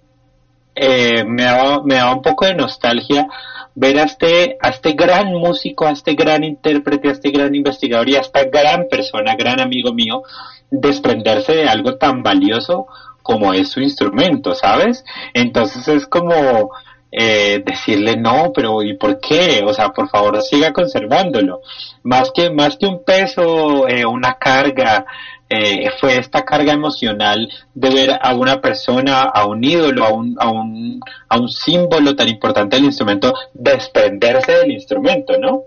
eh, 0.75 1.25
me, 1.25 1.45
daba, 1.45 1.83
me 1.83 1.95
daba 1.95 2.15
un 2.15 2.23
poco 2.23 2.47
de 2.47 2.55
nostalgia 2.55 3.29
ver 3.77 3.99
a 3.99 4.05
este, 4.05 4.57
a 4.61 4.71
este 4.71 4.95
gran 4.95 5.33
músico, 5.35 5.87
a 5.87 5.91
este 5.91 6.15
gran 6.15 6.43
intérprete, 6.43 7.09
a 7.09 7.13
este 7.13 7.31
gran 7.31 7.55
investigador 7.55 8.09
y 8.09 8.17
a 8.17 8.21
esta 8.21 8.45
gran 8.45 8.89
persona, 8.91 9.37
gran 9.37 9.61
amigo 9.61 9.93
mío, 9.93 10.23
desprenderse 10.71 11.55
de 11.55 11.69
algo 11.69 11.97
tan 11.97 12.23
valioso 12.23 12.87
como 13.23 13.53
es 13.53 13.69
su 13.69 13.81
instrumento, 13.81 14.55
¿sabes? 14.55 15.05
Entonces 15.35 15.87
es 15.89 16.07
como, 16.07 16.71
eh, 17.19 17.63
decirle 17.65 18.15
no, 18.19 18.53
pero 18.55 18.83
¿y 18.83 18.93
por 18.93 19.19
qué? 19.19 19.65
O 19.67 19.73
sea, 19.73 19.89
por 19.89 20.11
favor, 20.11 20.43
siga 20.43 20.75
conservándolo. 20.75 21.63
Más 22.03 22.31
que, 22.31 22.51
más 22.51 22.77
que 22.77 22.85
un 22.85 23.03
peso, 23.05 23.89
eh, 23.89 24.05
una 24.05 24.35
carga, 24.35 25.07
eh, 25.49 25.89
fue 25.99 26.19
esta 26.19 26.45
carga 26.45 26.75
emocional 26.75 27.49
de 27.73 27.89
ver 27.89 28.19
a 28.21 28.35
una 28.35 28.61
persona, 28.61 29.23
a 29.23 29.47
un 29.47 29.65
ídolo, 29.65 30.05
a 30.05 30.13
un, 30.13 30.37
a 30.39 30.51
un, 30.51 31.01
a 31.31 31.39
un 31.39 31.49
símbolo 31.49 32.15
tan 32.15 32.29
importante 32.29 32.77
del 32.77 32.85
instrumento, 32.85 33.33
desprenderse 33.55 34.53
del 34.53 34.73
instrumento, 34.73 35.39
¿no? 35.39 35.63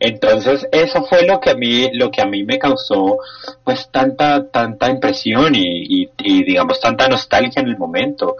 Entonces, 0.00 0.66
eso 0.72 1.04
fue 1.04 1.26
lo 1.26 1.40
que 1.40 1.50
a 1.50 1.54
mí, 1.54 1.90
lo 1.92 2.10
que 2.10 2.22
a 2.22 2.26
mí 2.26 2.42
me 2.42 2.58
causó, 2.58 3.18
pues, 3.64 3.90
tanta, 3.90 4.46
tanta 4.48 4.88
impresión 4.88 5.52
y, 5.54 6.08
digamos, 6.18 6.80
tanta 6.80 7.06
nostalgia 7.08 7.60
en 7.60 7.68
el 7.68 7.76
momento. 7.76 8.36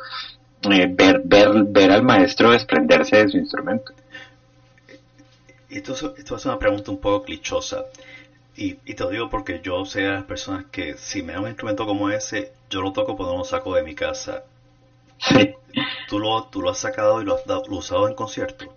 Eh, 0.73 0.89
ver, 0.91 1.23
ver, 1.25 1.49
ver 1.65 1.91
al 1.91 2.03
maestro 2.03 2.51
desprenderse 2.51 3.17
de 3.17 3.29
su 3.29 3.39
instrumento. 3.39 3.93
Esto, 5.69 6.15
esto 6.17 6.39
ser 6.39 6.53
una 6.53 6.59
pregunta 6.59 6.91
un 6.91 7.01
poco 7.01 7.25
clichosa. 7.25 7.85
Y, 8.57 8.73
te 8.75 9.05
lo 9.05 9.11
digo 9.11 9.29
porque 9.29 9.61
yo 9.63 9.85
sé 9.85 10.07
a 10.07 10.13
las 10.13 10.25
personas 10.25 10.65
que 10.71 10.97
si 10.97 11.23
me 11.23 11.35
da 11.35 11.41
un 11.41 11.49
instrumento 11.49 11.85
como 11.85 12.09
ese, 12.09 12.53
yo 12.71 12.81
lo 12.81 12.93
toco 12.93 13.15
pero 13.15 13.31
no 13.31 13.39
lo 13.39 13.45
saco 13.45 13.75
de 13.75 13.83
mi 13.83 13.95
casa. 13.95 14.45
Sí. 15.19 15.55
¿Tú 16.09 16.19
lo, 16.19 16.45
tú 16.45 16.63
lo 16.63 16.71
has 16.71 16.79
sacado 16.79 17.21
y 17.21 17.25
lo 17.25 17.35
has 17.35 17.43
usado 17.69 18.09
en 18.09 18.15
concierto? 18.15 18.73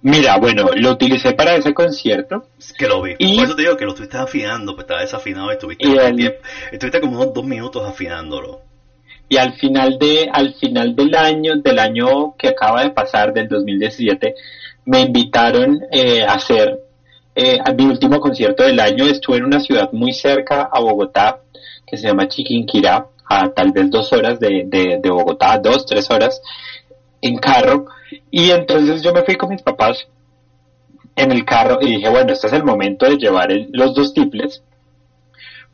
Mira, 0.00 0.38
bueno, 0.38 0.70
lo 0.74 0.92
utilicé 0.92 1.32
para 1.32 1.54
ese 1.54 1.74
concierto. 1.74 2.46
Que 2.76 2.88
lo 2.88 3.02
vi. 3.02 3.14
Por 3.14 3.44
eso 3.44 3.54
te 3.54 3.62
digo 3.62 3.76
que 3.76 3.84
lo 3.84 3.90
estuviste 3.90 4.16
afinando, 4.16 4.74
pues 4.74 4.84
estaba 4.84 5.00
desafinado 5.00 5.50
y 5.50 5.54
estuviste, 5.54 6.40
estuviste 6.72 7.00
como 7.00 7.20
unos 7.20 7.34
dos 7.34 7.44
minutos 7.44 7.86
afinándolo 7.86 8.71
y 9.32 9.38
al 9.38 9.54
final 9.54 9.98
de 9.98 10.28
al 10.30 10.52
final 10.52 10.94
del 10.94 11.14
año 11.14 11.56
del 11.56 11.78
año 11.78 12.36
que 12.36 12.48
acaba 12.48 12.82
de 12.82 12.90
pasar 12.90 13.32
del 13.32 13.48
2017 13.48 14.34
me 14.84 15.00
invitaron 15.00 15.80
eh, 15.90 16.22
a 16.22 16.34
hacer 16.34 16.78
eh, 17.34 17.58
mi 17.74 17.86
último 17.86 18.20
concierto 18.20 18.62
del 18.62 18.78
año. 18.78 19.06
Estuve 19.06 19.38
en 19.38 19.44
una 19.44 19.60
ciudad 19.60 19.90
muy 19.92 20.12
cerca 20.12 20.68
a 20.70 20.80
Bogotá 20.80 21.40
que 21.86 21.96
se 21.96 22.08
llama 22.08 22.28
Chiquinquirá 22.28 23.06
a 23.24 23.48
tal 23.48 23.72
vez 23.72 23.90
dos 23.90 24.12
horas 24.12 24.38
de, 24.38 24.66
de, 24.66 25.10
Bogotá 25.10 25.56
dos 25.56 25.86
tres 25.86 26.10
horas 26.10 26.38
en 27.22 27.38
carro. 27.38 27.86
Y 28.30 28.50
entonces 28.50 29.00
yo 29.00 29.14
me 29.14 29.22
fui 29.22 29.36
con 29.36 29.48
mis 29.48 29.62
papás 29.62 30.08
en 31.16 31.32
el 31.32 31.46
carro 31.46 31.78
y 31.80 31.86
dije 31.96 32.10
bueno 32.10 32.34
este 32.34 32.48
es 32.48 32.52
el 32.52 32.64
momento 32.64 33.06
de 33.06 33.16
llevar 33.16 33.48
los 33.70 33.94
dos 33.94 34.12
tiples 34.12 34.62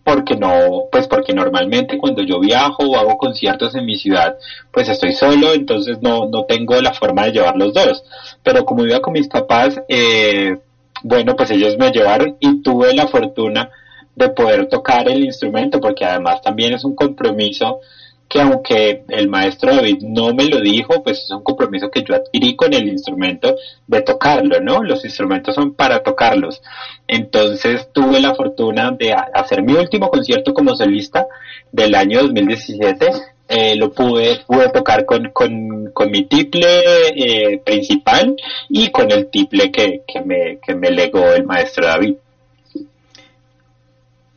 porque 0.09 0.37
no, 0.37 0.85
pues 0.90 1.07
porque 1.07 1.35
normalmente 1.35 1.99
cuando 1.99 2.23
yo 2.23 2.40
viajo 2.40 2.83
o 2.83 2.97
hago 2.97 3.18
conciertos 3.18 3.75
en 3.75 3.85
mi 3.85 3.97
ciudad, 3.97 4.38
pues 4.73 4.88
estoy 4.88 5.12
solo, 5.12 5.53
entonces 5.53 5.99
no, 6.01 6.31
no 6.31 6.47
tengo 6.47 6.81
la 6.81 6.94
forma 6.94 7.27
de 7.27 7.33
llevar 7.33 7.59
los 7.59 7.75
dos. 7.75 8.03
Pero 8.42 8.64
como 8.64 8.87
iba 8.87 9.01
con 9.01 9.12
mis 9.12 9.29
papás, 9.29 9.79
eh, 9.87 10.57
bueno, 11.03 11.37
pues 11.37 11.51
ellos 11.51 11.77
me 11.77 11.90
llevaron 11.90 12.38
y 12.40 12.62
tuve 12.62 12.94
la 12.94 13.07
fortuna 13.07 13.68
de 14.16 14.31
poder 14.31 14.66
tocar 14.71 15.11
el 15.11 15.23
instrumento, 15.23 15.79
porque 15.79 16.07
además 16.07 16.40
también 16.40 16.73
es 16.73 16.87
un 16.87 16.94
compromiso 16.94 17.81
que 18.28 18.40
aunque 18.40 19.04
el 19.08 19.28
maestro 19.28 19.74
David 19.74 20.02
no 20.02 20.34
me 20.34 20.44
lo 20.44 20.60
dijo, 20.60 21.02
pues 21.02 21.24
es 21.24 21.30
un 21.30 21.42
compromiso 21.42 21.90
que 21.90 22.02
yo 22.02 22.14
adquirí 22.14 22.56
con 22.56 22.74
el 22.74 22.86
instrumento 22.88 23.56
de 23.86 24.02
tocarlo, 24.02 24.60
¿no? 24.60 24.82
Los 24.82 25.04
instrumentos 25.04 25.54
son 25.54 25.72
para 25.74 26.02
tocarlos. 26.02 26.60
Entonces 27.06 27.88
tuve 27.92 28.20
la 28.20 28.34
fortuna 28.34 28.90
de 28.90 29.14
hacer 29.14 29.62
mi 29.62 29.72
último 29.72 30.10
concierto 30.10 30.52
como 30.52 30.76
solista 30.76 31.26
del 31.72 31.94
año 31.94 32.20
2017. 32.22 33.10
Eh, 33.50 33.76
lo 33.76 33.92
pude, 33.92 34.40
pude 34.46 34.68
tocar 34.68 35.06
con, 35.06 35.30
con, 35.30 35.90
con 35.94 36.10
mi 36.10 36.26
tiple 36.26 36.68
eh, 37.16 37.62
principal 37.64 38.36
y 38.68 38.90
con 38.90 39.10
el 39.10 39.30
tiple 39.30 39.72
que, 39.72 40.02
que, 40.06 40.20
me, 40.20 40.58
que 40.58 40.74
me 40.74 40.90
legó 40.90 41.33
el 41.33 41.44
maestro 41.44 41.87
David. 41.87 42.16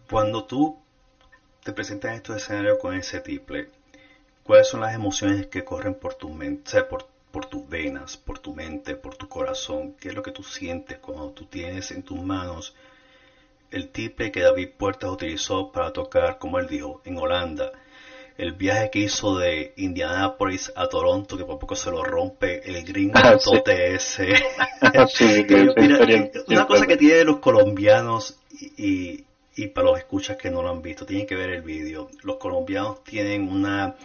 Cuando 0.10 0.46
tú 0.46 0.78
te 1.62 1.74
presentas 1.74 2.12
en 2.12 2.18
estos 2.18 2.38
escenarios 2.38 2.78
con 2.80 2.96
ese 2.96 3.20
tiple, 3.20 3.68
¿Cuáles 4.52 4.68
son 4.68 4.82
las 4.82 4.94
emociones 4.94 5.48
que 5.48 5.64
corren 5.64 5.94
por 5.94 6.16
tu 6.16 6.28
mente, 6.28 6.84
por, 6.84 7.08
por 7.32 7.46
tus 7.46 7.70
venas, 7.70 8.18
por 8.18 8.38
tu 8.38 8.54
mente, 8.54 8.98
por 8.98 9.16
tu 9.16 9.30
corazón? 9.30 9.94
¿Qué 9.98 10.10
es 10.10 10.14
lo 10.14 10.22
que 10.22 10.32
tú 10.32 10.44
sientes 10.44 10.98
cuando 10.98 11.30
tú 11.30 11.46
tienes 11.46 11.90
en 11.92 12.04
tus 12.04 12.22
manos 12.22 12.76
el 13.72 13.88
tiple 13.88 14.30
que 14.30 14.42
David 14.42 14.72
Puertas 14.78 15.10
utilizó 15.10 15.72
para 15.72 15.94
tocar, 15.94 16.38
como 16.38 16.60
él 16.60 16.68
dijo, 16.68 17.02
en 17.06 17.18
Holanda? 17.18 17.72
El 18.38 18.52
viaje 18.52 18.90
que 18.92 19.00
hizo 19.00 19.38
de 19.38 19.72
Indianapolis 19.78 20.74
a 20.76 20.90
Toronto, 20.90 21.38
que 21.38 21.46
por 21.46 21.58
poco 21.58 21.78
se 21.78 21.90
lo 21.90 22.04
rompe 22.04 22.70
el 22.70 22.84
gringo 22.84 23.20
ah, 23.24 23.38
ese. 23.68 24.34
una 26.48 26.68
cosa 26.68 26.88
que 26.88 26.98
tienen 26.98 27.28
los 27.28 27.38
colombianos 27.38 28.38
y, 28.60 29.24
y 29.56 29.68
para 29.68 29.88
los 29.88 30.00
escuchas 30.00 30.36
que 30.36 30.52
no 30.52 30.62
lo 30.62 30.72
han 30.72 30.82
visto, 30.82 31.06
tienen 31.06 31.26
que 31.26 31.36
ver 31.36 31.52
el 31.52 31.62
vídeo. 31.62 32.10
Los 32.24 32.36
colombianos 32.36 33.02
tienen 33.06 33.48
una 33.48 33.96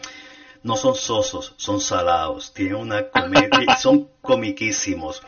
no 0.66 0.76
son 0.76 0.96
sosos, 0.96 1.54
son 1.56 1.80
salados, 1.80 2.52
tienen 2.52 2.74
una 2.74 3.08
comedia, 3.08 3.76
son 3.80 4.08
comiquísimos. 4.20 5.22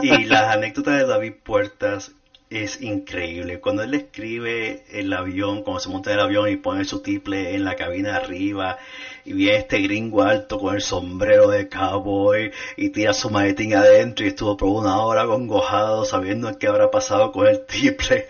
Y 0.00 0.24
las 0.24 0.56
anécdotas 0.56 0.98
de 0.98 1.06
David 1.06 1.34
Puertas 1.44 2.12
es 2.48 2.80
increíble. 2.80 3.60
Cuando 3.60 3.82
él 3.82 3.92
escribe 3.92 4.84
el 4.90 5.12
avión, 5.12 5.62
cuando 5.62 5.80
se 5.80 5.90
monta 5.90 6.10
en 6.10 6.18
el 6.18 6.24
avión 6.24 6.48
y 6.48 6.56
pone 6.56 6.86
su 6.86 7.00
tiple 7.00 7.54
en 7.54 7.64
la 7.64 7.76
cabina 7.76 8.16
arriba, 8.16 8.78
y 9.26 9.34
viene 9.34 9.58
este 9.58 9.80
gringo 9.80 10.22
alto 10.22 10.58
con 10.58 10.74
el 10.74 10.80
sombrero 10.80 11.48
de 11.48 11.68
cowboy 11.68 12.50
y 12.78 12.88
tira 12.88 13.12
su 13.12 13.28
maletín 13.28 13.74
adentro 13.74 14.24
y 14.24 14.30
estuvo 14.30 14.56
por 14.56 14.70
una 14.70 14.98
hora 15.02 15.26
congojado 15.26 16.06
sabiendo 16.06 16.58
qué 16.58 16.68
habrá 16.68 16.90
pasado 16.90 17.32
con 17.32 17.46
el 17.46 17.66
tiple. 17.66 18.28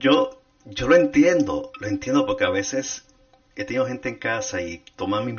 yo, 0.00 0.42
yo 0.64 0.88
lo 0.88 0.96
entiendo, 0.96 1.70
lo 1.78 1.86
entiendo 1.86 2.26
porque 2.26 2.44
a 2.44 2.50
veces 2.50 3.04
he 3.56 3.64
tenido 3.64 3.86
gente 3.86 4.08
en 4.08 4.16
casa 4.16 4.60
y 4.60 4.78
toman 4.96 5.24
mi, 5.26 5.32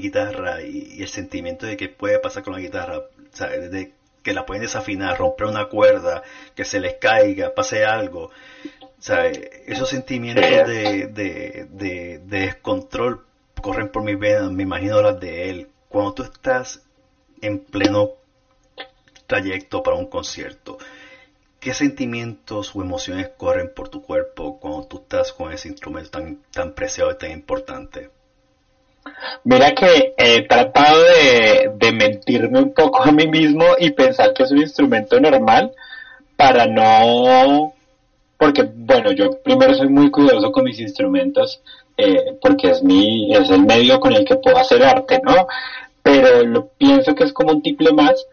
guitarra 0.00 0.62
y, 0.62 1.00
el 1.00 1.08
sentimiento 1.08 1.66
de 1.66 1.76
que 1.76 1.88
puede 1.88 2.18
pasar 2.18 2.42
con 2.42 2.52
la 2.52 2.60
guitarra, 2.60 3.02
de 3.70 3.92
que 4.22 4.32
la 4.32 4.46
pueden 4.46 4.62
desafinar, 4.62 5.18
romper 5.18 5.46
una 5.46 5.68
cuerda, 5.68 6.22
que 6.54 6.64
se 6.64 6.80
les 6.80 6.94
caiga, 6.94 7.54
pase 7.54 7.84
algo. 7.84 8.30
O 9.08 9.12
esos 9.66 9.88
sentimientos 9.88 10.44
de, 10.44 11.08
de, 11.08 11.66
de, 11.70 12.18
descontrol 12.24 13.24
corren 13.60 13.88
por 13.88 14.04
mis 14.04 14.18
venas, 14.18 14.50
me 14.52 14.62
imagino 14.62 15.02
las 15.02 15.18
de 15.18 15.50
él. 15.50 15.68
Cuando 15.88 16.14
tú 16.14 16.22
estás 16.22 16.82
en 17.40 17.58
pleno 17.58 18.12
trayecto 19.26 19.82
para 19.82 19.96
un 19.96 20.06
concierto, 20.06 20.78
¿qué 21.62 21.72
sentimientos 21.72 22.74
o 22.74 22.82
emociones 22.82 23.30
corren 23.38 23.72
por 23.72 23.88
tu 23.88 24.02
cuerpo 24.02 24.58
cuando 24.58 24.84
tú 24.84 24.96
estás 24.98 25.32
con 25.32 25.52
ese 25.52 25.68
instrumento 25.68 26.18
tan, 26.50 26.74
preciado 26.74 27.12
y 27.12 27.18
tan 27.18 27.30
importante? 27.30 28.10
Mira 29.44 29.72
que 29.72 30.12
he 30.16 30.46
tratado 30.48 30.98
de, 31.78 31.92
mentirme 31.92 32.58
un 32.58 32.74
poco 32.74 33.04
a 33.04 33.12
mí 33.12 33.28
mismo 33.28 33.64
y 33.78 33.90
pensar 33.90 34.32
que 34.32 34.42
es 34.42 34.50
un 34.50 34.58
instrumento 34.58 35.20
normal 35.20 35.72
para 36.36 36.66
no, 36.66 37.72
porque 38.36 38.68
bueno, 38.74 39.12
yo 39.12 39.40
primero 39.42 39.74
soy 39.74 39.88
muy 39.88 40.10
cuidadoso 40.10 40.50
con 40.50 40.64
mis 40.64 40.80
instrumentos 40.80 41.62
eh, 41.96 42.38
porque 42.40 42.70
es 42.70 42.82
mi, 42.82 43.32
es 43.36 43.50
el 43.50 43.62
medio 43.64 44.00
con 44.00 44.12
el 44.14 44.24
que 44.24 44.34
puedo 44.34 44.56
hacer 44.56 44.82
arte, 44.82 45.20
¿no? 45.22 45.46
Pero 46.02 46.44
lo 46.44 46.66
pienso 46.70 47.14
que 47.14 47.22
es 47.22 47.32
como 47.32 47.52
un 47.52 47.62
tiple 47.62 47.92
más 47.92 48.26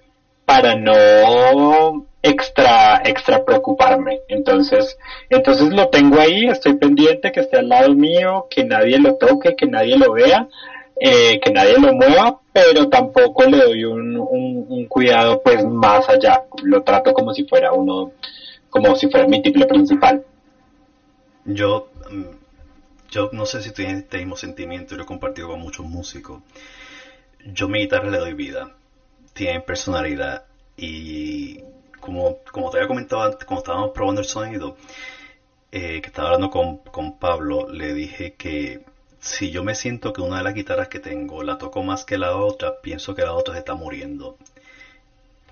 para 0.45 0.73
no 0.75 2.08
extra 2.21 3.01
extra 3.05 3.45
preocuparme. 3.45 4.21
Entonces 4.27 4.97
entonces 5.29 5.69
lo 5.69 5.89
tengo 5.89 6.19
ahí 6.19 6.45
estoy 6.47 6.75
pendiente 6.75 7.31
que 7.31 7.41
esté 7.41 7.57
al 7.57 7.69
lado 7.69 7.93
mío 7.93 8.47
que 8.49 8.63
nadie 8.63 8.99
lo 8.99 9.15
toque 9.15 9.55
que 9.55 9.67
nadie 9.67 9.97
lo 9.97 10.11
vea 10.13 10.47
eh, 10.99 11.39
que 11.39 11.51
nadie 11.51 11.79
lo 11.79 11.93
mueva 11.93 12.39
pero 12.51 12.89
tampoco 12.89 13.45
le 13.45 13.57
doy 13.57 13.85
un, 13.85 14.17
un, 14.17 14.85
cuidado 14.87 15.41
pues 15.41 15.63
más 15.63 16.09
allá. 16.09 16.43
Lo 16.63 16.83
trato 16.83 17.13
como 17.13 17.33
si 17.33 17.45
fuera 17.45 17.71
uno 17.71 18.11
como 18.69 18.95
si 18.95 19.09
fuera 19.09 19.27
mi 19.27 19.41
tiple 19.41 19.65
principal. 19.65 20.23
Yo 21.45 21.89
mm, 22.09 22.23
yo 23.11 23.29
no 23.31 23.45
sé 23.45 23.61
si 23.61 23.71
tienes 23.71 24.03
este 24.03 24.17
mismo 24.17 24.35
sentimiento 24.35 24.95
lo 24.95 25.03
he 25.03 25.05
compartido 25.05 25.47
con 25.47 25.61
muchos 25.61 25.85
músicos. 25.85 26.41
Yo 27.45 27.69
mi 27.69 27.79
guitarra 27.79 28.09
le 28.09 28.17
doy 28.17 28.33
vida 28.33 28.75
tiene 29.33 29.61
personalidad 29.61 30.43
y 30.75 31.61
como, 31.99 32.39
como 32.51 32.69
te 32.69 32.77
había 32.77 32.87
comentado 32.87 33.23
antes, 33.23 33.45
cuando 33.45 33.61
estábamos 33.63 33.91
probando 33.91 34.21
el 34.21 34.27
sonido, 34.27 34.75
eh, 35.71 36.01
que 36.01 36.07
estaba 36.07 36.29
hablando 36.29 36.49
con, 36.49 37.19
Pablo, 37.19 37.69
le 37.69 37.93
dije 37.93 38.33
que 38.33 38.83
si 39.19 39.51
yo 39.51 39.63
me 39.63 39.75
siento 39.75 40.13
que 40.13 40.21
una 40.21 40.37
de 40.37 40.43
las 40.43 40.53
guitarras 40.55 40.87
que 40.87 40.99
tengo 40.99 41.43
la 41.43 41.57
toco 41.57 41.83
más 41.83 42.05
que 42.05 42.17
la 42.17 42.35
otra, 42.35 42.81
pienso 42.81 43.13
que 43.13 43.21
la 43.23 43.33
otra 43.33 43.53
se 43.53 43.59
está 43.59 43.75
muriendo. 43.75 44.37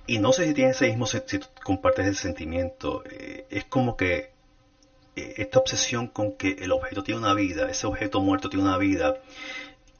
Y 0.07 0.19
no 0.19 0.31
sé 0.31 0.47
si 0.47 0.53
tienes 0.53 0.77
ese 0.77 0.87
mismo, 0.87 1.05
si 1.05 1.19
compartes 1.63 2.07
ese 2.07 2.21
sentimiento. 2.23 3.03
Eh, 3.11 3.45
es 3.49 3.65
como 3.65 3.97
que 3.97 4.31
eh, 5.15 5.33
esta 5.37 5.59
obsesión 5.59 6.07
con 6.07 6.33
que 6.33 6.53
el 6.61 6.71
objeto 6.71 7.03
tiene 7.03 7.19
una 7.19 7.33
vida, 7.33 7.69
ese 7.69 7.87
objeto 7.87 8.21
muerto 8.21 8.49
tiene 8.49 8.65
una 8.65 8.77
vida 8.77 9.17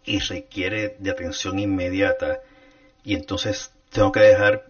y 0.05 0.19
requiere 0.19 0.95
de 0.99 1.11
atención 1.11 1.59
inmediata. 1.59 2.39
Y 3.03 3.15
entonces 3.15 3.71
tengo 3.91 4.11
que 4.11 4.21
dejar, 4.21 4.65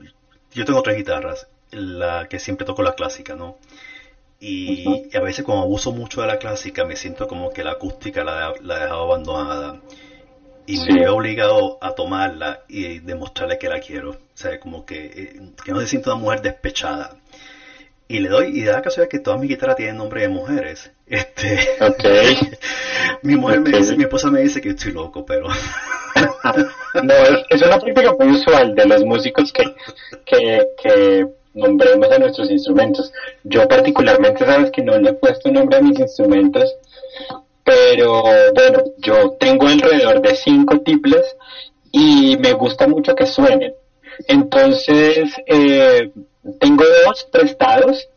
yo 0.51 0.65
tengo 0.65 0.81
tres 0.81 0.97
guitarras, 0.97 1.47
la 1.71 2.27
que 2.29 2.39
siempre 2.39 2.65
toco 2.65 2.83
la 2.83 2.93
clásica, 2.93 3.35
¿no? 3.35 3.57
Y, 4.39 5.15
a 5.15 5.21
veces 5.21 5.43
como 5.43 5.61
abuso 5.61 5.91
mucho 5.91 6.21
de 6.21 6.27
la 6.27 6.37
clásica 6.37 6.85
me 6.85 6.95
siento 6.95 7.27
como 7.27 7.51
que 7.51 7.63
la 7.63 7.71
acústica 7.71 8.23
la, 8.23 8.53
la 8.61 8.77
he 8.77 8.79
dejado 8.81 9.03
abandonada 9.03 9.81
y 10.67 10.79
me 10.79 11.03
he 11.03 11.07
obligado 11.07 11.77
a 11.81 11.95
tomarla 11.95 12.63
y 12.67 12.99
demostrarle 12.99 13.57
que 13.57 13.69
la 13.69 13.79
quiero. 13.79 14.11
O 14.11 14.17
sea, 14.33 14.59
como 14.59 14.85
que, 14.85 15.05
eh, 15.05 15.39
que 15.63 15.71
no 15.71 15.79
se 15.79 15.87
siento 15.87 16.11
una 16.13 16.21
mujer 16.21 16.41
despechada. 16.41 17.15
Y 18.09 18.19
le 18.19 18.29
doy, 18.29 18.57
y 18.57 18.63
da 18.63 18.73
la 18.73 18.81
casualidad 18.81 19.09
que 19.09 19.19
todas 19.19 19.39
mis 19.39 19.49
guitarras 19.49 19.77
tienen 19.77 19.97
nombre 19.97 20.21
de 20.21 20.29
mujeres. 20.29 20.91
Este, 21.07 21.59
mi 23.21 23.37
mujer 23.37 23.61
me 23.61 23.77
dice, 23.77 23.95
mi 23.95 24.03
esposa 24.03 24.29
me 24.29 24.41
dice 24.41 24.59
que 24.59 24.69
estoy 24.69 24.91
loco, 24.91 25.25
pero 25.25 25.47
no, 27.03 27.13
es, 27.49 27.61
una 27.61 27.79
práctica 27.79 28.13
muy 28.19 28.35
usual 28.35 28.75
de 28.75 28.85
los 28.85 29.05
músicos 29.05 29.53
que, 29.53 29.73
que, 30.25 31.27
nombremos 31.57 32.11
a 32.11 32.19
nuestros 32.19 32.49
instrumentos. 32.49 33.11
Yo 33.43 33.67
particularmente 33.67 34.45
sabes 34.45 34.71
que 34.71 34.83
no 34.83 34.97
le 34.97 35.09
he 35.09 35.13
puesto 35.13 35.51
nombre 35.51 35.77
a 35.77 35.81
mis 35.81 35.99
instrumentos, 35.99 36.75
pero 37.63 38.23
bueno, 38.53 38.83
yo 38.99 39.31
tengo 39.39 39.67
alrededor 39.67 40.21
de 40.21 40.35
cinco 40.35 40.79
tiples 40.79 41.35
y 41.91 42.37
me 42.37 42.53
gusta 42.53 42.87
mucho 42.87 43.15
que 43.15 43.25
suenen. 43.25 43.73
Entonces, 44.27 45.29
eh, 45.45 46.11
tengo 46.59 46.83
dos 47.05 47.27
prestados, 47.31 48.07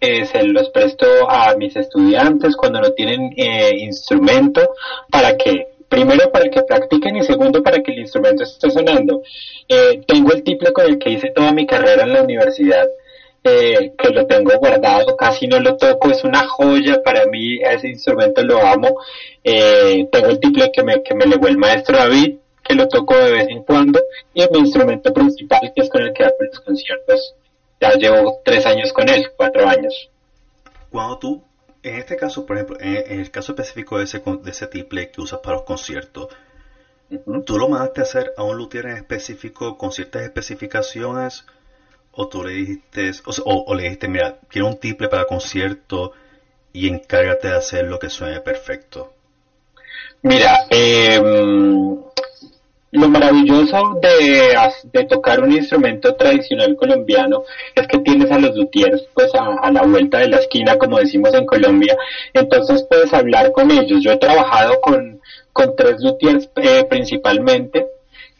eh, 0.00 0.26
se 0.26 0.42
los 0.44 0.68
presto 0.70 1.06
a 1.28 1.56
mis 1.56 1.74
estudiantes 1.74 2.54
cuando 2.56 2.80
no 2.80 2.92
tienen 2.92 3.32
eh, 3.36 3.78
instrumento 3.78 4.60
para 5.10 5.36
que 5.36 5.67
primero 5.88 6.30
para 6.30 6.48
que 6.50 6.62
practiquen 6.62 7.16
y 7.16 7.24
segundo 7.24 7.62
para 7.62 7.82
que 7.82 7.92
el 7.92 8.00
instrumento 8.00 8.44
esté 8.44 8.70
sonando. 8.70 9.22
Eh, 9.68 10.02
tengo 10.06 10.32
el 10.32 10.42
tiple 10.42 10.72
con 10.72 10.86
el 10.86 10.98
que 10.98 11.10
hice 11.10 11.30
toda 11.30 11.52
mi 11.52 11.66
carrera 11.66 12.04
en 12.04 12.12
la 12.12 12.22
universidad, 12.22 12.86
eh, 13.44 13.92
que 13.96 14.10
lo 14.10 14.26
tengo 14.26 14.50
guardado, 14.58 15.16
casi 15.16 15.46
no 15.46 15.58
lo 15.60 15.76
toco, 15.76 16.10
es 16.10 16.22
una 16.24 16.46
joya 16.46 17.02
para 17.02 17.26
mí, 17.26 17.58
ese 17.62 17.88
instrumento 17.88 18.42
lo 18.42 18.60
amo. 18.60 18.96
Eh, 19.42 20.06
tengo 20.10 20.28
el 20.28 20.40
tiple 20.40 20.70
que 20.72 20.82
me, 20.82 21.02
que 21.02 21.14
me 21.14 21.26
legó 21.26 21.48
el 21.48 21.56
maestro 21.56 21.96
David, 21.96 22.36
que 22.62 22.74
lo 22.74 22.86
toco 22.88 23.16
de 23.16 23.32
vez 23.32 23.48
en 23.48 23.62
cuando, 23.62 24.00
y 24.34 24.44
mi 24.52 24.58
instrumento 24.58 25.12
principal, 25.12 25.72
que 25.74 25.82
es 25.82 25.88
con 25.88 26.02
el 26.02 26.12
que 26.12 26.24
hago 26.24 26.36
los 26.40 26.60
conciertos. 26.60 27.34
Ya 27.80 27.92
llevo 27.92 28.40
tres 28.44 28.66
años 28.66 28.92
con 28.92 29.08
él, 29.08 29.30
cuatro 29.36 29.66
años. 29.68 30.10
Cuando 30.90 31.18
tú 31.18 31.42
en 31.88 31.96
este 31.96 32.16
caso, 32.16 32.46
por 32.46 32.56
ejemplo, 32.56 32.76
en, 32.80 33.20
el 33.20 33.30
caso 33.30 33.52
específico 33.52 33.98
de 33.98 34.04
ese, 34.04 34.18
de 34.18 34.50
ese 34.50 34.66
tiple 34.66 35.10
que 35.10 35.20
usas 35.20 35.40
para 35.40 35.56
los 35.56 35.64
conciertos, 35.64 36.28
¿tú 37.44 37.58
lo 37.58 37.68
mandaste 37.68 38.00
a 38.00 38.04
hacer 38.04 38.32
a 38.36 38.42
un 38.42 38.56
luthier 38.56 38.86
en 38.86 38.96
específico 38.96 39.76
con 39.78 39.92
ciertas 39.92 40.22
especificaciones? 40.22 41.46
¿O 42.12 42.28
tú 42.28 42.42
le 42.42 42.52
dijiste, 42.52 43.10
o, 43.44 43.74
le 43.74 43.84
dijiste, 43.84 44.08
mira, 44.08 44.38
quiero 44.48 44.68
un 44.68 44.78
tiple 44.78 45.08
para 45.08 45.24
concierto 45.26 46.12
y 46.72 46.88
encárgate 46.88 47.48
de 47.48 47.54
hacer 47.54 47.86
lo 47.86 47.98
que 47.98 48.10
suene 48.10 48.40
perfecto? 48.40 49.14
Mira, 50.22 50.66
eh, 50.70 51.20
lo 52.90 53.08
maravilloso 53.08 54.00
de, 54.00 55.04
tocar 55.04 55.40
un 55.40 55.52
instrumento 55.52 56.14
tradicional 56.14 56.74
colombiano 56.76 57.44
es 57.74 57.86
que 57.86 57.98
tienes 57.98 58.30
a 58.30 58.38
los 58.38 58.56
luthiers 58.56 59.06
pues 59.14 59.30
a, 59.34 59.70
la 59.70 59.82
vuelta 59.82 60.18
de 60.18 60.28
la 60.28 60.38
esquina 60.38 60.76
como 60.78 60.98
decimos 60.98 61.34
en 61.34 61.46
Colombia. 61.46 61.96
Entonces 62.32 62.86
puedes 62.88 63.12
hablar 63.12 63.52
con 63.52 63.70
ellos. 63.70 64.02
Yo 64.02 64.12
he 64.12 64.16
trabajado 64.16 64.80
con, 64.80 65.20
con 65.52 65.76
tres 65.76 65.96
luthiers 66.00 66.48
eh, 66.56 66.84
principalmente. 66.88 67.86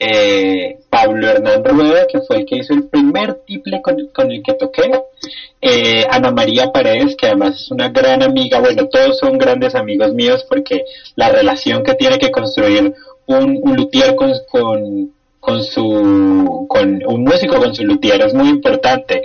Eh, 0.01 0.79
Pablo 0.91 1.29
Hernán 1.29 1.65
Rueda 1.65 2.07
que 2.07 2.21
fue 2.21 2.37
el 2.37 2.47
que 2.47 2.59
hizo 2.59 2.73
el 2.73 2.89
primer 2.89 3.35
tiple 3.45 3.83
con, 3.83 4.31
el 4.31 4.43
que 4.43 4.55
toqué. 4.55 4.91
Eh, 5.61 6.07
Ana 6.09 6.31
María 6.31 6.71
Paredes 6.71 7.17
que 7.17 7.27
además 7.27 7.57
es 7.57 7.71
una 7.71 7.89
gran 7.89 8.23
amiga. 8.23 8.61
Bueno 8.61 8.89
todos 8.89 9.19
son 9.19 9.37
grandes 9.37 9.75
amigos 9.75 10.15
míos 10.15 10.47
porque 10.49 10.85
la 11.17 11.31
relación 11.31 11.83
que 11.83 11.95
tiene 11.95 12.19
que 12.19 12.31
construir 12.31 12.95
un, 13.29 13.61
un 13.63 13.77
luthier 13.77 14.17
con, 14.17 14.33
con, 15.39 15.63
su 15.63 16.67
con 16.69 17.01
un 17.07 17.25
músico 17.25 17.57
con 17.57 17.75
su 17.75 17.85
luthier 17.85 18.21
es 18.23 18.35
muy 18.35 18.49
importante. 18.49 19.23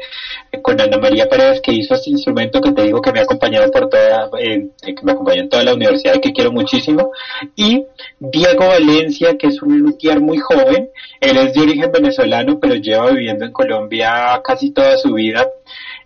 Con 0.61 0.79
Ana 0.79 0.97
María 0.97 1.27
Pérez 1.27 1.61
que 1.61 1.73
hizo 1.73 1.95
este 1.95 2.11
instrumento 2.11 2.61
que 2.61 2.71
te 2.71 2.83
digo 2.83 3.01
que 3.01 3.11
me 3.11 3.19
ha 3.19 3.23
acompañado 3.23 3.71
por 3.71 3.89
toda 3.89 4.29
eh, 4.39 4.69
que 4.81 5.03
me 5.03 5.13
acompañó 5.13 5.41
en 5.41 5.49
toda 5.49 5.63
la 5.63 5.73
universidad 5.73 6.21
que 6.21 6.31
quiero 6.31 6.51
muchísimo. 6.51 7.11
Y 7.55 7.85
Diego 8.19 8.67
Valencia 8.67 9.37
que 9.37 9.47
es 9.47 9.61
un 9.61 9.79
luthier 9.79 10.19
muy 10.21 10.37
joven. 10.37 10.89
Él 11.19 11.37
es 11.37 11.53
de 11.53 11.61
origen 11.61 11.91
venezolano 11.91 12.59
pero 12.59 12.75
lleva 12.75 13.09
viviendo 13.11 13.45
en 13.45 13.51
Colombia 13.51 14.41
casi 14.43 14.71
toda 14.71 14.97
su 14.97 15.13
vida 15.13 15.47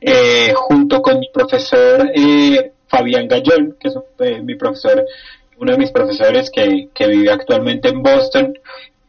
eh, 0.01 0.53
junto 0.55 1.01
con 1.01 1.19
mi 1.19 1.29
profesor 1.33 2.11
eh, 2.13 2.71
Fabián 2.87 3.27
Gallón 3.27 3.75
que 3.79 3.89
es 3.89 4.43
mi 4.43 4.55
profesor 4.55 5.03
uno 5.59 5.71
de 5.71 5.77
mis 5.77 5.91
profesores 5.91 6.49
que, 6.49 6.89
que 6.93 7.07
vive 7.07 7.31
actualmente 7.31 7.89
en 7.89 8.03
Boston, 8.03 8.57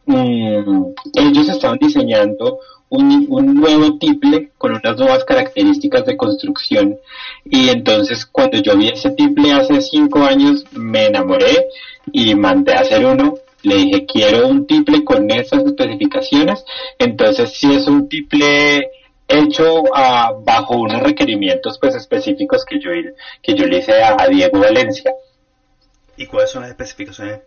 mm, 0.05 0.83
ellos 1.13 1.49
estaban 1.49 1.77
diseñando 1.79 2.59
un, 2.89 3.27
un, 3.29 3.53
nuevo 3.53 3.97
tiple 3.99 4.49
con 4.57 4.71
unas 4.71 4.97
nuevas 4.97 5.23
características 5.23 6.05
de 6.05 6.17
construcción. 6.17 6.97
Y 7.45 7.69
entonces 7.69 8.25
cuando 8.25 8.57
yo 8.57 8.75
vi 8.75 8.89
ese 8.89 9.11
tiple 9.11 9.53
hace 9.53 9.81
cinco 9.81 10.23
años 10.23 10.63
me 10.71 11.05
enamoré 11.05 11.67
y 12.11 12.33
mandé 12.35 12.73
a 12.73 12.81
hacer 12.81 13.05
uno. 13.05 13.35
Le 13.61 13.75
dije 13.75 14.05
quiero 14.05 14.47
un 14.47 14.65
tiple 14.65 15.03
con 15.03 15.29
esas 15.29 15.65
especificaciones 15.65 16.63
entonces 16.97 17.51
si 17.51 17.73
es 17.73 17.87
un 17.87 18.07
tiple 18.07 18.89
hecho 19.27 19.81
uh, 19.81 20.43
bajo 20.45 20.77
unos 20.77 21.03
requerimientos 21.03 21.77
pues 21.77 21.93
específicos 21.93 22.63
que 22.63 22.79
yo 22.79 22.89
que 23.41 23.55
yo 23.55 23.65
le 23.65 23.79
hice 23.79 24.01
a 24.01 24.25
Diego 24.29 24.59
Valencia 24.59 25.13
¿Y 26.19 26.25
cuáles 26.27 26.51
son 26.51 26.63
las 26.63 26.71
especificaciones 26.71 27.39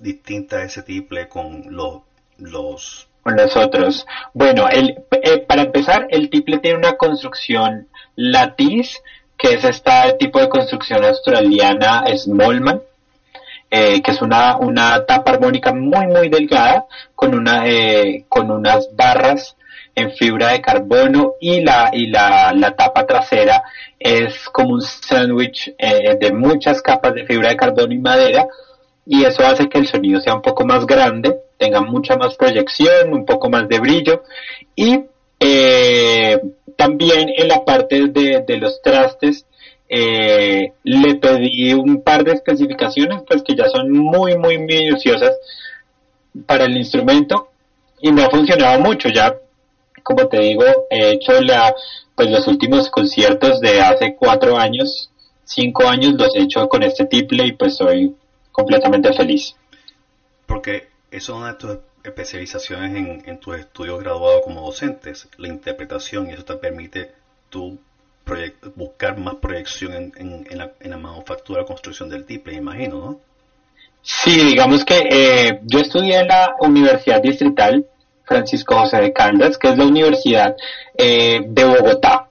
distintas 0.00 0.58
de 0.58 0.66
ese 0.66 0.82
tiple 0.82 1.28
con 1.28 1.62
los, 1.70 2.00
los 2.38 3.06
con 3.22 3.36
los 3.36 3.56
otros. 3.56 4.04
Bueno, 4.34 4.66
eh, 4.68 5.38
para 5.46 5.62
empezar, 5.62 6.08
el 6.10 6.28
tiple 6.28 6.58
tiene 6.58 6.78
una 6.78 6.96
construcción 6.96 7.88
latiz, 8.16 9.00
que 9.38 9.54
es 9.54 9.64
este 9.64 9.92
tipo 10.18 10.40
de 10.40 10.48
construcción 10.48 11.04
australiana 11.04 12.04
Smallman, 12.16 12.82
eh, 13.70 14.02
que 14.02 14.10
es 14.10 14.20
una, 14.20 14.56
una 14.56 15.06
tapa 15.06 15.30
armónica 15.32 15.72
muy 15.72 16.08
muy 16.08 16.28
delgada 16.28 16.86
con 17.14 17.32
una 17.32 17.68
eh, 17.68 18.24
con 18.28 18.50
unas 18.50 18.88
barras 18.96 19.55
en 19.96 20.12
fibra 20.12 20.52
de 20.52 20.60
carbono 20.60 21.34
y 21.40 21.62
la 21.62 21.90
y 21.92 22.06
la, 22.08 22.52
la 22.52 22.76
tapa 22.76 23.06
trasera 23.06 23.62
es 23.98 24.48
como 24.50 24.74
un 24.74 24.82
sándwich 24.82 25.74
eh, 25.78 26.16
de 26.20 26.32
muchas 26.32 26.82
capas 26.82 27.14
de 27.14 27.24
fibra 27.24 27.48
de 27.48 27.56
carbono 27.56 27.92
y 27.94 27.98
madera 27.98 28.46
y 29.06 29.24
eso 29.24 29.44
hace 29.44 29.68
que 29.68 29.78
el 29.78 29.86
sonido 29.86 30.20
sea 30.20 30.34
un 30.34 30.42
poco 30.42 30.66
más 30.66 30.84
grande, 30.84 31.36
tenga 31.58 31.80
mucha 31.80 32.16
más 32.16 32.36
proyección, 32.36 33.12
un 33.12 33.24
poco 33.24 33.48
más 33.48 33.68
de 33.68 33.78
brillo 33.80 34.22
y 34.74 35.00
eh, 35.40 36.40
también 36.76 37.30
en 37.34 37.48
la 37.48 37.64
parte 37.64 38.08
de, 38.08 38.44
de 38.46 38.56
los 38.58 38.82
trastes 38.82 39.46
eh, 39.88 40.72
le 40.82 41.14
pedí 41.14 41.72
un 41.72 42.02
par 42.02 42.22
de 42.22 42.32
especificaciones 42.32 43.22
pues 43.26 43.42
que 43.42 43.54
ya 43.54 43.68
son 43.68 43.90
muy 43.90 44.36
muy 44.36 44.58
minuciosas 44.58 45.38
para 46.44 46.64
el 46.66 46.76
instrumento 46.76 47.48
y 48.02 48.10
no 48.10 48.24
ha 48.24 48.28
funcionado 48.28 48.78
mucho 48.80 49.08
ya 49.08 49.34
como 50.06 50.28
te 50.28 50.38
digo 50.38 50.64
he 50.88 51.10
hecho 51.10 51.40
la 51.42 51.74
pues 52.14 52.30
los 52.30 52.46
últimos 52.46 52.88
conciertos 52.90 53.60
de 53.60 53.80
hace 53.80 54.14
cuatro 54.14 54.56
años 54.56 55.10
cinco 55.44 55.88
años 55.88 56.14
los 56.14 56.34
he 56.36 56.42
hecho 56.42 56.68
con 56.68 56.84
este 56.84 57.06
tiple 57.06 57.44
y 57.44 57.52
pues 57.52 57.76
soy 57.76 58.14
completamente 58.52 59.12
feliz 59.12 59.56
porque 60.46 60.88
eso 61.10 61.32
es 61.32 61.38
una 61.38 61.52
de 61.52 61.58
tus 61.58 61.78
especializaciones 62.04 62.94
en, 62.94 63.22
en 63.26 63.40
tus 63.40 63.58
estudios 63.58 63.98
graduados 64.00 64.42
como 64.44 64.60
docentes 64.62 65.28
la 65.38 65.48
interpretación 65.48 66.30
y 66.30 66.34
eso 66.34 66.44
te 66.44 66.54
permite 66.54 67.10
tu 67.50 67.76
buscar 68.74 69.16
más 69.18 69.36
proyección 69.36 69.92
en, 69.94 70.12
en, 70.16 70.46
en, 70.50 70.58
la, 70.58 70.72
en, 70.80 70.90
la, 70.90 70.96
manufactura 70.96 71.64
construcción 71.64 72.08
del 72.08 72.24
tiple, 72.24 72.54
imagino, 72.54 72.96
¿no? 72.96 73.20
Sí, 74.02 74.36
digamos 74.44 74.84
que 74.84 74.98
eh, 75.10 75.60
yo 75.62 75.78
estudié 75.78 76.20
en 76.20 76.28
la 76.28 76.56
Universidad 76.60 77.22
Distrital 77.22 77.86
Francisco 78.26 78.76
José 78.76 79.00
de 79.00 79.12
Caldas, 79.12 79.56
que 79.56 79.68
es 79.68 79.78
la 79.78 79.84
Universidad 79.84 80.56
eh, 80.98 81.40
de 81.46 81.64
Bogotá. 81.64 82.28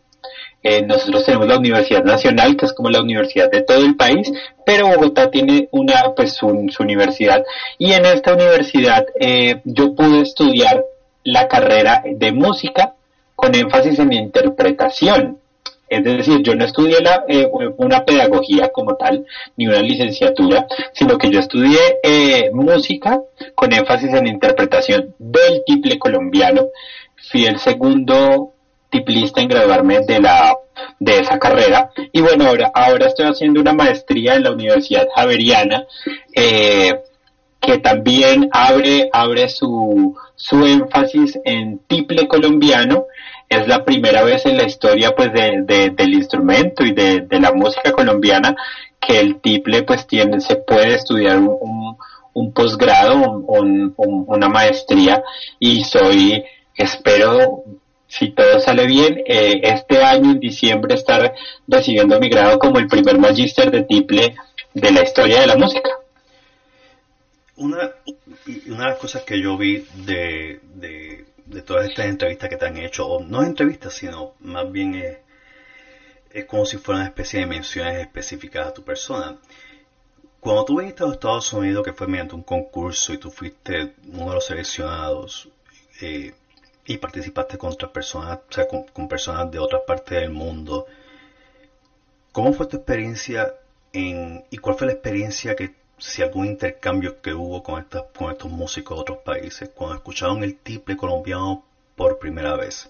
Eh, 0.61 0.81
nosotros 0.81 1.23
tenemos 1.25 1.47
la 1.47 1.57
Universidad 1.57 2.03
Nacional, 2.03 2.57
que 2.57 2.65
es 2.65 2.73
como 2.73 2.89
la 2.89 3.01
universidad 3.01 3.51
de 3.51 3.61
todo 3.61 3.85
el 3.85 3.95
país, 3.95 4.31
pero 4.65 4.87
Bogotá 4.87 5.29
tiene 5.29 5.69
una, 5.71 6.13
pues, 6.15 6.33
su, 6.33 6.47
universidad. 6.79 7.43
Y 7.77 7.93
en 7.93 8.05
esta 8.05 8.33
universidad 8.33 9.05
eh, 9.19 9.61
yo 9.63 9.93
pude 9.93 10.21
estudiar 10.21 10.83
la 11.23 11.47
carrera 11.47 12.03
de 12.05 12.31
música 12.31 12.93
con 13.35 13.53
énfasis 13.53 13.99
en 13.99 14.13
interpretación. 14.13 15.39
Es 15.87 16.03
decir, 16.03 16.41
yo 16.41 16.55
no 16.55 16.65
estudié 16.65 16.99
la, 17.01 17.25
eh, 17.27 17.47
una 17.77 18.03
pedagogía 18.05 18.69
como 18.69 18.95
tal, 18.95 19.25
ni 19.55 19.67
una 19.67 19.81
licenciatura, 19.81 20.67
sino 20.93 21.17
que 21.17 21.29
yo 21.29 21.39
estudié 21.39 21.79
eh, 22.03 22.49
música 22.53 23.21
con 23.53 23.71
énfasis 23.71 24.13
en 24.13 24.27
interpretación 24.27 25.13
del 25.19 25.63
tiple 25.65 25.99
colombiano. 25.99 26.69
Fui 27.29 27.45
el 27.45 27.59
segundo 27.59 28.53
tiplista 28.89 29.41
en 29.41 29.47
graduarme 29.47 29.99
de 30.01 30.21
la 30.21 30.55
de 30.99 31.19
esa 31.19 31.39
carrera 31.39 31.89
y 32.11 32.21
bueno 32.21 32.47
ahora 32.47 32.71
ahora 32.73 33.07
estoy 33.07 33.25
haciendo 33.25 33.61
una 33.61 33.73
maestría 33.73 34.35
en 34.35 34.43
la 34.43 34.51
Universidad 34.51 35.07
Javeriana 35.15 35.85
eh, 36.33 36.93
que 37.59 37.77
también 37.79 38.49
abre 38.51 39.09
abre 39.11 39.49
su 39.49 40.15
su 40.35 40.65
énfasis 40.65 41.39
en 41.45 41.79
tiple 41.87 42.27
colombiano 42.27 43.05
es 43.49 43.67
la 43.67 43.83
primera 43.85 44.23
vez 44.23 44.45
en 44.45 44.57
la 44.57 44.63
historia 44.63 45.15
pues 45.15 45.31
de, 45.33 45.61
de, 45.63 45.89
del 45.91 46.13
instrumento 46.13 46.83
y 46.83 46.93
de, 46.93 47.21
de, 47.21 47.39
la 47.39 47.51
música 47.53 47.91
colombiana 47.91 48.55
que 48.99 49.19
el 49.19 49.39
tiple 49.39 49.83
pues 49.83 50.07
tiene 50.07 50.41
se 50.41 50.55
puede 50.55 50.95
estudiar 50.95 51.37
un, 51.39 51.97
un 52.33 52.53
posgrado 52.53 53.15
un, 53.15 53.93
un, 53.97 54.25
una 54.27 54.49
maestría. 54.49 55.23
Y 55.59 55.83
soy 55.83 56.43
espero 56.75 57.63
si 58.07 58.31
todo 58.31 58.59
sale 58.59 58.85
bien 58.85 59.23
eh, 59.25 59.61
este 59.63 60.03
año 60.03 60.31
en 60.31 60.39
diciembre 60.39 60.95
estar 60.95 61.33
recibiendo 61.67 62.19
mi 62.19 62.29
grado 62.29 62.59
como 62.59 62.79
el 62.79 62.87
primer 62.87 63.17
magíster 63.17 63.71
de 63.71 63.83
tiple 63.83 64.35
de 64.73 64.91
la 64.91 65.03
historia 65.03 65.41
de 65.41 65.47
la 65.47 65.55
música. 65.55 65.89
Una, 67.57 67.91
una 68.67 68.89
de 68.91 68.97
que 69.25 69.41
yo 69.41 69.57
vi 69.57 69.85
de, 70.05 70.59
de 70.75 71.25
de 71.45 71.61
todas 71.61 71.87
estas 71.89 72.07
entrevistas 72.07 72.49
que 72.49 72.57
te 72.57 72.65
han 72.65 72.77
hecho, 72.77 73.07
o 73.07 73.23
no 73.23 73.43
entrevistas, 73.43 73.93
sino 73.93 74.33
más 74.39 74.71
bien 74.71 74.95
es, 74.95 75.17
es 76.31 76.45
como 76.45 76.65
si 76.65 76.77
fueran 76.77 77.05
especie 77.05 77.41
de 77.41 77.45
menciones 77.45 77.99
específicas 77.99 78.67
a 78.67 78.73
tu 78.73 78.83
persona. 78.83 79.37
Cuando 80.39 80.65
tú 80.65 80.79
viniste 80.79 81.03
a 81.03 81.07
los 81.07 81.15
Estados 81.15 81.53
Unidos, 81.53 81.83
que 81.83 81.93
fue 81.93 82.07
mediante 82.07 82.35
un 82.35 82.43
concurso 82.43 83.13
y 83.13 83.17
tú 83.17 83.31
fuiste 83.31 83.95
uno 84.11 84.29
de 84.29 84.35
los 84.35 84.45
seleccionados 84.45 85.49
eh, 86.01 86.33
y 86.85 86.97
participaste 86.97 87.57
con 87.57 87.71
otras 87.71 87.91
personas, 87.91 88.39
o 88.49 88.53
sea, 88.53 88.67
con, 88.67 88.83
con 88.83 89.07
personas 89.07 89.49
de 89.51 89.59
otras 89.59 89.81
partes 89.87 90.19
del 90.19 90.29
mundo, 90.31 90.85
¿cómo 92.31 92.53
fue 92.53 92.67
tu 92.67 92.77
experiencia 92.77 93.55
en, 93.93 94.43
y 94.49 94.57
cuál 94.57 94.75
fue 94.75 94.87
la 94.87 94.93
experiencia 94.93 95.55
que 95.55 95.73
si 95.97 96.21
algún 96.21 96.47
intercambio 96.47 97.21
que 97.21 97.33
hubo 97.33 97.63
con, 97.63 97.81
estas, 97.81 98.03
con 98.17 98.31
estos 98.31 98.51
músicos 98.51 98.97
de 98.97 99.01
otros 99.01 99.17
países 99.19 99.69
cuando 99.73 99.95
escucharon 99.95 100.43
el 100.43 100.57
tiple 100.57 100.97
colombiano 100.97 101.63
por 101.95 102.19
primera 102.19 102.55
vez? 102.55 102.89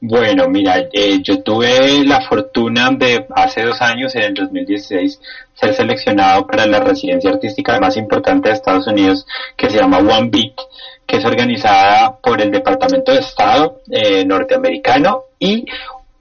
Bueno, 0.00 0.48
mira, 0.48 0.88
eh, 0.92 1.20
yo 1.22 1.42
tuve 1.42 2.04
la 2.04 2.20
fortuna 2.20 2.90
de 2.92 3.26
hace 3.34 3.64
dos 3.64 3.82
años, 3.82 4.14
en 4.14 4.22
el 4.22 4.34
2016, 4.34 5.20
ser 5.54 5.74
seleccionado 5.74 6.46
para 6.46 6.66
la 6.66 6.78
residencia 6.78 7.30
artística 7.30 7.80
más 7.80 7.96
importante 7.96 8.48
de 8.48 8.54
Estados 8.54 8.86
Unidos, 8.86 9.26
que 9.56 9.68
se 9.68 9.78
llama 9.78 9.98
One 9.98 10.30
Beat, 10.30 10.54
que 11.04 11.16
es 11.16 11.24
organizada 11.24 12.16
por 12.22 12.40
el 12.40 12.52
Departamento 12.52 13.12
de 13.12 13.18
Estado 13.18 13.80
eh, 13.90 14.24
norteamericano 14.24 15.24
y 15.40 15.64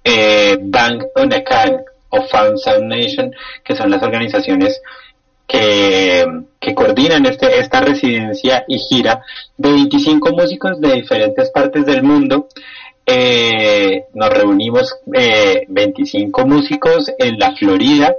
eh, 0.04 0.58
Bank 0.60 1.04
on 1.16 1.32
Account 1.34 1.82
of 2.10 2.32
Found 2.32 2.58
Sound 2.58 2.86
Nation, 2.86 3.32
que 3.64 3.76
son 3.76 3.92
las 3.92 4.02
organizaciones 4.02 4.82
que, 5.48 6.26
que 6.60 6.76
coordinan 6.76 7.26
este, 7.26 7.60
esta 7.60 7.82
residencia 7.82 8.66
y 8.68 8.78
gira 8.78 9.24
de 9.56 9.72
25 9.72 10.32
músicos 10.34 10.80
de 10.82 10.94
diferentes 10.94 11.50
partes 11.52 11.86
del 11.86 12.04
mundo. 12.04 12.48
Eh, 13.06 14.04
nos 14.14 14.30
reunimos 14.30 14.94
eh, 15.14 15.66
25 15.70 16.46
músicos 16.46 17.10
en 17.18 17.40
la 17.40 17.56
Florida 17.56 18.14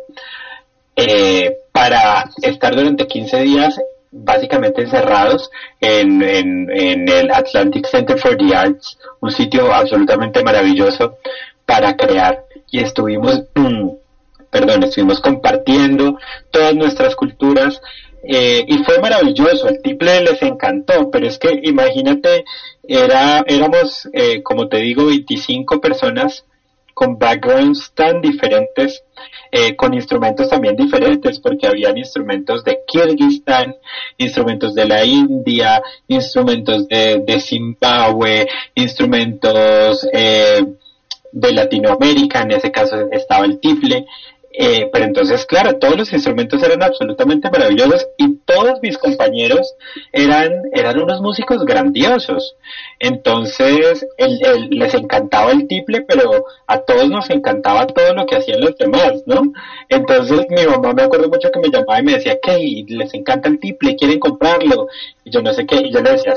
eh, 0.97 1.59
para 1.71 2.31
estar 2.43 2.75
durante 2.75 3.07
15 3.07 3.43
días 3.43 3.79
básicamente 4.11 4.83
encerrados 4.83 5.51
en, 5.81 6.23
en, 6.23 6.71
en, 6.71 7.09
el 7.09 7.31
Atlantic 7.31 7.87
Center 7.87 8.19
for 8.19 8.37
the 8.37 8.55
Arts, 8.57 8.99
un 9.21 9.31
sitio 9.31 9.73
absolutamente 9.73 10.43
maravilloso 10.43 11.19
para 11.67 11.95
crear. 11.97 12.45
Y 12.71 12.81
estuvimos 12.81 13.43
perdón, 14.51 14.85
estuvimos 14.85 15.21
compartiendo 15.21 16.19
todas 16.51 16.75
nuestras 16.75 17.15
culturas 17.15 17.81
eh, 18.25 18.65
y 18.67 18.79
fue 18.85 19.01
maravilloso, 19.01 19.69
el 19.69 19.81
tiple 19.81 20.21
les 20.21 20.43
encantó, 20.43 21.11
pero 21.11 21.27
es 21.27 21.39
que 21.39 21.61
imagínate, 21.63 22.45
era, 22.87 23.45
éramos, 23.47 24.09
eh, 24.13 24.43
como 24.43 24.69
te 24.69 24.79
digo, 24.79 25.07
25 25.07 25.81
personas 25.81 26.45
con 26.99 27.17
backgrounds 27.17 27.93
tan 27.95 28.21
diferentes, 28.21 29.05
eh, 29.53 29.77
con 29.77 29.95
instrumentos 29.95 30.49
también 30.49 30.75
diferentes, 30.75 31.39
porque 31.39 31.69
habían 31.69 31.97
instrumentos 31.97 32.65
de 32.65 32.81
Kirguistán, 32.89 33.77
instrumentos 34.17 34.75
de 34.75 34.85
la 34.85 35.05
India, 35.05 35.81
instrumentos 36.09 36.89
de, 36.89 37.23
de 37.25 37.39
Zimbabue, 37.39 38.49
instrumentos 38.75 40.09
eh, 40.13 40.65
de 41.31 41.53
Latinoamérica, 41.53 42.43
en 42.43 42.51
ese 42.51 42.73
caso 42.73 43.09
estaba 43.13 43.45
el 43.45 43.61
tiple, 43.61 44.05
Eh, 44.61 44.91
pero 44.93 45.05
entonces, 45.05 45.47
claro, 45.47 45.79
todos 45.79 45.97
los 45.97 46.13
instrumentos 46.13 46.61
eran 46.65 46.83
absolutamente 46.83 47.49
maravillosos 47.49 48.09
y 48.17 48.39
todos 48.39 48.83
mis 48.83 48.99
compañeros 48.99 49.77
eran, 50.11 50.51
eran 50.73 51.01
unos 51.01 51.21
músicos 51.21 51.65
grandiosos. 51.65 52.57
Entonces, 52.99 54.05
les 54.71 54.95
encantaba 54.95 55.53
el 55.53 55.69
tiple, 55.69 56.03
pero 56.03 56.45
a 56.67 56.81
todos 56.81 57.09
nos 57.09 57.31
encantaba 57.31 57.87
todo 57.87 58.13
lo 58.15 58.27
que 58.27 58.35
hacían 58.35 58.61
los 58.61 58.77
demás, 58.77 59.23
¿no? 59.27 59.43
Entonces, 59.89 60.47
mi 60.51 60.67
mamá 60.67 60.93
me 60.93 61.03
acuerdo 61.03 61.29
mucho 61.29 61.53
que 61.53 61.61
me 61.61 61.69
llamaba 61.69 62.01
y 62.01 62.03
me 62.03 62.15
decía, 62.15 62.41
que 62.43 62.85
les 62.89 63.15
encanta 63.15 63.49
el 63.49 63.61
tiple, 63.61 63.95
quieren 63.95 64.19
comprarlo. 64.19 64.89
Y 65.23 65.31
yo 65.31 65.41
no 65.41 65.53
sé 65.53 65.67
qué, 65.67 65.77
y 65.77 65.93
yo 65.93 66.01
le 66.01 66.11
decía, 66.11 66.35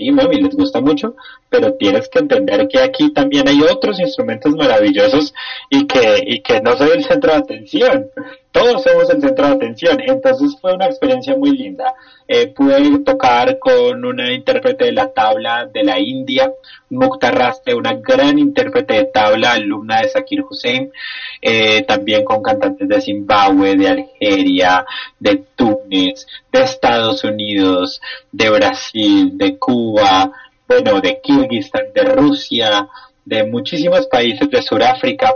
sí, 0.00 0.10
mami, 0.10 0.40
les 0.40 0.56
gusta 0.56 0.80
mucho, 0.80 1.14
pero 1.50 1.74
tienes 1.74 2.08
que 2.08 2.20
entender 2.20 2.66
que 2.68 2.80
aquí 2.80 3.12
también 3.12 3.46
hay 3.46 3.60
otros 3.60 4.00
instrumentos 4.00 4.54
maravillosos 4.56 5.34
y 5.68 5.86
que, 5.86 6.24
y 6.26 6.40
que 6.40 6.60
no 6.62 6.76
soy 6.76 6.90
el 6.94 7.04
centro 7.04 7.32
de 7.32 7.38
atención. 7.38 8.06
Todos 8.52 8.82
somos 8.82 9.08
el 9.10 9.20
centro 9.20 9.46
de 9.46 9.54
atención. 9.54 10.00
Entonces 10.04 10.56
fue 10.60 10.74
una 10.74 10.86
experiencia 10.86 11.36
muy 11.36 11.56
linda. 11.56 11.94
Eh, 12.26 12.48
pude 12.48 12.98
tocar 13.00 13.58
con 13.58 14.04
una 14.04 14.32
intérprete 14.32 14.86
de 14.86 14.92
la 14.92 15.12
tabla 15.12 15.66
de 15.66 15.84
la 15.84 15.98
India, 15.98 16.52
Mukta 16.88 17.30
Raste, 17.30 17.74
una 17.74 17.94
gran 17.94 18.38
intérprete 18.38 18.94
de 18.94 19.04
tabla, 19.04 19.52
alumna 19.52 20.00
de 20.00 20.08
Zakir 20.08 20.42
Hussein, 20.42 20.92
eh, 21.40 21.82
también 21.82 22.24
con 22.24 22.42
cantantes 22.42 22.88
de 22.88 23.00
Zimbabue, 23.00 23.76
de 23.76 23.88
Algeria, 23.88 24.84
de 25.18 25.44
Túnez, 25.54 26.26
de 26.52 26.62
Estados 26.62 27.22
Unidos, 27.24 28.00
de 28.32 28.50
Brasil, 28.50 29.36
de 29.38 29.58
Cuba, 29.58 30.32
bueno, 30.66 31.00
de 31.00 31.20
Kirguistán, 31.20 31.92
de 31.94 32.02
Rusia, 32.02 32.88
de 33.24 33.44
muchísimos 33.44 34.06
países 34.06 34.48
de 34.50 34.62
Sudáfrica. 34.62 35.32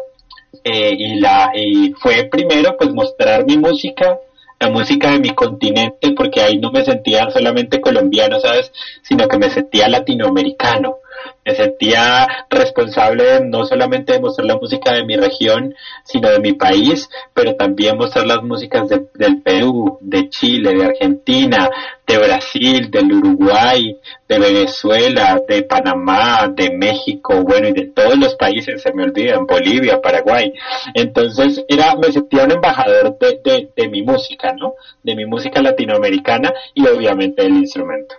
Eh, 0.64 0.94
y, 0.98 1.20
la, 1.20 1.52
y 1.54 1.92
fue 1.92 2.24
primero 2.24 2.76
pues 2.78 2.90
mostrar 2.92 3.44
mi 3.44 3.58
música, 3.58 4.18
la 4.58 4.70
música 4.70 5.10
de 5.10 5.20
mi 5.20 5.30
continente, 5.34 6.12
porque 6.16 6.40
ahí 6.40 6.58
no 6.58 6.72
me 6.72 6.84
sentía 6.84 7.30
solamente 7.30 7.82
colombiano, 7.82 8.40
¿sabes? 8.40 8.72
Sino 9.02 9.28
que 9.28 9.38
me 9.38 9.50
sentía 9.50 9.88
latinoamericano 9.88 10.96
me 11.44 11.54
sentía 11.54 12.26
responsable 12.48 13.40
no 13.44 13.64
solamente 13.64 14.12
de 14.12 14.20
mostrar 14.20 14.46
la 14.46 14.56
música 14.56 14.92
de 14.94 15.04
mi 15.04 15.16
región, 15.16 15.74
sino 16.04 16.30
de 16.30 16.40
mi 16.40 16.54
país, 16.54 17.08
pero 17.32 17.54
también 17.56 17.96
mostrar 17.96 18.26
las 18.26 18.42
músicas 18.42 18.88
del 18.88 19.42
Perú, 19.42 19.98
de 20.00 20.28
Chile, 20.30 20.74
de 20.74 20.84
Argentina, 20.84 21.68
de 22.06 22.18
Brasil, 22.18 22.90
del 22.90 23.12
Uruguay, 23.12 23.96
de 24.28 24.38
Venezuela, 24.38 25.40
de 25.48 25.62
Panamá, 25.62 26.48
de 26.48 26.70
México, 26.70 27.42
bueno, 27.42 27.68
y 27.68 27.72
de 27.72 27.86
todos 27.86 28.16
los 28.18 28.34
países, 28.36 28.82
se 28.82 28.92
me 28.92 29.04
olvidan, 29.04 29.46
Bolivia, 29.46 30.00
Paraguay. 30.00 30.52
Entonces, 30.94 31.64
era, 31.68 31.94
me 31.96 32.12
sentía 32.12 32.44
un 32.44 32.52
embajador 32.52 33.16
de, 33.18 33.70
de 33.74 33.88
mi 33.88 34.02
música, 34.02 34.52
¿no? 34.52 34.74
De 35.02 35.14
mi 35.14 35.24
música 35.26 35.62
latinoamericana 35.62 36.52
y 36.74 36.86
obviamente 36.86 37.42
del 37.42 37.56
instrumento. 37.56 38.16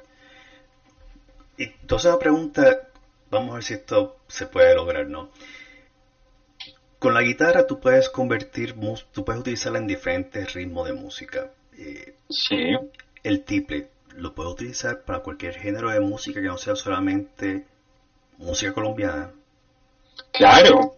Entonces 1.58 2.12
la 2.12 2.20
pregunta, 2.20 2.85
vamos 3.36 3.52
a 3.52 3.56
ver 3.56 3.64
si 3.64 3.74
esto 3.76 4.18
se 4.28 4.48
puede 4.48 4.76
lograr, 4.76 5.08
¿no? 5.08 5.30
Con 7.00 7.14
la 7.14 7.22
guitarra 7.22 7.68
tú 7.68 7.80
puedes 7.80 8.10
convertir, 8.10 8.76
tú 9.12 9.24
puedes 9.24 9.42
utilizarla 9.42 9.80
en 9.80 9.88
diferentes 9.88 10.54
ritmos 10.54 10.88
de 10.88 10.94
música. 10.94 11.52
Eh, 11.78 12.16
sí. 12.30 12.74
El 13.24 13.44
tiple, 13.44 13.90
lo 14.16 14.34
puedes 14.34 14.54
utilizar 14.54 15.04
para 15.04 15.20
cualquier 15.20 15.56
género 15.56 15.90
de 15.90 16.00
música 16.00 16.42
que 16.42 16.48
no 16.48 16.58
sea 16.58 16.76
solamente 16.76 17.66
música 18.38 18.74
colombiana. 18.74 19.32
Claro, 20.32 20.96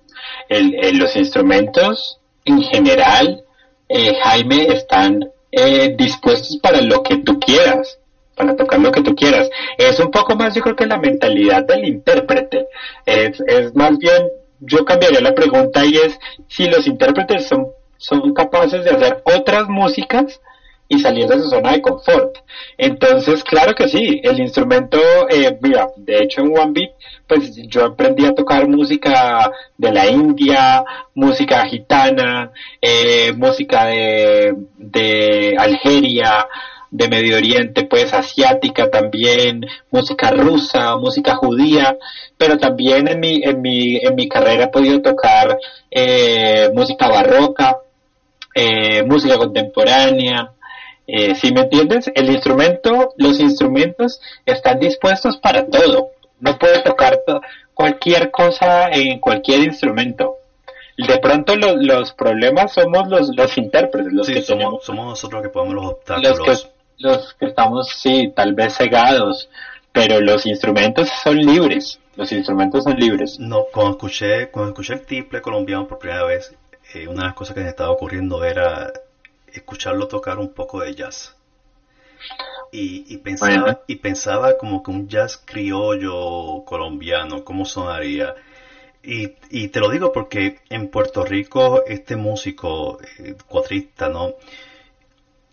los 0.50 1.16
instrumentos 1.16 2.20
en 2.46 2.62
general, 2.62 3.44
eh, 3.90 4.14
Jaime, 4.24 4.68
están 4.68 5.32
eh, 5.52 5.96
dispuestos 5.98 6.58
para 6.62 6.82
lo 6.82 7.04
que 7.04 7.18
tú 7.18 7.40
quieras 7.40 7.97
para 8.38 8.56
tocar 8.56 8.80
lo 8.80 8.92
que 8.92 9.02
tú 9.02 9.16
quieras. 9.16 9.50
Es 9.78 10.00
un 10.00 10.12
poco 10.12 10.36
más, 10.36 10.54
yo 10.54 10.62
creo 10.62 10.76
que 10.76 10.86
la 10.86 11.00
mentalidad 11.00 11.66
del 11.66 11.86
intérprete. 11.86 12.68
Es, 13.06 13.42
es 13.48 13.76
más 13.76 13.98
bien, 13.98 14.30
yo 14.60 14.86
cambiaría 14.86 15.22
la 15.22 15.36
pregunta 15.36 15.84
y 15.86 15.96
es 15.96 16.18
si 16.48 16.70
los 16.70 16.88
intérpretes 16.88 17.48
son, 17.48 17.68
son 17.98 18.34
capaces 18.34 18.84
de 18.84 18.92
hacer 18.92 19.22
otras 19.26 19.68
músicas 19.68 20.40
y 20.90 21.00
salir 21.00 21.28
de 21.28 21.40
su 21.40 21.50
zona 21.50 21.74
de 21.74 21.82
confort. 21.82 22.38
Entonces, 22.78 23.44
claro 23.44 23.76
que 23.76 23.90
sí, 23.90 24.22
el 24.24 24.40
instrumento, 24.40 24.98
eh, 25.30 25.58
mira, 25.62 25.90
de 25.98 26.24
hecho 26.24 26.42
en 26.42 26.58
One 26.58 26.72
Beat, 26.74 26.92
pues 27.28 27.56
yo 27.68 27.86
aprendí 27.86 28.26
a 28.26 28.34
tocar 28.34 28.68
música 28.70 29.52
de 29.78 29.92
la 29.92 30.08
India, 30.08 30.84
música 31.14 31.66
gitana, 31.66 32.52
eh, 32.82 33.34
música 33.36 33.86
de, 33.88 34.56
de 34.78 35.56
Algeria, 35.58 36.48
de 36.90 37.08
Medio 37.08 37.38
Oriente, 37.38 37.86
pues 37.86 38.14
asiática 38.14 38.90
también, 38.90 39.66
música 39.92 40.32
rusa, 40.32 40.96
música 40.98 41.36
judía, 41.36 41.98
pero 42.38 42.58
también 42.58 43.08
en 43.08 43.20
mi, 43.20 43.42
en 43.44 43.62
mi, 43.62 43.98
en 43.98 44.16
mi 44.16 44.28
carrera 44.28 44.66
he 44.66 44.70
podido 44.70 45.02
tocar 45.02 45.58
eh, 45.92 46.70
música 46.74 47.08
barroca, 47.08 47.78
eh, 48.56 49.04
música 49.04 49.38
contemporánea. 49.38 50.52
Eh, 51.06 51.36
si 51.36 51.54
me 51.54 51.62
entiendes, 51.62 52.12
el 52.16 52.30
instrumento, 52.30 53.14
los 53.18 53.40
instrumentos 53.40 54.20
están 54.46 54.80
dispuestos 54.80 55.38
para 55.38 55.66
todo. 55.66 56.12
No 56.40 56.58
puedo 56.58 56.82
tocar 56.84 57.20
cualquier 57.74 58.32
cosa 58.32 58.90
en 58.90 59.20
cualquier 59.20 59.62
instrumento 59.62 60.38
de 61.06 61.20
pronto 61.20 61.56
los 61.56 62.12
problemas 62.14 62.74
somos 62.74 63.08
los, 63.08 63.30
los 63.36 63.58
intérpretes, 63.58 64.12
los 64.12 64.28
que 64.28 64.42
somos, 64.42 64.84
somos 64.84 65.06
nosotros 65.06 65.44
que 65.44 65.50
podemos 65.50 65.76
los 65.76 65.86
obstáculos. 65.86 66.40
Los 66.40 66.64
que, 66.64 66.70
los 66.98 67.34
que 67.36 67.46
estamos, 67.46 67.90
sí, 67.90 68.32
tal 68.36 68.54
vez 68.54 68.76
cegados, 68.78 69.50
pero 69.92 70.20
los 70.22 70.46
instrumentos 70.46 71.10
son 71.24 71.38
libres, 71.38 72.00
los 72.16 72.32
instrumentos 72.32 72.84
son 72.84 72.96
libres. 72.98 73.40
No, 73.40 73.66
cuando 73.72 73.92
escuché, 73.92 74.50
cuando 74.50 74.72
escuché 74.72 74.94
el 74.94 75.06
tiple 75.06 75.42
colombiano 75.42 75.88
por 75.88 76.00
primera 76.00 76.24
vez, 76.24 76.56
eh, 76.94 77.08
una 77.08 77.22
de 77.22 77.28
las 77.28 77.34
cosas 77.34 77.56
que 77.56 77.62
me 77.62 77.70
estaba 77.70 77.92
ocurriendo 77.92 78.44
era 78.44 78.92
escucharlo 79.52 80.08
tocar 80.08 80.38
un 80.40 80.54
poco 80.54 80.82
de 80.82 80.94
jazz. 80.96 81.36
Y, 82.72 83.06
y 83.08 83.18
pensaba, 83.18 83.82
y 83.88 83.96
pensaba 83.98 84.58
como 84.58 84.84
que 84.84 84.92
un 84.92 85.08
jazz 85.08 85.38
criollo 85.38 86.64
colombiano, 86.66 87.44
¿cómo 87.44 87.66
sonaría? 87.66 88.36
Y, 89.04 89.36
y 89.50 89.70
te 89.70 89.80
lo 89.80 89.90
digo 89.90 90.12
porque 90.12 90.60
en 90.70 90.90
Puerto 90.90 91.24
Rico 91.24 91.84
este 91.86 92.16
músico 92.18 93.00
eh, 93.20 93.36
cuatrista, 93.48 94.10
¿no? 94.10 94.34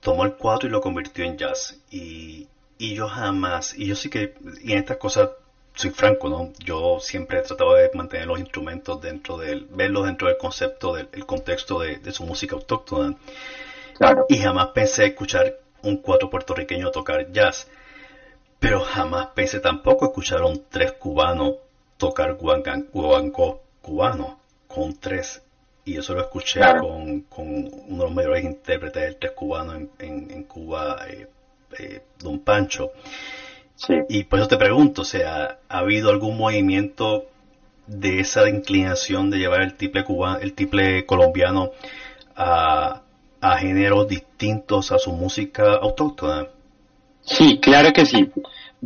Tomó 0.04 0.24
el 0.24 0.34
cuatro 0.34 0.68
y 0.68 0.70
lo 0.70 0.82
convirtió 0.82 1.24
en 1.24 1.38
jazz. 1.38 1.80
Y, 1.90 2.46
y 2.76 2.94
yo 2.94 3.08
jamás, 3.08 3.74
y 3.76 3.86
yo 3.86 3.96
sí 3.96 4.10
que, 4.10 4.34
y 4.62 4.72
en 4.72 4.78
estas 4.78 4.98
cosas 4.98 5.30
soy 5.74 5.90
franco, 5.90 6.28
¿no? 6.28 6.52
Yo 6.58 6.98
siempre 7.00 7.38
he 7.38 7.42
tratado 7.42 7.74
de 7.74 7.90
mantener 7.94 8.26
los 8.26 8.38
instrumentos 8.38 9.00
dentro 9.00 9.38
del, 9.38 9.66
verlos 9.70 10.04
dentro 10.04 10.28
del 10.28 10.36
concepto, 10.36 10.94
del 10.94 11.26
contexto 11.26 11.80
de, 11.80 12.12
su 12.12 12.24
música 12.24 12.54
autóctona. 12.54 13.16
Claro. 13.96 14.26
Y 14.28 14.36
jamás 14.36 14.68
pensé 14.68 15.06
escuchar 15.06 15.58
un 15.82 15.96
cuatro 15.96 16.28
puertorriqueño 16.28 16.90
tocar 16.90 17.32
jazz. 17.32 17.66
Pero 18.60 18.80
jamás 18.80 19.28
pensé 19.34 19.58
tampoco 19.58 20.04
escuchar 20.04 20.42
a 20.42 20.46
un 20.46 20.64
tres 20.68 20.92
cubano 20.92 21.56
tocar 21.96 22.34
guancó 22.34 23.62
cubano 23.80 24.38
con 24.68 24.94
tres 25.00 25.43
y 25.84 25.98
eso 25.98 26.14
lo 26.14 26.20
escuché 26.20 26.60
con, 26.80 27.22
con, 27.22 27.46
uno 27.46 27.98
de 27.98 28.04
los 28.04 28.12
mayores 28.12 28.44
intérpretes 28.44 29.02
del 29.02 29.16
tres 29.16 29.32
cubano 29.32 29.74
en, 29.74 29.90
en, 29.98 30.42
Cuba, 30.44 30.98
eh, 31.08 31.28
eh, 31.78 32.02
Don 32.18 32.38
Pancho. 32.40 32.92
Y 34.08 34.24
por 34.24 34.38
eso 34.38 34.48
te 34.48 34.56
pregunto, 34.56 35.02
o 35.02 35.04
sea, 35.04 35.58
¿ha 35.68 35.78
habido 35.78 36.10
algún 36.10 36.38
movimiento 36.38 37.26
de 37.86 38.20
esa 38.20 38.48
inclinación 38.48 39.30
de 39.30 39.38
llevar 39.38 39.60
el 39.60 39.74
tiple 39.74 40.04
cubano, 40.04 40.38
el 40.38 40.54
tiple 40.54 41.04
colombiano 41.04 41.72
a, 42.34 43.02
a 43.40 43.58
géneros 43.58 44.08
distintos 44.08 44.90
a 44.90 44.98
su 44.98 45.12
música 45.12 45.74
autóctona? 45.74 46.46
Sí, 47.22 47.58
claro 47.58 47.92
que 47.92 48.06
sí. 48.06 48.30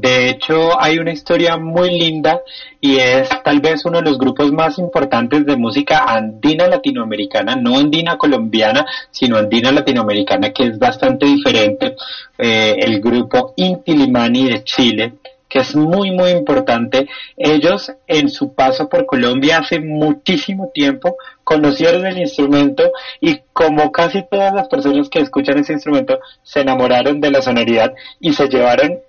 De 0.00 0.28
hecho, 0.30 0.80
hay 0.80 1.00
una 1.00 1.10
historia 1.10 1.56
muy 1.56 1.90
linda 1.90 2.40
y 2.80 2.98
es 2.98 3.28
tal 3.42 3.58
vez 3.58 3.84
uno 3.84 3.98
de 3.98 4.04
los 4.04 4.16
grupos 4.16 4.52
más 4.52 4.78
importantes 4.78 5.44
de 5.44 5.56
música 5.56 6.04
andina 6.04 6.68
latinoamericana, 6.68 7.56
no 7.56 7.76
andina 7.76 8.16
colombiana, 8.16 8.86
sino 9.10 9.36
andina 9.36 9.72
latinoamericana, 9.72 10.52
que 10.52 10.68
es 10.68 10.78
bastante 10.78 11.26
diferente. 11.26 11.96
Eh, 12.38 12.76
el 12.78 13.00
grupo 13.00 13.54
Inti 13.56 13.96
Limani 13.96 14.48
de 14.48 14.62
Chile, 14.62 15.14
que 15.48 15.58
es 15.58 15.74
muy, 15.74 16.12
muy 16.12 16.30
importante. 16.30 17.08
Ellos 17.36 17.90
en 18.06 18.28
su 18.28 18.54
paso 18.54 18.88
por 18.88 19.04
Colombia 19.04 19.58
hace 19.58 19.80
muchísimo 19.80 20.70
tiempo 20.72 21.16
conocieron 21.42 22.06
el 22.06 22.18
instrumento 22.18 22.92
y 23.20 23.40
como 23.52 23.90
casi 23.90 24.22
todas 24.30 24.54
las 24.54 24.68
personas 24.68 25.08
que 25.08 25.18
escuchan 25.18 25.58
ese 25.58 25.72
instrumento 25.72 26.20
se 26.44 26.60
enamoraron 26.60 27.20
de 27.20 27.32
la 27.32 27.42
sonoridad 27.42 27.94
y 28.20 28.32
se 28.34 28.46
llevaron 28.46 29.00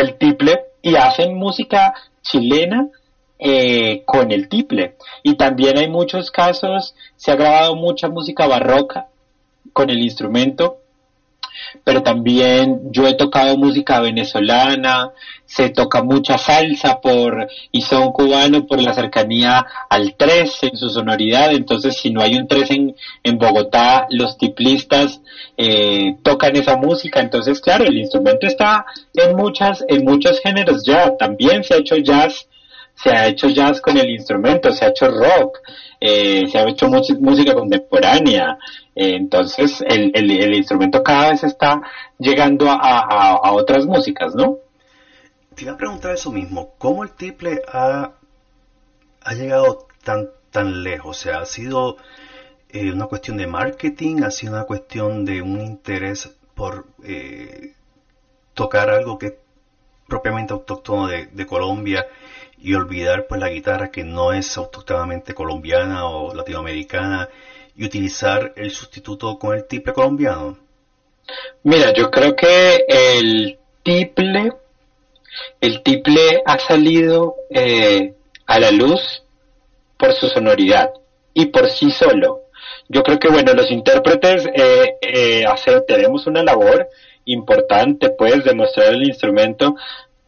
el 0.00 0.16
tiple 0.16 0.64
y 0.82 0.96
hacen 0.96 1.36
música 1.36 1.94
chilena 2.22 2.88
eh, 3.38 4.02
con 4.04 4.32
el 4.32 4.48
tiple. 4.48 4.96
Y 5.22 5.36
también 5.36 5.78
hay 5.78 5.88
muchos 5.88 6.30
casos, 6.30 6.94
se 7.16 7.30
ha 7.30 7.36
grabado 7.36 7.76
mucha 7.76 8.08
música 8.08 8.46
barroca 8.46 9.08
con 9.72 9.90
el 9.90 9.98
instrumento, 9.98 10.78
pero 11.84 12.02
también 12.02 12.92
yo 12.92 13.06
he 13.06 13.14
tocado 13.14 13.56
música 13.56 14.00
venezolana, 14.00 15.10
se 15.44 15.70
toca 15.70 16.02
mucha 16.02 16.36
salsa 16.36 17.00
por 17.00 17.48
y 17.72 17.80
son 17.80 18.12
cubano 18.12 18.66
por 18.66 18.80
la 18.82 18.92
cercanía 18.92 19.66
al 19.88 20.14
3 20.16 20.62
en 20.64 20.76
su 20.76 20.90
sonoridad, 20.90 21.52
entonces 21.52 21.96
si 21.96 22.10
no 22.10 22.20
hay 22.20 22.36
un 22.36 22.46
3 22.46 22.70
en, 22.70 22.96
en 23.22 23.38
Bogotá, 23.38 24.06
los 24.10 24.36
tiplistas 24.36 25.20
eh, 25.56 26.16
tocan 26.22 26.54
esa 26.56 26.76
música, 26.76 27.20
entonces 27.20 27.60
claro, 27.60 27.84
el 27.84 27.96
instrumento 27.98 28.46
está 28.46 28.84
en 29.14 29.36
muchas, 29.36 29.84
en 29.88 30.04
muchos 30.04 30.40
géneros. 30.40 30.84
Ya, 30.84 31.16
también 31.16 31.64
se 31.64 31.74
ha 31.74 31.78
hecho 31.78 31.96
jazz, 31.96 32.46
se 33.02 33.10
ha 33.10 33.26
hecho 33.28 33.48
jazz 33.48 33.80
con 33.80 33.96
el 33.96 34.10
instrumento, 34.10 34.72
se 34.72 34.84
ha 34.84 34.88
hecho 34.88 35.08
rock, 35.08 35.58
eh, 36.00 36.44
se 36.50 36.58
ha 36.58 36.68
hecho 36.68 36.88
música 36.88 37.54
contemporánea, 37.54 38.58
eh, 38.94 39.14
entonces 39.14 39.82
el, 39.86 40.10
el, 40.14 40.54
instrumento 40.54 41.02
cada 41.02 41.30
vez 41.30 41.44
está 41.44 41.80
llegando 42.18 42.66
a, 42.68 43.52
otras 43.52 43.86
músicas, 43.86 44.34
¿no? 44.34 44.58
Te 45.54 45.64
iba 45.64 45.72
a 45.72 45.76
preguntar 45.76 46.14
eso 46.14 46.32
mismo, 46.32 46.74
¿cómo 46.78 47.04
el 47.04 47.12
tiple 47.12 47.62
ha, 47.72 48.12
ha 49.22 49.34
llegado 49.34 49.86
tan, 50.02 50.30
tan 50.50 50.82
lejos? 50.82 51.18
O 51.18 51.20
sea, 51.20 51.40
¿ha 51.40 51.46
sido 51.46 51.98
eh, 52.68 52.90
una 52.92 53.06
cuestión 53.06 53.36
de 53.36 53.46
marketing? 53.46 54.22
¿Ha 54.24 54.30
sido 54.30 54.54
una 54.54 54.64
cuestión 54.64 55.24
de 55.24 55.40
un 55.42 55.60
interés 55.60 56.30
por 56.54 56.86
tocar 58.54 58.90
algo 58.90 59.18
que 59.18 59.26
es 59.26 59.34
propiamente 60.08 60.52
autóctono 60.52 61.06
de, 61.06 61.46
Colombia 61.46 62.04
y 62.60 62.74
olvidar 62.74 63.26
pues 63.28 63.40
la 63.40 63.48
guitarra 63.48 63.90
que 63.90 64.04
no 64.04 64.32
es 64.32 64.56
autóctonamente 64.56 65.34
colombiana 65.34 66.06
o 66.06 66.34
latinoamericana 66.34 67.28
y 67.76 67.84
utilizar 67.84 68.52
el 68.56 68.70
sustituto 68.70 69.38
con 69.38 69.56
el 69.56 69.66
tiple 69.66 69.92
colombiano? 69.92 70.58
Mira, 71.62 71.92
yo 71.92 72.10
creo 72.10 72.34
que 72.34 72.84
el 72.88 73.58
tiple, 73.82 74.52
el 75.60 75.82
tiple 75.82 76.42
ha 76.44 76.58
salido 76.58 77.36
eh, 77.50 78.14
a 78.46 78.58
la 78.58 78.70
luz 78.70 79.22
por 79.96 80.12
su 80.14 80.28
sonoridad 80.28 80.90
y 81.34 81.46
por 81.46 81.70
sí 81.70 81.90
solo. 81.90 82.42
Yo 82.88 83.02
creo 83.02 83.18
que, 83.18 83.28
bueno, 83.28 83.52
los 83.52 83.70
intérpretes 83.70 84.46
eh, 84.46 84.96
eh 85.02 85.44
tenemos 85.86 86.26
una 86.26 86.42
labor 86.42 86.88
importante, 87.26 88.10
pues, 88.10 88.44
demostrar 88.44 88.94
el 88.94 89.06
instrumento, 89.06 89.76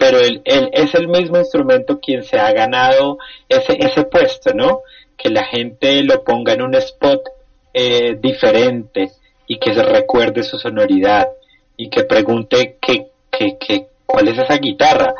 pero 0.01 0.19
el, 0.19 0.41
es 0.47 0.95
el 0.95 1.09
mismo 1.09 1.37
instrumento 1.37 2.01
quien 2.01 2.25
se 2.25 2.39
ha 2.39 2.51
ganado 2.53 3.19
ese, 3.47 3.77
ese 3.79 4.05
puesto, 4.05 4.55
¿no? 4.55 4.81
Que 5.15 5.29
la 5.29 5.45
gente 5.45 6.03
lo 6.05 6.25
ponga 6.25 6.55
en 6.55 6.63
un 6.63 6.75
spot 6.77 7.21
eh, 7.75 8.17
diferente 8.19 9.13
y 9.47 9.59
que 9.59 9.75
se 9.75 9.83
recuerde 9.83 10.43
su 10.43 10.59
sonoridad 10.59 11.29
y 11.77 11.91
que 11.91 12.05
pregunte 12.05 12.79
qué, 12.81 13.09
qué, 13.31 13.59
qué, 13.61 13.89
cuál 14.07 14.29
es 14.29 14.39
esa 14.39 14.57
guitarra. 14.57 15.13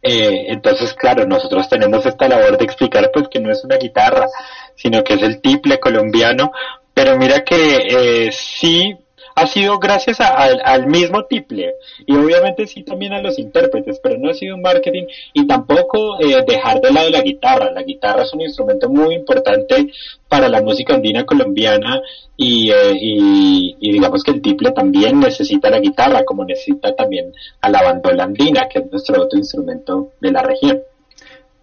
Eh, 0.00 0.44
entonces, 0.46 0.94
claro, 0.94 1.26
nosotros 1.26 1.68
tenemos 1.68 2.06
esta 2.06 2.28
labor 2.28 2.56
de 2.56 2.66
explicar 2.66 3.10
pues 3.12 3.26
que 3.26 3.40
no 3.40 3.50
es 3.50 3.64
una 3.64 3.78
guitarra, 3.78 4.28
sino 4.76 5.02
que 5.02 5.14
es 5.14 5.22
el 5.22 5.40
tiple 5.40 5.80
colombiano, 5.80 6.52
pero 6.94 7.18
mira 7.18 7.42
que 7.42 8.26
eh, 8.26 8.30
sí 8.30 8.96
ha 9.40 9.46
sido 9.46 9.78
gracias 9.78 10.18
al 10.20 10.86
mismo 10.86 11.24
tiple 11.24 11.74
y 12.04 12.14
obviamente 12.14 12.66
sí 12.66 12.82
también 12.82 13.14
a 13.14 13.22
los 13.22 13.38
intérpretes, 13.38 13.98
pero 14.02 14.18
no 14.18 14.30
ha 14.30 14.34
sido 14.34 14.54
un 14.54 14.60
marketing 14.60 15.04
y 15.32 15.46
tampoco 15.46 16.20
eh, 16.20 16.44
dejar 16.46 16.80
de 16.82 16.92
lado 16.92 17.08
la 17.08 17.22
guitarra. 17.22 17.70
La 17.70 17.82
guitarra 17.82 18.24
es 18.24 18.34
un 18.34 18.42
instrumento 18.42 18.90
muy 18.90 19.14
importante 19.14 19.90
para 20.28 20.48
la 20.48 20.60
música 20.60 20.94
andina 20.94 21.24
colombiana 21.24 22.02
y, 22.36 22.70
eh, 22.70 22.92
y, 23.00 23.92
digamos 23.92 24.22
que 24.22 24.32
el 24.32 24.42
tiple 24.42 24.72
también 24.72 25.18
necesita 25.18 25.70
la 25.70 25.80
guitarra 25.80 26.24
como 26.24 26.44
necesita 26.44 26.94
también 26.94 27.32
a 27.62 27.70
la 27.70 27.82
bandola 27.82 28.24
andina, 28.24 28.68
que 28.68 28.80
es 28.80 28.90
nuestro 28.90 29.22
otro 29.22 29.38
instrumento 29.38 30.12
de 30.20 30.32
la 30.32 30.42
región. 30.42 30.82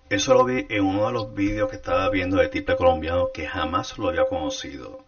Eso 0.09 0.33
lo 0.33 0.45
vi 0.45 0.65
en 0.69 0.83
uno 0.83 1.07
de 1.07 1.13
los 1.13 1.33
vídeos 1.35 1.69
que 1.69 1.75
estaba 1.75 2.09
viendo 2.09 2.37
de 2.37 2.47
tiple 2.47 2.75
colombiano 2.75 3.29
que 3.31 3.45
jamás 3.45 3.97
lo 3.99 4.09
había 4.09 4.25
conocido 4.25 5.06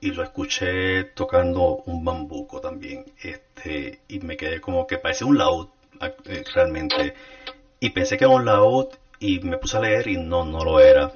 y 0.00 0.10
lo 0.10 0.22
escuché 0.22 1.04
tocando 1.04 1.82
un 1.86 2.04
bambuco 2.04 2.60
también. 2.60 3.04
Este, 3.22 4.00
y 4.08 4.20
me 4.20 4.36
quedé 4.36 4.60
como 4.60 4.86
que 4.86 4.98
parece 4.98 5.24
un 5.24 5.38
laúd 5.38 5.68
eh, 6.00 6.44
realmente. 6.54 7.14
Y 7.80 7.90
pensé 7.90 8.16
que 8.16 8.24
era 8.24 8.34
un 8.34 8.44
laúd 8.44 8.86
y 9.18 9.40
me 9.40 9.58
puse 9.58 9.76
a 9.76 9.80
leer 9.80 10.08
y 10.08 10.16
no, 10.16 10.44
no 10.44 10.64
lo 10.64 10.80
era. 10.80 11.12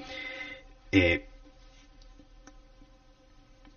Eh, 0.93 1.27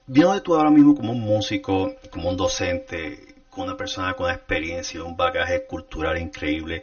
viendo 0.07 0.33
de 0.33 0.41
tú 0.41 0.55
ahora 0.55 0.69
mismo 0.69 0.95
como 0.95 1.11
un 1.11 1.21
músico, 1.21 1.95
como 2.09 2.29
un 2.29 2.37
docente, 2.37 3.35
como 3.49 3.65
una 3.65 3.77
persona 3.77 4.13
con 4.13 4.25
una 4.25 4.35
experiencia, 4.35 5.03
un 5.03 5.15
bagaje 5.15 5.65
cultural 5.65 6.17
increíble, 6.17 6.81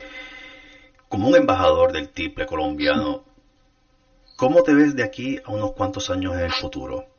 como 1.09 1.29
un 1.29 1.37
embajador 1.37 1.93
del 1.93 2.11
tiple 2.11 2.47
colombiano, 2.47 3.25
¿cómo 4.37 4.63
te 4.63 4.75
ves 4.75 4.95
de 4.95 5.03
aquí 5.03 5.39
a 5.45 5.51
unos 5.51 5.73
cuantos 5.73 6.11
años 6.11 6.35
en 6.35 6.41
el 6.41 6.53
futuro? 6.53 7.10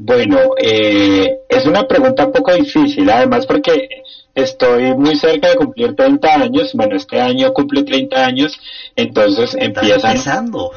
Bueno, 0.00 0.54
eh, 0.56 1.40
es 1.48 1.66
una 1.66 1.88
pregunta 1.88 2.26
un 2.26 2.32
poco 2.32 2.54
difícil, 2.54 3.10
además 3.10 3.46
porque 3.46 3.88
estoy 4.32 4.94
muy 4.94 5.16
cerca 5.16 5.48
de 5.48 5.56
cumplir 5.56 5.96
30 5.96 6.34
años, 6.34 6.70
bueno, 6.74 6.96
este 6.96 7.20
año 7.20 7.52
cumple 7.52 7.82
30 7.82 8.24
años, 8.24 8.60
entonces 8.94 9.56
empiezan... 9.58 10.12
empezando. 10.12 10.70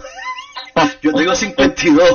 Yo 1.04 1.14
tengo 1.14 1.36
52. 1.36 2.10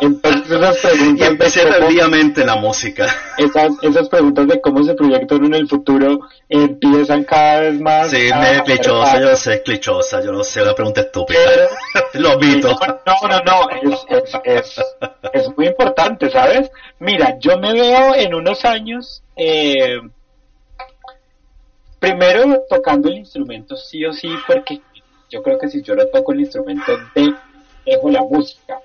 Entonces 0.00 0.50
esas 0.50 0.78
preguntas... 0.78 1.26
Y 1.26 1.30
empecé 1.30 1.64
tardíamente 1.66 2.44
la 2.44 2.56
música. 2.56 3.06
Esas, 3.38 3.72
esas 3.82 4.08
preguntas 4.08 4.46
de 4.46 4.60
cómo 4.60 4.82
se 4.82 4.94
proyecta 4.94 5.34
en 5.34 5.54
el 5.54 5.68
futuro 5.68 6.20
empiezan 6.48 7.24
cada 7.24 7.60
vez 7.60 7.80
más... 7.80 8.10
Sí, 8.10 8.30
me 8.38 8.56
es 8.56 8.62
clichosa, 8.62 9.20
yo 9.20 9.36
sé, 9.36 9.54
es 9.54 9.60
clichosa, 9.62 10.22
yo 10.22 10.32
no 10.32 10.44
sé, 10.44 10.62
una 10.62 10.74
pregunta 10.74 11.00
estúpida. 11.02 11.38
Lo 12.14 12.30
admito. 12.30 12.76
No, 13.06 13.28
no, 13.28 13.40
no, 13.40 13.70
es, 13.70 14.06
es, 14.08 14.40
es, 14.44 14.80
es, 15.32 15.56
muy 15.56 15.66
importante, 15.66 16.30
¿sabes? 16.30 16.70
Mira, 16.98 17.38
yo 17.38 17.58
me 17.58 17.72
veo 17.72 18.14
en 18.14 18.34
unos 18.34 18.64
años... 18.64 19.22
Eh, 19.36 20.00
primero 22.04 22.62
tocando 22.68 23.08
el 23.08 23.16
instrumento 23.16 23.76
sí 23.76 24.04
o 24.04 24.12
sí, 24.12 24.28
porque 24.46 24.82
yo 25.30 25.42
creo 25.42 25.58
que 25.58 25.68
si 25.68 25.80
yo 25.80 25.94
no 25.94 26.04
toco 26.06 26.32
el 26.32 26.40
instrumento, 26.40 26.92
dejo 27.14 28.10
la 28.10 28.20
música 28.20 28.78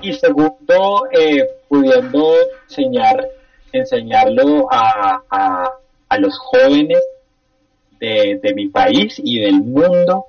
y 0.00 0.12
segundo, 0.14 1.08
eh, 1.12 1.48
pudiendo 1.68 2.34
enseñar, 2.68 3.28
enseñarlo 3.72 4.68
a, 4.70 5.22
a, 6.08 6.18
los 6.18 6.38
jóvenes 6.38 7.02
de, 8.00 8.40
de, 8.42 8.54
mi 8.54 8.68
país 8.68 9.20
y 9.22 9.40
del 9.40 9.60
mundo, 9.60 10.26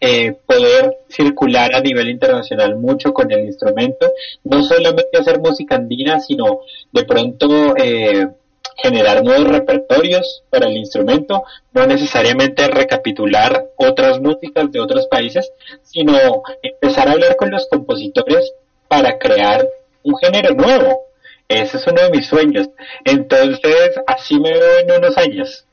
eh, 0.00 0.36
poder 0.46 0.98
circular 1.08 1.74
a 1.74 1.80
nivel 1.80 2.08
internacional 2.08 2.76
mucho 2.76 3.12
con 3.12 3.30
el 3.32 3.46
instrumento, 3.46 4.12
no 4.44 4.62
solamente 4.62 5.18
hacer 5.18 5.40
música 5.40 5.74
andina, 5.74 6.20
sino 6.20 6.60
de 6.92 7.04
pronto 7.04 7.76
eh, 7.76 8.28
generar 8.76 9.24
nuevos 9.24 9.48
repertorios 9.48 10.44
para 10.50 10.68
el 10.68 10.76
instrumento, 10.76 11.42
no 11.72 11.86
necesariamente 11.86 12.68
recapitular 12.68 13.66
otras 13.76 14.20
músicas 14.20 14.70
de 14.70 14.80
otros 14.80 15.08
países, 15.08 15.50
sino 15.82 16.42
empezar 16.62 17.08
a 17.08 17.12
hablar 17.12 17.36
con 17.36 17.50
los 17.50 17.66
compositores 17.68 18.52
para 18.88 19.18
crear 19.18 19.66
un 20.02 20.16
género 20.16 20.54
nuevo. 20.54 21.06
Ese 21.46 21.78
es 21.78 21.86
uno 21.86 22.02
de 22.02 22.10
mis 22.10 22.26
sueños. 22.26 22.68
Entonces, 23.04 24.00
así 24.06 24.38
me 24.38 24.52
veo 24.52 24.78
en 24.80 24.90
unos 24.92 25.16
años. 25.16 25.66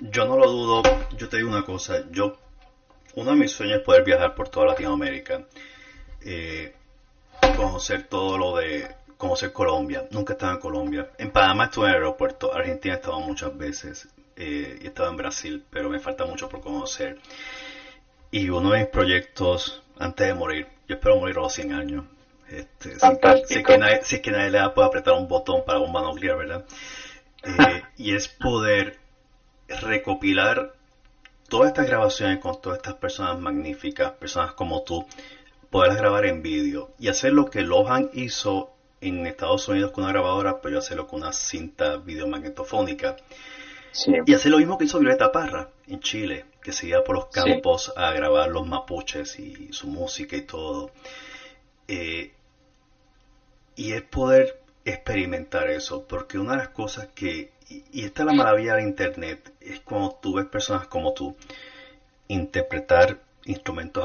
Yo 0.00 0.24
no 0.24 0.36
lo 0.36 0.50
dudo. 0.50 0.82
Yo 1.16 1.28
te 1.28 1.36
digo 1.36 1.48
una 1.48 1.64
cosa. 1.64 2.04
Yo, 2.10 2.36
uno 3.14 3.30
de 3.32 3.36
mis 3.36 3.52
sueños 3.52 3.78
es 3.78 3.84
poder 3.84 4.04
viajar 4.04 4.34
por 4.34 4.48
toda 4.48 4.66
Latinoamérica. 4.66 5.44
Eh, 6.24 6.72
conocer 7.56 8.04
todo 8.08 8.38
lo 8.38 8.56
de 8.56 8.88
conocer 9.16 9.52
Colombia. 9.52 10.06
Nunca 10.10 10.32
he 10.32 10.34
estado 10.34 10.52
en 10.52 10.60
Colombia. 10.60 11.10
En 11.18 11.30
Panamá 11.30 11.64
estuve 11.64 11.86
en 11.86 11.90
el 11.90 11.96
aeropuerto. 11.96 12.52
Argentina 12.54 12.94
he 12.94 12.96
estado 12.96 13.20
muchas 13.20 13.56
veces. 13.56 14.08
Eh, 14.36 14.78
y 14.80 14.84
he 14.84 14.88
estado 14.88 15.10
en 15.10 15.16
Brasil, 15.16 15.64
pero 15.70 15.88
me 15.88 15.98
falta 15.98 16.24
mucho 16.24 16.48
por 16.48 16.60
conocer. 16.60 17.18
Y 18.30 18.48
uno 18.50 18.70
de 18.70 18.80
mis 18.80 18.88
proyectos 18.88 19.82
antes 19.98 20.26
de 20.26 20.34
morir 20.34 20.77
yo 20.88 20.94
espero 20.96 21.16
morir 21.16 21.36
a 21.36 21.42
los 21.42 21.52
100 21.52 21.72
años. 21.72 22.04
Este, 22.48 22.96
si, 23.46 23.62
que 23.62 23.76
nadie, 23.76 24.00
si 24.04 24.22
que 24.22 24.30
nadie 24.30 24.50
le 24.50 24.58
da 24.58 24.72
puede 24.72 24.88
apretar 24.88 25.12
un 25.14 25.28
botón 25.28 25.64
para 25.66 25.78
bomba 25.78 26.00
nuclear, 26.00 26.38
¿verdad? 26.38 26.64
Eh, 27.44 27.82
y 27.98 28.14
es 28.14 28.26
poder 28.28 28.98
recopilar 29.68 30.74
todas 31.48 31.68
estas 31.68 31.86
grabaciones 31.86 32.38
con 32.38 32.60
todas 32.60 32.78
estas 32.78 32.94
personas 32.94 33.38
magníficas, 33.38 34.12
personas 34.12 34.52
como 34.52 34.82
tú, 34.82 35.06
poderlas 35.70 35.98
grabar 35.98 36.24
en 36.24 36.42
vídeo 36.42 36.90
y 36.98 37.08
hacer 37.08 37.32
lo 37.32 37.50
que 37.50 37.60
Lohan 37.60 38.08
hizo 38.14 38.72
en 39.02 39.26
Estados 39.26 39.68
Unidos 39.68 39.92
con 39.92 40.04
una 40.04 40.12
grabadora, 40.12 40.60
pero 40.60 40.74
yo 40.74 40.78
hacerlo 40.78 41.06
con 41.06 41.20
una 41.20 41.32
cinta 41.32 41.98
videomagnetofónica. 41.98 43.16
Y 44.26 44.34
hacer 44.34 44.50
lo 44.52 44.58
mismo 44.58 44.78
que 44.78 44.84
hizo 44.84 44.98
Violeta 44.98 45.32
Parra 45.32 45.70
en 45.86 46.00
Chile, 46.00 46.44
que 46.68 46.74
se 46.74 46.86
iba 46.86 47.02
por 47.02 47.16
los 47.16 47.28
campos 47.28 47.94
a 47.96 48.12
grabar 48.12 48.50
los 48.50 48.66
mapuches 48.66 49.38
y 49.38 49.72
su 49.72 49.86
música 49.86 50.36
y 50.36 50.42
todo. 50.42 50.90
Eh, 51.88 52.34
y 53.74 53.92
es 53.94 54.02
poder 54.02 54.60
experimentar 54.84 55.70
eso, 55.70 56.06
porque 56.06 56.38
una 56.38 56.52
de 56.52 56.58
las 56.58 56.68
cosas 56.68 57.08
que, 57.14 57.52
y, 57.70 58.04
esta 58.04 58.20
es 58.20 58.26
la 58.26 58.34
maravilla 58.34 58.74
de 58.74 58.82
Internet, 58.82 59.50
es 59.62 59.80
cuando 59.80 60.18
tú 60.20 60.34
ves 60.34 60.44
personas 60.44 60.86
como 60.88 61.14
tú 61.14 61.34
interpretar 62.26 63.18
instrumentos 63.46 64.04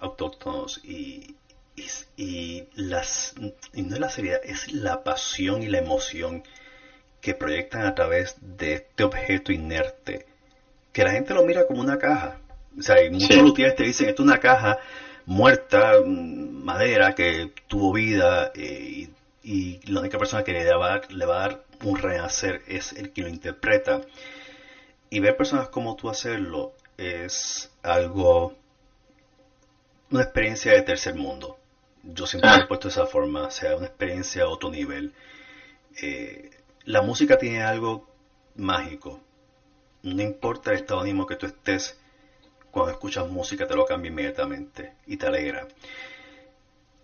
autóctonos 0.00 0.80
y, 0.84 1.34
y, 2.16 2.68
las, 2.76 3.34
y 3.74 3.82
no 3.82 3.94
es 3.94 4.00
la 4.00 4.08
seriedad, 4.08 4.40
es 4.44 4.72
la 4.72 5.02
pasión 5.02 5.64
y 5.64 5.66
la 5.66 5.78
emoción 5.78 6.44
que 7.20 7.34
proyectan 7.34 7.86
a 7.86 7.96
través 7.96 8.36
de 8.40 8.74
este 8.74 9.02
objeto 9.02 9.50
inerte, 9.50 10.27
que 10.92 11.04
la 11.04 11.12
gente 11.12 11.34
lo 11.34 11.44
mira 11.44 11.66
como 11.66 11.80
una 11.80 11.98
caja. 11.98 12.38
O 12.78 12.82
sea, 12.82 13.02
y 13.02 13.10
muchos 13.10 13.36
luthieres 13.36 13.76
te 13.76 13.84
dicen, 13.84 14.08
esto 14.08 14.22
es 14.22 14.28
una 14.28 14.38
caja 14.38 14.78
muerta, 15.26 16.00
mm, 16.04 16.64
madera, 16.64 17.14
que 17.14 17.52
tuvo 17.66 17.92
vida, 17.92 18.50
eh, 18.54 19.08
y, 19.42 19.80
la 19.90 20.00
única 20.00 20.18
persona 20.18 20.44
que 20.44 20.52
le 20.52 20.64
va, 20.74 20.86
a 20.86 20.88
dar, 20.90 21.12
le 21.12 21.26
va 21.26 21.36
a 21.36 21.48
dar 21.48 21.64
un 21.84 21.96
renacer 21.96 22.62
es 22.66 22.92
el 22.92 23.12
que 23.12 23.22
lo 23.22 23.28
interpreta. 23.28 24.00
Y 25.10 25.20
ver 25.20 25.36
personas 25.36 25.68
como 25.68 25.96
tú 25.96 26.10
hacerlo 26.10 26.74
es 26.96 27.70
algo, 27.82 28.54
una 30.10 30.22
experiencia 30.22 30.72
de 30.72 30.82
tercer 30.82 31.14
mundo. 31.14 31.58
Yo 32.02 32.26
siempre 32.26 32.50
lo 32.50 32.56
he 32.56 32.62
ah. 32.62 32.68
puesto 32.68 32.88
de 32.88 32.92
esa 32.92 33.06
forma, 33.06 33.46
o 33.46 33.50
sea, 33.50 33.76
una 33.76 33.86
experiencia 33.86 34.44
a 34.44 34.48
otro 34.48 34.70
nivel. 34.70 35.12
Eh, 36.02 36.50
la 36.84 37.02
música 37.02 37.38
tiene 37.38 37.62
algo 37.62 38.08
mágico. 38.56 39.20
No 40.02 40.22
importa 40.22 40.70
el 40.70 40.78
estado 40.78 41.02
de 41.02 41.10
ánimo 41.10 41.26
que 41.26 41.36
tú 41.36 41.46
estés, 41.46 41.98
cuando 42.70 42.92
escuchas 42.92 43.28
música 43.28 43.66
te 43.66 43.74
lo 43.74 43.84
cambia 43.84 44.10
inmediatamente 44.10 44.92
y 45.06 45.16
te 45.16 45.26
alegra. 45.26 45.66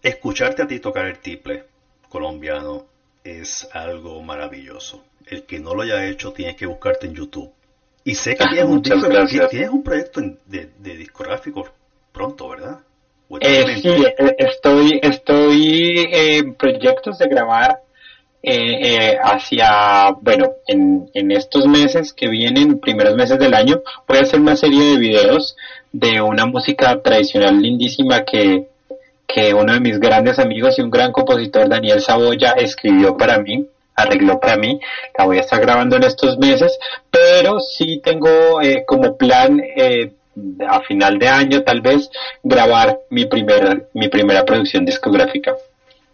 Escucharte 0.02 0.62
a 0.62 0.66
ti 0.66 0.80
tocar 0.80 1.06
el 1.06 1.18
tiple 1.18 1.64
colombiano 2.08 2.86
es 3.24 3.68
algo 3.72 4.22
maravilloso. 4.22 5.02
El 5.26 5.44
que 5.44 5.58
no 5.58 5.74
lo 5.74 5.82
haya 5.82 6.06
hecho 6.06 6.32
tiene 6.32 6.54
que 6.54 6.66
buscarte 6.66 7.06
en 7.06 7.14
YouTube. 7.14 7.52
Y 8.04 8.14
sé 8.14 8.36
que 8.36 8.44
tienes, 8.44 8.64
un, 8.64 8.82
tienes 8.82 9.70
un 9.70 9.82
proyecto 9.82 10.20
de, 10.44 10.70
de 10.78 10.96
discográfico 10.96 11.66
pronto, 12.12 12.50
¿verdad? 12.50 12.80
Eh, 13.40 13.78
sí, 13.80 13.88
eh, 13.88 14.36
estoy, 14.38 15.00
estoy 15.02 16.06
en 16.12 16.54
proyectos 16.54 17.18
de 17.18 17.26
grabar 17.26 17.80
eh, 18.46 19.18
hacia, 19.22 20.12
bueno, 20.20 20.52
en, 20.66 21.10
en 21.14 21.30
estos 21.30 21.66
meses 21.66 22.12
que 22.12 22.28
vienen, 22.28 22.78
primeros 22.78 23.14
meses 23.16 23.38
del 23.38 23.54
año, 23.54 23.82
voy 24.06 24.18
a 24.18 24.22
hacer 24.22 24.40
una 24.40 24.56
serie 24.56 24.84
de 24.84 24.98
videos 24.98 25.56
de 25.92 26.20
una 26.20 26.44
música 26.44 27.00
tradicional 27.02 27.60
lindísima 27.60 28.24
que, 28.24 28.68
que 29.26 29.54
uno 29.54 29.72
de 29.72 29.80
mis 29.80 29.98
grandes 29.98 30.38
amigos 30.38 30.78
y 30.78 30.82
un 30.82 30.90
gran 30.90 31.12
compositor, 31.12 31.68
Daniel 31.68 32.00
Saboya, 32.00 32.52
escribió 32.52 33.16
para 33.16 33.38
mí, 33.38 33.66
arregló 33.94 34.38
para 34.40 34.56
mí. 34.56 34.80
La 35.16 35.24
voy 35.24 35.38
a 35.38 35.42
estar 35.42 35.60
grabando 35.60 35.96
en 35.96 36.04
estos 36.04 36.36
meses, 36.38 36.78
pero 37.10 37.60
sí 37.60 38.00
tengo 38.04 38.60
como 38.86 39.16
plan 39.16 39.60
eh, 39.76 40.12
a 40.68 40.80
final 40.80 41.18
de 41.18 41.28
año 41.28 41.62
tal 41.62 41.80
vez 41.80 42.10
grabar 42.42 42.98
mi 43.08 43.26
primera 43.26 43.82
mi 43.92 44.08
primera 44.08 44.44
producción 44.44 44.84
discográfica. 44.84 45.54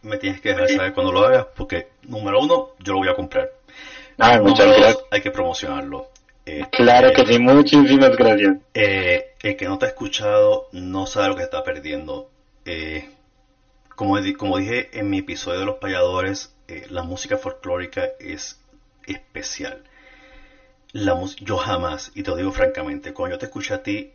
Me 0.03 0.17
tienes 0.17 0.41
que 0.41 0.51
dejar 0.51 0.69
saber 0.69 0.95
cuando 0.95 1.13
lo 1.13 1.25
hagas 1.25 1.47
porque 1.57 1.89
número 2.03 2.41
uno 2.41 2.71
yo 2.79 2.95
lo 2.95 3.01
voy 3.01 3.09
a 3.09 3.15
comprar. 3.15 3.51
Ah, 4.19 4.41
muchas 4.43 4.67
gracias. 4.67 4.99
hay 5.11 5.21
que 5.21 5.31
promocionarlo. 5.31 6.09
Este, 6.45 6.71
claro 6.71 7.13
que 7.13 7.27
sí, 7.27 7.39
muchísimas 7.39 8.17
gracias. 8.17 8.57
Eh, 8.75 9.35
el 9.43 9.57
que 9.57 9.67
no 9.67 9.79
te 9.79 9.87
ha 9.87 9.89
escuchado 9.89 10.69
no 10.73 11.07
sabe 11.07 11.29
lo 11.29 11.37
que 11.37 11.43
está 11.43 11.63
perdiendo. 11.63 12.31
Eh, 12.65 13.09
como, 13.95 14.19
como 14.37 14.59
dije 14.59 14.99
en 14.99 15.11
mi 15.11 15.19
episodio 15.19 15.61
de 15.61 15.67
los 15.67 15.77
payadores, 15.77 16.55
eh, 16.69 16.87
la 16.91 17.03
música 17.03 17.37
folclórica 17.37 18.09
es 18.19 18.61
especial 19.07 19.85
la 20.93 21.17
yo 21.41 21.57
jamás, 21.57 22.11
y 22.17 22.25
te 22.25 22.31
lo 22.31 22.37
digo 22.37 22.51
francamente, 22.51 23.13
cuando 23.13 23.37
yo 23.37 23.39
te 23.39 23.47
escuché 23.47 23.75
a 23.75 23.83
ti, 23.85 24.11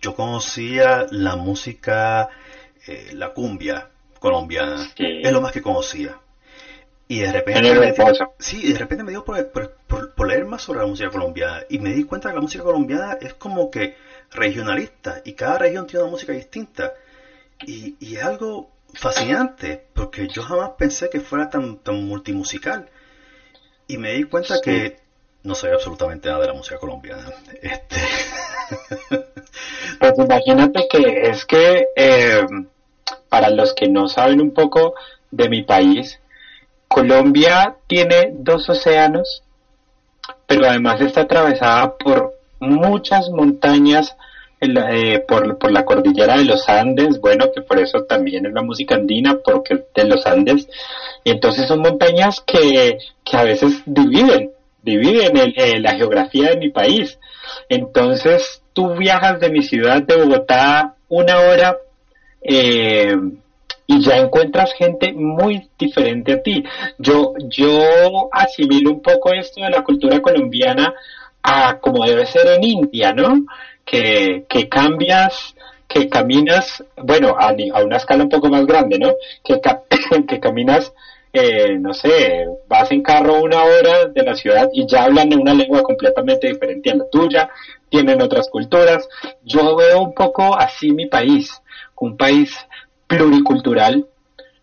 yo 0.00 0.14
conocía 0.14 1.06
la 1.10 1.34
música, 1.34 2.28
la 3.12 3.30
cumbia 3.30 3.88
colombiana, 4.20 4.86
es 4.96 5.32
lo 5.32 5.40
más 5.40 5.50
que 5.50 5.60
conocía. 5.60 6.18
Y 7.08 7.18
de 7.18 7.32
repente, 7.32 7.74
me, 7.74 7.92
sí, 8.38 8.72
de 8.72 8.78
repente 8.78 9.02
me 9.02 9.10
dio 9.10 9.24
por, 9.24 9.50
por, 9.50 10.28
leer 10.28 10.44
más 10.44 10.62
sobre 10.62 10.78
la 10.78 10.86
música 10.86 11.10
colombiana 11.10 11.64
y 11.68 11.80
me 11.80 11.92
di 11.92 12.04
cuenta 12.04 12.28
que 12.28 12.36
la 12.36 12.40
música 12.40 12.62
colombiana 12.62 13.18
es 13.20 13.34
como 13.34 13.68
que 13.68 13.96
regionalista 14.30 15.20
y 15.24 15.32
cada 15.32 15.58
región 15.58 15.88
tiene 15.88 16.04
una 16.04 16.12
música 16.12 16.32
distinta. 16.32 16.92
Y, 17.66 17.96
y 17.98 18.14
es 18.14 18.22
algo 18.22 18.70
fascinante 18.94 19.88
porque 19.92 20.28
yo 20.28 20.42
jamás 20.42 20.70
pensé 20.78 21.10
que 21.10 21.18
fuera 21.18 21.50
tan, 21.50 21.78
tan 21.78 22.04
multimusical. 22.04 22.88
Y 23.88 23.98
me 23.98 24.12
di 24.12 24.22
cuenta 24.22 24.60
que 24.62 24.98
no 25.42 25.56
sé 25.56 25.72
absolutamente 25.72 26.28
nada 26.28 26.42
de 26.42 26.46
la 26.46 26.54
música 26.54 26.78
colombiana. 26.78 27.24
Este... 27.60 27.96
pues 29.98 30.12
imagínate 30.16 30.86
que 30.88 31.28
es 31.28 31.44
que 31.44 31.86
eh, 31.96 32.46
para 33.30 33.48
los 33.48 33.72
que 33.72 33.88
no 33.88 34.08
saben 34.08 34.42
un 34.42 34.52
poco 34.52 34.94
de 35.30 35.48
mi 35.48 35.62
país, 35.62 36.20
Colombia 36.88 37.76
tiene 37.86 38.32
dos 38.34 38.68
océanos, 38.68 39.42
pero 40.46 40.66
además 40.66 41.00
está 41.00 41.22
atravesada 41.22 41.96
por 41.96 42.34
muchas 42.58 43.30
montañas 43.30 44.14
eh, 44.60 45.24
por, 45.26 45.72
la 45.72 45.86
cordillera 45.86 46.36
de 46.36 46.44
los 46.44 46.68
Andes, 46.68 47.18
bueno, 47.18 47.46
que 47.54 47.62
por 47.62 47.78
eso 47.78 48.02
también 48.04 48.44
es 48.44 48.52
la 48.52 48.60
música 48.60 48.96
andina, 48.96 49.38
porque 49.42 49.74
es 49.74 49.80
de 49.94 50.04
los 50.04 50.26
Andes, 50.26 50.68
entonces 51.24 51.66
son 51.66 51.80
montañas 51.80 52.42
que, 52.44 52.98
que 53.24 53.36
a 53.38 53.44
veces 53.44 53.82
dividen 53.86 54.50
dividen 54.82 55.36
el, 55.36 55.82
la 55.82 55.94
geografía 55.94 56.50
de 56.50 56.56
mi 56.56 56.70
país. 56.70 57.18
Entonces, 57.68 58.62
tú 58.72 58.94
viajas 58.94 59.40
de 59.40 59.50
mi 59.50 59.62
ciudad 59.62 60.02
de 60.02 60.16
Bogotá 60.16 60.94
una 61.08 61.38
hora 61.40 61.76
eh, 62.42 63.16
y 63.86 64.00
ya 64.04 64.18
encuentras 64.18 64.72
gente 64.74 65.12
muy 65.12 65.68
diferente 65.78 66.34
a 66.34 66.42
ti. 66.42 66.62
Yo, 66.98 67.34
yo 67.48 68.28
asimilo 68.30 68.92
un 68.92 69.02
poco 69.02 69.32
esto 69.32 69.62
de 69.62 69.70
la 69.70 69.82
cultura 69.82 70.20
colombiana 70.20 70.94
a 71.42 71.78
como 71.80 72.04
debe 72.04 72.26
ser 72.26 72.46
en 72.46 72.64
India, 72.64 73.12
¿no? 73.12 73.46
Que, 73.84 74.44
que 74.48 74.68
cambias, 74.68 75.54
que 75.88 76.08
caminas, 76.08 76.84
bueno, 76.96 77.34
a, 77.36 77.48
a, 77.48 77.82
una 77.82 77.96
escala 77.96 78.22
un 78.22 78.28
poco 78.28 78.48
más 78.48 78.64
grande, 78.64 78.98
¿no? 78.98 79.14
Que, 80.28 80.38
caminas 80.38 80.92
eh, 81.32 81.76
no 81.78 81.92
sé, 81.92 82.46
vas 82.68 82.90
en 82.90 83.02
carro 83.02 83.42
una 83.42 83.62
hora 83.62 84.06
de 84.06 84.22
la 84.22 84.34
ciudad 84.34 84.68
y 84.72 84.86
ya 84.86 85.04
hablan 85.04 85.32
una 85.34 85.54
lengua 85.54 85.82
completamente 85.82 86.48
diferente 86.48 86.90
a 86.90 86.96
la 86.96 87.08
tuya, 87.10 87.50
tienen 87.88 88.22
otras 88.22 88.48
culturas. 88.48 89.08
Yo 89.42 89.76
veo 89.76 90.00
un 90.00 90.14
poco 90.14 90.56
así 90.56 90.92
mi 90.92 91.06
país, 91.06 91.59
un 92.00 92.16
país 92.16 92.56
pluricultural, 93.06 94.06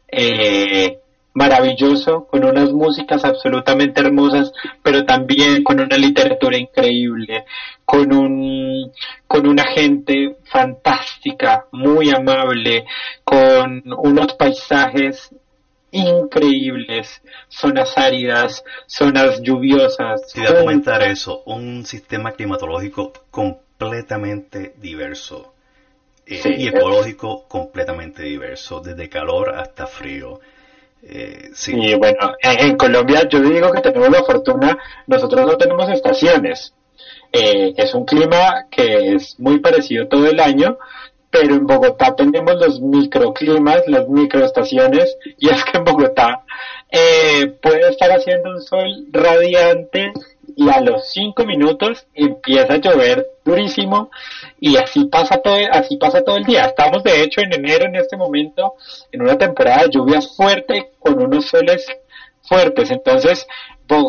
eh, 0.10 1.00
maravilloso, 1.34 2.26
con 2.26 2.44
unas 2.44 2.72
músicas 2.74 3.24
absolutamente 3.24 4.02
hermosas, 4.02 4.52
pero 4.82 5.06
también 5.06 5.64
con 5.64 5.80
una 5.80 5.98
literatura 5.98 6.58
increíble, 6.58 7.46
con 7.86 8.12
un, 8.12 8.92
con 9.28 9.48
una 9.48 9.66
gente 9.66 10.38
fantástica, 10.46 11.66
muy 11.72 12.10
amable, 12.10 12.86
con 13.24 13.84
unos 13.86 14.34
paisajes 14.34 15.30
increíbles, 15.92 17.22
zonas 17.50 17.98
áridas, 17.98 18.64
zonas 18.88 19.42
lluviosas. 19.42 20.32
Sí, 20.32 20.42
a 20.44 20.60
comentar 20.60 21.04
eso, 21.04 21.44
un 21.46 21.86
sistema 21.86 22.32
climatológico 22.32 23.14
completamente 23.30 24.74
diverso 24.78 25.54
eh, 26.28 26.56
y 26.58 26.68
ecológico 26.68 27.48
completamente 27.48 28.24
diverso, 28.24 28.82
desde 28.82 29.10
calor 29.10 29.56
hasta 29.56 29.88
frío. 29.88 30.40
Eh, 31.04 31.52
sí. 31.54 31.74
Y 31.74 31.96
bueno, 31.96 32.34
en, 32.42 32.76
Colombia 32.76 33.28
yo 33.30 33.40
digo 33.40 33.72
que 33.72 33.82
tenemos 33.82 34.10
la 34.10 34.24
fortuna, 34.24 34.78
nosotros 35.06 35.46
no 35.46 35.58
tenemos 35.58 35.90
estaciones. 35.90 36.74
Eh, 37.32 37.74
es 37.78 37.94
un 37.94 38.06
clima 38.06 38.66
que 38.70 39.16
es 39.16 39.40
muy 39.40 39.60
parecido 39.60 40.08
todo 40.08 40.28
el 40.28 40.40
año, 40.40 40.78
pero 41.30 41.56
en 41.56 41.66
Bogotá 41.66 42.16
tenemos 42.16 42.56
los 42.56 42.82
microclimas, 42.82 43.88
las 43.88 44.08
microestaciones, 44.10 45.18
y 45.38 45.50
es 45.50 45.64
que 45.64 45.78
en 45.78 45.84
Bogotá 45.84 46.44
eh, 46.90 47.48
puede 47.62 47.90
estar 47.90 48.12
haciendo 48.12 48.52
un 48.52 48.62
sol 48.62 49.08
radiante 49.12 50.12
y 50.58 50.70
a 50.70 50.82
los 50.82 51.12
cinco 51.12 51.46
minutos 51.46 52.08
empieza 52.16 52.74
a 52.74 52.78
llover 52.78 53.28
durísimo 53.46 54.10
y 54.60 54.76
así 54.76 55.06
pasa 55.06 55.38
todo, 55.38 55.56
así 55.72 55.98
pasa 55.98 56.24
todo 56.24 56.38
el 56.38 56.46
día. 56.46 56.66
Estamos 56.66 57.04
de 57.04 57.22
hecho 57.22 57.42
en 57.42 57.54
enero 57.54 57.86
en 57.86 57.96
este 57.96 58.18
momento 58.18 58.74
en 59.12 59.22
una 59.22 59.38
temporada 59.38 59.84
de 59.84 59.92
lluvias 59.92 60.36
fuerte 60.36 60.94
con 61.00 61.22
unos 61.22 61.46
soles 61.46 61.86
fuertes. 62.42 62.90
Entonces 62.90 63.46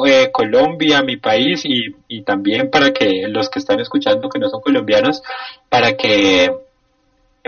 eh, 0.07 0.31
Colombia, 0.33 1.03
mi 1.03 1.19
país, 1.19 1.67
y, 1.67 1.95
y 2.09 2.23
también 2.23 2.71
para 2.71 2.93
que 2.95 3.29
los 3.29 3.51
que 3.51 3.59
están 3.59 3.81
escuchando 3.81 4.31
que 4.31 4.39
no 4.39 4.49
son 4.49 4.63
colombianos, 4.63 5.23
para 5.69 5.99
que 5.99 6.51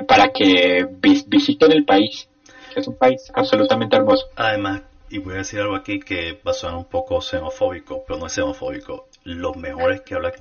para 0.06 0.28
que 0.28 0.86
visiten 1.00 1.72
el 1.72 1.86
país. 1.86 2.28
Es 2.76 2.86
un 2.86 2.96
país 2.96 3.32
absolutamente 3.34 3.96
hermoso. 3.96 4.26
Además, 4.36 4.82
y 5.10 5.18
voy 5.18 5.34
a 5.34 5.38
decir 5.38 5.60
algo 5.60 5.74
aquí 5.74 6.00
que 6.00 6.40
va 6.46 6.52
a 6.52 6.54
sonar 6.54 6.76
un 6.76 6.84
poco 6.84 7.20
xenofóbico, 7.20 8.04
pero 8.06 8.18
no 8.18 8.26
es 8.26 8.32
xenofóbico. 8.32 9.08
Los 9.24 9.56
mejores 9.56 10.00
que 10.02 10.14
hablan 10.14 10.32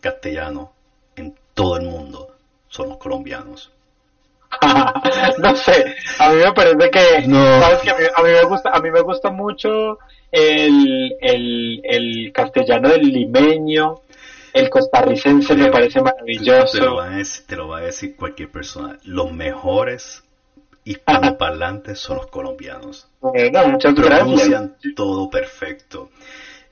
castellano 0.00 0.72
en 1.14 1.34
todo 1.52 1.76
el 1.76 1.84
mundo 1.84 2.34
son 2.68 2.88
los 2.88 2.98
colombianos. 2.98 3.70
no 5.38 5.56
sé, 5.56 5.96
a 6.18 6.30
mí 6.30 6.36
me 6.36 6.52
parece 6.52 6.90
que, 6.90 7.24
¿sabes 7.24 7.78
que 7.80 7.90
a, 7.90 8.22
mí, 8.22 8.30
me 8.30 8.44
gusta, 8.44 8.70
a 8.70 8.80
mí 8.80 8.90
me 8.90 9.00
gusta 9.00 9.30
mucho 9.30 9.98
el, 10.30 11.16
el, 11.20 11.80
el 11.84 12.32
castellano 12.32 12.88
del 12.88 13.02
limeño, 13.02 14.00
el 14.52 14.70
costarricense 14.70 15.54
me 15.56 15.70
parece 15.70 16.00
maravilloso. 16.00 16.78
Te 16.78 16.84
lo, 16.84 16.94
va 16.96 17.06
a 17.06 17.16
decir, 17.16 17.46
te 17.46 17.56
lo 17.56 17.68
va 17.68 17.78
a 17.78 17.82
decir 17.82 18.16
cualquier 18.16 18.50
persona. 18.50 18.98
Los 19.04 19.32
mejores 19.32 20.23
hispanoparlantes 20.84 21.98
son 21.98 22.18
los 22.18 22.26
colombianos. 22.26 23.08
Bueno, 23.20 23.68
muchas 23.68 23.94
Pronuncian 23.94 24.76
todo 24.94 25.30
perfecto. 25.30 26.10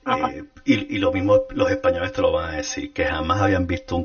Eh, 0.07 0.45
y, 0.65 0.99
lo 0.99 1.13
mismo 1.13 1.45
los 1.51 1.71
españoles 1.71 2.13
te 2.13 2.21
lo 2.21 2.33
van 2.33 2.55
a 2.55 2.57
decir, 2.57 2.93
que 2.93 3.05
jamás 3.05 3.41
habían 3.41 3.67
visto 3.67 4.05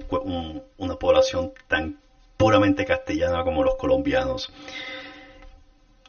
una 0.78 0.96
población 0.96 1.54
tan 1.68 1.98
puramente 2.38 2.86
castellana 2.86 3.44
como 3.44 3.64
los 3.64 3.76
colombianos. 3.76 4.52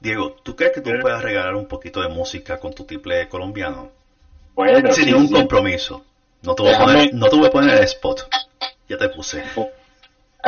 Diego, 0.00 0.36
¿tú 0.42 0.54
crees 0.54 0.72
que 0.74 0.80
tú 0.80 0.90
puedas 1.00 1.22
regalar 1.22 1.54
un 1.54 1.66
poquito 1.66 2.02
de 2.02 2.08
música 2.08 2.58
con 2.58 2.72
tu 2.72 2.84
triple 2.84 3.28
colombiano? 3.28 3.90
Bueno, 4.54 4.92
sin 4.92 5.06
ningún 5.06 5.28
compromiso. 5.28 6.04
No 6.42 6.54
te, 6.54 6.62
voy 6.62 6.72
a 6.72 6.78
poner, 6.78 7.14
no 7.14 7.28
te 7.28 7.36
voy 7.36 7.46
a 7.46 7.50
poner 7.50 7.78
el 7.78 7.84
spot. 7.84 8.28
Ya 8.88 8.96
te 8.96 9.08
puse. 9.08 9.42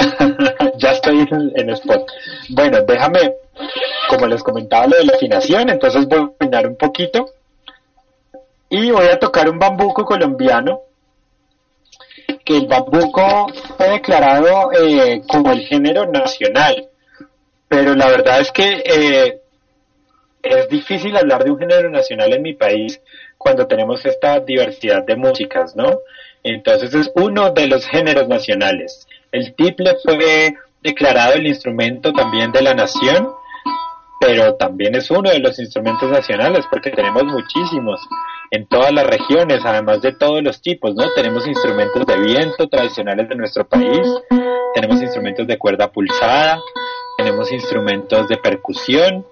ya 0.76 0.92
estoy 0.92 1.26
en, 1.30 1.70
spot. 1.70 2.10
Bueno, 2.50 2.82
déjame, 2.82 3.34
como 4.08 4.26
les 4.26 4.42
comentaba 4.42 4.86
lo 4.86 4.96
de 4.96 5.04
la 5.04 5.14
afinación, 5.14 5.68
entonces 5.68 6.06
voy 6.06 6.18
a 6.20 6.30
afinar 6.38 6.66
un 6.66 6.76
poquito 6.76 7.30
y 8.68 8.90
voy 8.90 9.06
a 9.06 9.18
tocar 9.18 9.48
un 9.48 9.58
bambuco 9.58 10.04
colombiano 10.04 10.82
que 12.44 12.56
el 12.56 12.66
bambuco 12.66 13.48
fue 13.76 13.88
declarado 13.90 14.72
eh, 14.72 15.22
como 15.28 15.52
el 15.52 15.60
género 15.60 16.06
nacional 16.06 16.90
pero 17.70 17.94
la 17.94 18.08
verdad 18.08 18.40
es 18.40 18.50
que 18.50 18.82
eh, 18.84 19.40
es 20.42 20.68
difícil 20.68 21.16
hablar 21.16 21.44
de 21.44 21.52
un 21.52 21.58
género 21.58 21.88
nacional 21.88 22.32
en 22.32 22.42
mi 22.42 22.52
país 22.52 23.00
cuando 23.38 23.68
tenemos 23.68 24.04
esta 24.04 24.40
diversidad 24.40 25.04
de 25.06 25.14
músicas, 25.14 25.76
¿no? 25.76 26.00
Entonces 26.42 26.92
es 26.94 27.12
uno 27.14 27.50
de 27.50 27.68
los 27.68 27.86
géneros 27.86 28.26
nacionales. 28.26 29.06
El 29.32 29.54
tiple 29.54 29.96
fue 30.02 30.54
declarado 30.82 31.34
el 31.34 31.46
instrumento 31.46 32.12
también 32.12 32.50
de 32.52 32.62
la 32.62 32.74
nación, 32.74 33.28
pero 34.20 34.54
también 34.56 34.94
es 34.94 35.10
uno 35.10 35.30
de 35.30 35.38
los 35.38 35.58
instrumentos 35.58 36.10
nacionales 36.10 36.66
porque 36.70 36.90
tenemos 36.90 37.24
muchísimos 37.24 38.00
en 38.50 38.66
todas 38.66 38.92
las 38.92 39.06
regiones, 39.06 39.64
además 39.64 40.02
de 40.02 40.12
todos 40.12 40.42
los 40.42 40.60
tipos, 40.60 40.94
¿no? 40.94 41.04
Tenemos 41.14 41.46
instrumentos 41.46 42.04
de 42.06 42.18
viento 42.18 42.68
tradicionales 42.68 43.28
de 43.28 43.36
nuestro 43.36 43.66
país, 43.66 44.06
tenemos 44.74 45.00
instrumentos 45.00 45.46
de 45.46 45.56
cuerda 45.58 45.92
pulsada, 45.92 46.58
tenemos 47.16 47.52
instrumentos 47.52 48.28
de 48.28 48.36
percusión, 48.36 49.24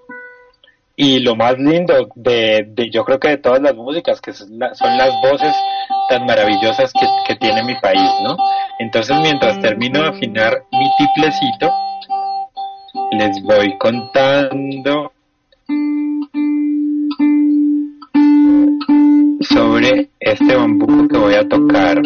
y 1.01 1.21
lo 1.21 1.37
más 1.37 1.57
lindo 1.59 2.09
de, 2.17 2.67
de, 2.71 2.91
yo 2.91 3.05
creo 3.05 3.21
que 3.21 3.29
de 3.29 3.37
todas 3.37 3.63
las 3.63 3.73
músicas 3.73 4.21
que 4.21 4.33
son, 4.33 4.59
las 4.59 5.15
voces 5.23 5.55
tan 6.09 6.27
maravillosas 6.27 6.93
que, 6.93 7.07
que, 7.29 7.37
tiene 7.37 7.63
mi 7.63 7.77
país, 7.77 8.11
¿no? 8.25 8.37
Entonces 8.81 9.17
mientras 9.23 9.61
termino 9.61 10.03
de 10.03 10.09
afinar 10.09 10.65
mi 10.73 10.91
tiplecito, 10.99 11.71
les 13.13 13.41
voy 13.45 13.79
contando 13.79 15.13
sobre 19.49 20.11
este 20.19 20.57
bambú 20.57 21.07
que 21.07 21.17
voy 21.17 21.35
a 21.35 21.49
tocar. 21.49 22.03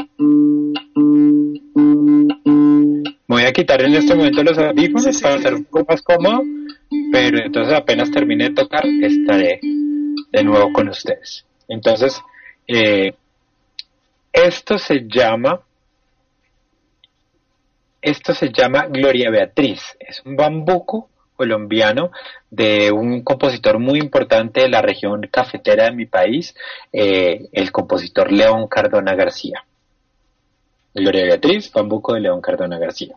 Voy 3.27 3.43
a 3.45 3.53
quitar 3.55 3.81
en 3.81 3.95
este 3.95 4.15
momento 4.15 4.43
los 4.43 4.59
audífonos 4.59 5.19
para 5.23 5.37
hacer 5.37 5.55
un 5.55 5.65
poco 5.65 5.87
más 5.89 6.03
cómodo 6.03 6.43
pero 7.11 7.39
entonces 7.45 7.75
apenas 7.75 8.11
termine 8.11 8.51
de 8.51 8.55
tocar 8.55 8.85
estaré 8.87 9.61
de 10.31 10.45
nuevo 10.45 10.73
con 10.73 10.89
ustedes. 10.89 11.45
Entonces, 11.69 12.21
eh, 12.67 13.15
esto 14.33 14.79
se 14.79 15.07
llama, 15.07 15.61
esto 18.01 18.35
se 18.35 18.51
llama 18.51 18.87
Gloria 18.87 19.31
Beatriz, 19.31 19.97
es 20.01 20.23
un 20.25 20.37
bambuco 20.37 21.11
colombiano 21.37 22.11
de 22.51 22.93
un 22.93 23.23
compositor 23.23 23.79
muy 23.79 23.99
importante 23.99 24.61
de 24.61 24.69
la 24.69 24.83
región 24.83 25.23
cafetera 25.31 25.85
de 25.85 25.93
mi 25.93 26.07
país, 26.07 26.55
eh, 26.93 27.49
el 27.53 27.73
compositor 27.73 28.31
León 28.31 28.69
Cardona 28.69 29.15
García. 29.15 29.65
Gloria 30.95 31.25
Beatriz, 31.25 31.73
bambuco 31.73 32.15
de 32.15 32.21
León 32.21 32.41
Cardona 32.41 32.79
García. 32.79 33.17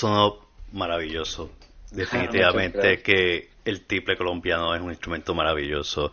sonó 0.00 0.38
maravilloso. 0.72 1.50
Definitivamente 1.90 3.02
que 3.02 3.50
el 3.64 3.86
tiple 3.86 4.16
colombiano 4.16 4.74
es 4.74 4.80
un 4.80 4.90
instrumento 4.90 5.34
maravilloso. 5.34 6.12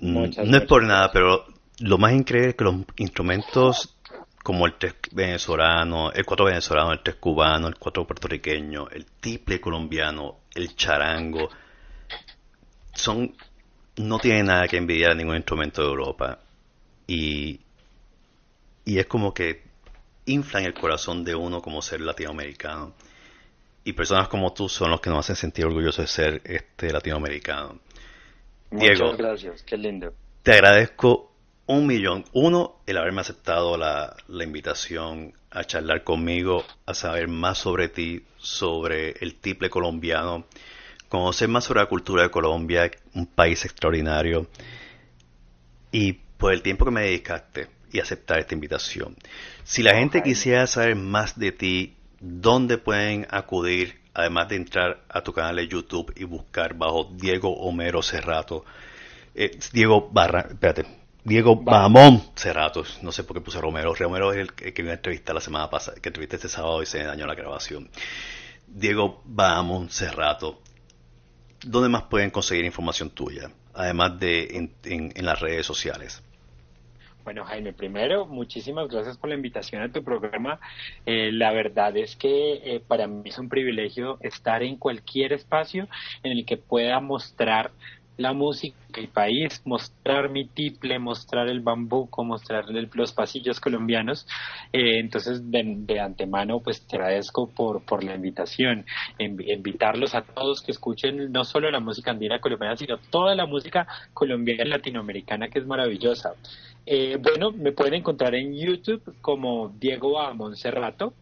Mm, 0.00 0.28
no 0.44 0.56
es 0.56 0.64
por 0.64 0.82
nada, 0.84 1.10
pero 1.12 1.44
lo 1.80 1.98
más 1.98 2.12
increíble 2.12 2.50
es 2.50 2.56
que 2.56 2.64
los 2.64 2.76
instrumentos 2.96 3.94
como 4.42 4.64
el 4.66 4.78
tres 4.78 4.94
venezolano, 5.12 6.10
el 6.12 6.24
cuatro 6.24 6.46
venezolano, 6.46 6.92
el 6.92 7.02
tres 7.02 7.16
cubano, 7.16 7.68
el 7.68 7.76
cuatro 7.76 8.06
puertorriqueño, 8.06 8.88
el 8.88 9.04
tiple 9.04 9.60
colombiano, 9.60 10.38
el 10.54 10.74
charango, 10.74 11.50
son 12.94 13.34
no 13.96 14.18
tienen 14.18 14.46
nada 14.46 14.68
que 14.68 14.76
envidiar 14.78 15.10
a 15.10 15.14
ningún 15.14 15.36
instrumento 15.36 15.82
de 15.82 15.88
Europa. 15.88 16.38
Y, 17.06 17.60
y 18.84 18.98
es 18.98 19.06
como 19.06 19.34
que 19.34 19.67
inflan 20.28 20.64
el 20.64 20.74
corazón 20.74 21.24
de 21.24 21.34
uno 21.34 21.60
como 21.60 21.82
ser 21.82 22.00
latinoamericano. 22.00 22.94
Y 23.84 23.92
personas 23.94 24.28
como 24.28 24.52
tú 24.52 24.68
son 24.68 24.90
los 24.90 25.00
que 25.00 25.10
nos 25.10 25.20
hacen 25.20 25.36
sentir 25.36 25.64
orgullosos 25.64 26.04
de 26.04 26.06
ser 26.06 26.42
este 26.44 26.92
latinoamericano. 26.92 27.80
Muchas 28.70 29.16
gracias, 29.16 29.62
qué 29.62 29.76
lindo. 29.76 30.12
Te 30.42 30.52
agradezco 30.52 31.32
un 31.66 31.86
millón. 31.86 32.24
Uno, 32.32 32.80
el 32.86 32.98
haberme 32.98 33.22
aceptado 33.22 33.76
la, 33.76 34.14
la, 34.28 34.44
invitación 34.44 35.32
a 35.50 35.64
charlar 35.64 36.04
conmigo, 36.04 36.64
a 36.84 36.92
saber 36.92 37.28
más 37.28 37.58
sobre 37.58 37.88
ti, 37.88 38.24
sobre 38.36 39.12
el 39.20 39.36
tiple 39.36 39.70
colombiano, 39.70 40.46
conocer 41.08 41.48
más 41.48 41.64
sobre 41.64 41.80
la 41.80 41.86
cultura 41.86 42.22
de 42.24 42.30
Colombia, 42.30 42.90
un 43.14 43.26
país 43.26 43.64
extraordinario, 43.64 44.46
y 45.90 46.12
por 46.12 46.52
el 46.52 46.62
tiempo 46.62 46.84
que 46.84 46.90
me 46.90 47.02
dedicaste 47.02 47.77
y 47.92 48.00
aceptar 48.00 48.38
esta 48.38 48.54
invitación. 48.54 49.16
Si 49.64 49.82
la 49.82 49.94
gente 49.94 50.22
quisiera 50.22 50.66
saber 50.66 50.96
más 50.96 51.38
de 51.38 51.52
ti, 51.52 51.96
¿dónde 52.20 52.78
pueden 52.78 53.26
acudir? 53.30 54.00
Además 54.14 54.48
de 54.48 54.56
entrar 54.56 55.04
a 55.08 55.22
tu 55.22 55.32
canal 55.32 55.56
de 55.56 55.68
YouTube 55.68 56.12
y 56.16 56.24
buscar 56.24 56.74
bajo 56.74 57.10
Diego 57.14 57.54
Homero 57.56 58.02
Cerrato. 58.02 58.64
Eh, 59.34 59.56
Diego 59.72 60.08
Barra, 60.10 60.46
espérate, 60.48 60.84
Diego 61.28 61.56
Bamón 61.56 62.22
Cerratos, 62.34 62.98
no 63.02 63.12
sé 63.12 63.22
por 63.22 63.36
qué 63.36 63.42
puse 63.42 63.60
Romero. 63.60 63.94
Romero 63.94 64.32
es 64.32 64.38
el 64.38 64.52
que 64.52 64.82
me 64.82 64.92
entrevistar 64.92 65.34
la 65.34 65.40
semana 65.40 65.68
pasada, 65.68 65.98
que 66.00 66.08
entrevisté 66.08 66.36
este 66.36 66.48
sábado 66.48 66.82
y 66.82 66.86
se 66.86 66.98
me 66.98 67.04
dañó 67.04 67.26
la 67.26 67.34
grabación. 67.34 67.90
Diego 68.66 69.22
Bamón 69.24 69.90
Cerrato. 69.90 70.62
¿Dónde 71.60 71.88
más 71.88 72.04
pueden 72.04 72.30
conseguir 72.30 72.64
información 72.64 73.10
tuya? 73.10 73.50
Además 73.74 74.18
de 74.18 74.70
en, 74.84 75.24
las 75.24 75.38
redes 75.38 75.66
sociales. 75.66 76.22
Bueno, 77.28 77.44
Jaime, 77.44 77.74
primero, 77.74 78.24
muchísimas 78.24 78.88
gracias 78.88 79.18
por 79.18 79.28
la 79.28 79.36
invitación 79.36 79.82
a 79.82 79.92
tu 79.92 80.02
programa. 80.02 80.58
Eh, 81.04 81.30
la 81.30 81.52
verdad 81.52 81.94
es 81.94 82.16
que 82.16 82.54
eh, 82.64 82.80
para 82.80 83.06
mí 83.06 83.28
es 83.28 83.38
un 83.38 83.50
privilegio 83.50 84.16
estar 84.22 84.62
en 84.62 84.76
cualquier 84.76 85.34
espacio 85.34 85.88
en 86.22 86.32
el 86.32 86.46
que 86.46 86.56
pueda 86.56 87.00
mostrar 87.00 87.70
la 88.18 88.32
música 88.32 88.76
del 88.92 89.08
país, 89.08 89.62
mostrar 89.64 90.28
mi 90.28 90.44
tiple, 90.44 90.98
mostrar 90.98 91.48
el 91.48 91.60
bambuco, 91.60 92.24
mostrar 92.24 92.66
los 92.68 93.12
pasillos 93.12 93.60
colombianos. 93.60 94.26
Eh, 94.72 94.98
entonces, 94.98 95.50
de, 95.50 96.00
antemano, 96.00 96.60
pues 96.60 96.84
te 96.86 96.96
agradezco 96.96 97.48
por, 97.48 97.80
por 97.82 98.02
la 98.02 98.16
invitación, 98.16 98.84
invitarlos 99.18 100.14
a 100.14 100.22
todos 100.22 100.62
que 100.62 100.72
escuchen 100.72 101.30
no 101.30 101.44
solo 101.44 101.70
la 101.70 101.80
música 101.80 102.10
andina 102.10 102.40
colombiana, 102.40 102.76
sino 102.76 102.98
toda 102.98 103.36
la 103.36 103.46
música 103.46 103.86
colombiana 104.12 104.64
y 104.64 104.68
latinoamericana 104.68 105.48
que 105.48 105.60
es 105.60 105.66
maravillosa. 105.66 106.34
Eh, 106.86 107.18
bueno, 107.22 107.52
me 107.52 107.70
pueden 107.70 107.94
encontrar 107.94 108.34
en 108.34 108.52
YouTube 108.52 109.14
como 109.20 109.68
Diego 109.78 110.20
A. 110.20 110.34
Monserrato, 110.34 111.14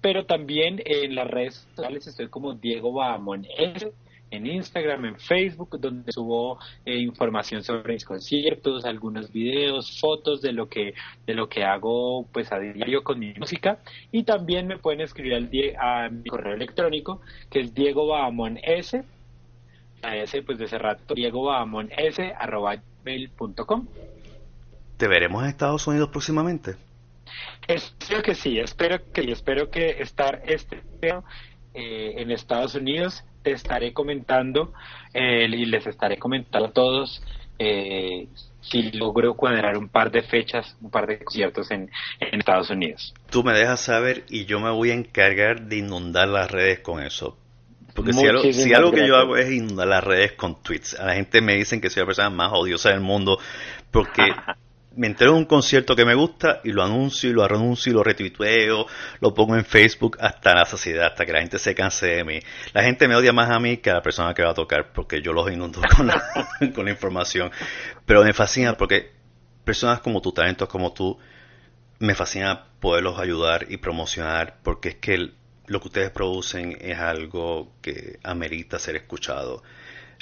pero 0.00 0.24
también 0.24 0.80
en 0.84 1.14
las 1.14 1.28
redes 1.28 1.66
sociales 1.74 2.06
estoy 2.06 2.28
como 2.28 2.54
Diego 2.54 2.92
Bahamón 2.92 3.44
en 4.30 4.46
Instagram, 4.46 5.04
en 5.06 5.18
Facebook, 5.18 5.78
donde 5.80 6.12
subo 6.12 6.58
eh, 6.84 6.98
información 6.98 7.62
sobre 7.62 7.94
mis 7.94 8.04
conciertos, 8.04 8.84
algunos 8.84 9.32
videos, 9.32 9.98
fotos 9.98 10.42
de 10.42 10.52
lo 10.52 10.68
que 10.68 10.94
de 11.26 11.34
lo 11.34 11.48
que 11.48 11.64
hago 11.64 12.26
pues 12.32 12.52
a 12.52 12.58
diario 12.58 13.02
con 13.02 13.18
mi 13.18 13.32
música 13.34 13.78
y 14.12 14.24
también 14.24 14.66
me 14.66 14.78
pueden 14.78 15.00
escribir 15.00 15.34
al 15.34 15.48
a 15.80 16.08
mi 16.08 16.28
correo 16.28 16.54
electrónico 16.54 17.20
que 17.50 17.60
es 17.60 17.74
Diego 17.74 18.06
Bahamón 18.06 18.58
S 18.62 19.02
a 20.02 20.16
ese 20.16 20.42
pues 20.42 20.58
de 20.58 20.66
ese 20.66 20.78
rato 20.78 21.14
Diego 21.14 21.44
Bahamón 21.44 21.90
S 21.96 22.34
arroba 22.38 22.76
mail.com 23.04 23.86
¿Te 24.96 25.08
veremos 25.08 25.42
en 25.42 25.48
Estados 25.48 25.86
Unidos 25.86 26.08
próximamente? 26.10 26.76
Espero 27.66 28.22
que 28.22 28.34
sí, 28.34 28.58
espero 28.58 28.98
que 29.12 29.30
espero 29.30 29.70
que 29.70 30.02
estar 30.02 30.42
este 30.46 30.82
eh, 31.74 32.14
en 32.16 32.30
Estados 32.30 32.74
Unidos 32.74 33.24
te 33.48 33.54
estaré 33.54 33.92
comentando 33.92 34.72
eh, 35.14 35.46
y 35.50 35.64
les 35.64 35.86
estaré 35.86 36.18
comentando 36.18 36.68
a 36.68 36.72
todos 36.72 37.22
eh, 37.58 38.28
si 38.60 38.92
logro 38.92 39.34
cuadrar 39.34 39.78
un 39.78 39.88
par 39.88 40.10
de 40.10 40.22
fechas, 40.22 40.76
un 40.82 40.90
par 40.90 41.06
de 41.06 41.18
conciertos 41.18 41.70
en, 41.70 41.90
Estados 42.20 42.70
Unidos. 42.70 43.14
Tú 43.30 43.42
me 43.42 43.52
dejas 43.54 43.80
saber 43.80 44.24
y 44.28 44.44
yo 44.44 44.60
me 44.60 44.70
voy 44.70 44.90
a 44.90 44.94
encargar 44.94 45.62
de 45.62 45.78
inundar 45.78 46.28
las 46.28 46.50
redes 46.50 46.80
con 46.80 47.02
eso. 47.02 47.38
Porque 47.94 48.12
si 48.12 48.26
algo, 48.26 48.42
si 48.42 48.74
algo, 48.74 48.92
que 48.92 49.08
yo 49.08 49.16
hago 49.16 49.36
es 49.36 49.50
inundar 49.50 49.88
las 49.88 50.04
redes 50.04 50.32
con 50.32 50.62
tweets, 50.62 50.94
a 51.00 51.06
la 51.06 51.14
gente 51.14 51.40
me 51.40 51.56
dicen 51.56 51.80
que 51.80 51.90
soy 51.90 52.02
la 52.02 52.06
persona 52.06 52.30
más 52.30 52.52
odiosa 52.52 52.90
del 52.90 53.00
mundo 53.00 53.38
porque 53.90 54.22
me 54.96 55.06
entero 55.06 55.32
de 55.32 55.38
un 55.38 55.44
concierto 55.44 55.94
que 55.94 56.04
me 56.04 56.14
gusta 56.14 56.60
y 56.64 56.72
lo 56.72 56.82
anuncio 56.82 57.30
y 57.30 57.32
lo 57.32 57.46
renuncio 57.46 57.92
y 57.92 57.94
lo 57.94 58.02
retuiteo, 58.02 58.86
lo 59.20 59.34
pongo 59.34 59.56
en 59.56 59.64
Facebook 59.64 60.16
hasta 60.20 60.54
la 60.54 60.64
saciedad, 60.64 61.06
hasta 61.06 61.24
que 61.24 61.32
la 61.32 61.40
gente 61.40 61.58
se 61.58 61.74
canse 61.74 62.06
de 62.06 62.24
mí. 62.24 62.40
La 62.72 62.82
gente 62.82 63.06
me 63.06 63.14
odia 63.14 63.32
más 63.32 63.50
a 63.50 63.60
mí 63.60 63.76
que 63.78 63.90
a 63.90 63.94
la 63.94 64.02
persona 64.02 64.34
que 64.34 64.42
va 64.42 64.50
a 64.50 64.54
tocar 64.54 64.92
porque 64.92 65.22
yo 65.22 65.32
los 65.32 65.50
inundo 65.50 65.80
con 65.96 66.06
la, 66.06 66.22
con 66.74 66.84
la 66.86 66.90
información. 66.90 67.50
Pero 68.06 68.24
me 68.24 68.32
fascina 68.32 68.76
porque 68.76 69.12
personas 69.64 70.00
como 70.00 70.20
tú, 70.20 70.32
talentos 70.32 70.68
como 70.68 70.92
tú, 70.92 71.18
me 72.00 72.14
fascina 72.14 72.64
poderlos 72.80 73.18
ayudar 73.18 73.66
y 73.68 73.76
promocionar 73.76 74.58
porque 74.62 74.90
es 74.90 74.94
que 74.96 75.32
lo 75.66 75.80
que 75.80 75.88
ustedes 75.88 76.10
producen 76.10 76.76
es 76.80 76.98
algo 76.98 77.72
que 77.82 78.18
amerita 78.22 78.78
ser 78.78 78.96
escuchado. 78.96 79.62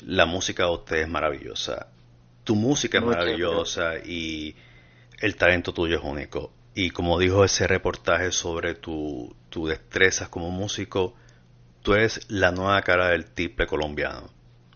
La 0.02 0.26
música 0.26 0.64
de 0.64 0.70
ustedes 0.70 1.02
es 1.04 1.08
maravillosa. 1.08 1.88
Tu 2.46 2.54
música 2.54 2.98
es 2.98 3.04
maravillosa 3.04 3.98
y 3.98 4.54
el 5.18 5.34
talento 5.34 5.74
tuyo 5.74 5.96
es 5.96 6.04
único. 6.04 6.52
Y 6.76 6.90
como 6.90 7.18
dijo 7.18 7.44
ese 7.44 7.66
reportaje 7.66 8.30
sobre 8.30 8.76
tu, 8.76 9.34
tu 9.48 9.66
destrezas 9.66 10.28
como 10.28 10.52
músico, 10.52 11.16
tú 11.82 11.94
eres 11.94 12.20
la 12.30 12.52
nueva 12.52 12.80
cara 12.82 13.08
del 13.08 13.24
tiple 13.24 13.66
colombiano. 13.66 14.30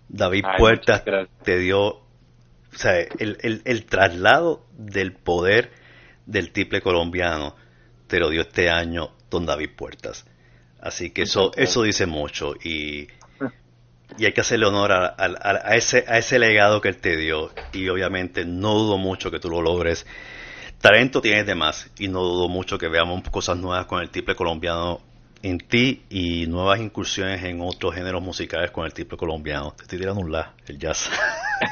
David 0.09 0.42
Puertas 0.59 1.05
te 1.44 1.59
dio, 1.59 1.80
o 1.86 2.05
sea, 2.74 2.98
el, 2.98 3.38
el, 3.40 3.62
el, 3.64 3.84
traslado 3.86 4.66
del 4.72 5.12
poder 5.12 5.70
del 6.26 6.51
tiple 6.51 6.80
colombiano 6.80 7.55
te 8.09 8.18
lo 8.18 8.30
dio 8.30 8.40
este 8.40 8.68
año 8.68 9.12
don 9.30 9.47
David 9.47 9.70
Puertas. 9.76 10.26
Así 10.80 11.10
que 11.10 11.22
eso, 11.22 11.52
eso 11.55 11.82
dice 11.84 12.06
mucho 12.06 12.55
y, 12.64 13.06
y 14.18 14.26
hay 14.26 14.32
que 14.32 14.40
hacerle 14.40 14.66
honor 14.66 14.92
a, 14.92 15.14
a, 15.16 15.76
ese, 15.76 16.04
a 16.08 16.18
ese 16.18 16.38
legado 16.38 16.80
que 16.80 16.88
él 16.88 16.96
te 16.96 17.16
dio. 17.16 17.50
Y 17.72 17.88
obviamente 17.88 18.44
no 18.44 18.74
dudo 18.74 18.98
mucho 18.98 19.30
que 19.30 19.38
tú 19.38 19.50
lo 19.50 19.62
logres 19.62 20.06
talento 20.80 21.20
tienes 21.20 21.46
de 21.46 21.54
más 21.54 21.90
y 21.98 22.08
no 22.08 22.20
dudo 22.22 22.48
mucho 22.48 22.78
que 22.78 22.88
veamos 22.88 23.22
cosas 23.30 23.56
nuevas 23.58 23.86
con 23.86 24.00
el 24.00 24.10
tiple 24.10 24.34
colombiano 24.34 25.00
en 25.42 25.58
ti 25.58 26.02
y 26.10 26.46
nuevas 26.46 26.80
incursiones 26.80 27.42
en 27.44 27.60
otros 27.60 27.94
géneros 27.94 28.22
musicales 28.22 28.70
con 28.70 28.84
el 28.84 28.92
tiple 28.92 29.16
colombiano. 29.16 29.72
Te 29.72 29.84
estoy 29.84 29.98
tirando 29.98 30.20
un 30.20 30.32
la, 30.32 30.52
el 30.66 30.78
jazz. 30.78 31.10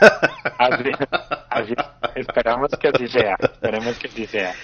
así, 0.58 1.74
esperamos 2.14 2.70
que 2.80 2.88
así 2.88 3.08
sea, 3.08 3.36
esperemos 3.40 3.98
que 3.98 4.08
así 4.08 4.26
sea. 4.26 4.54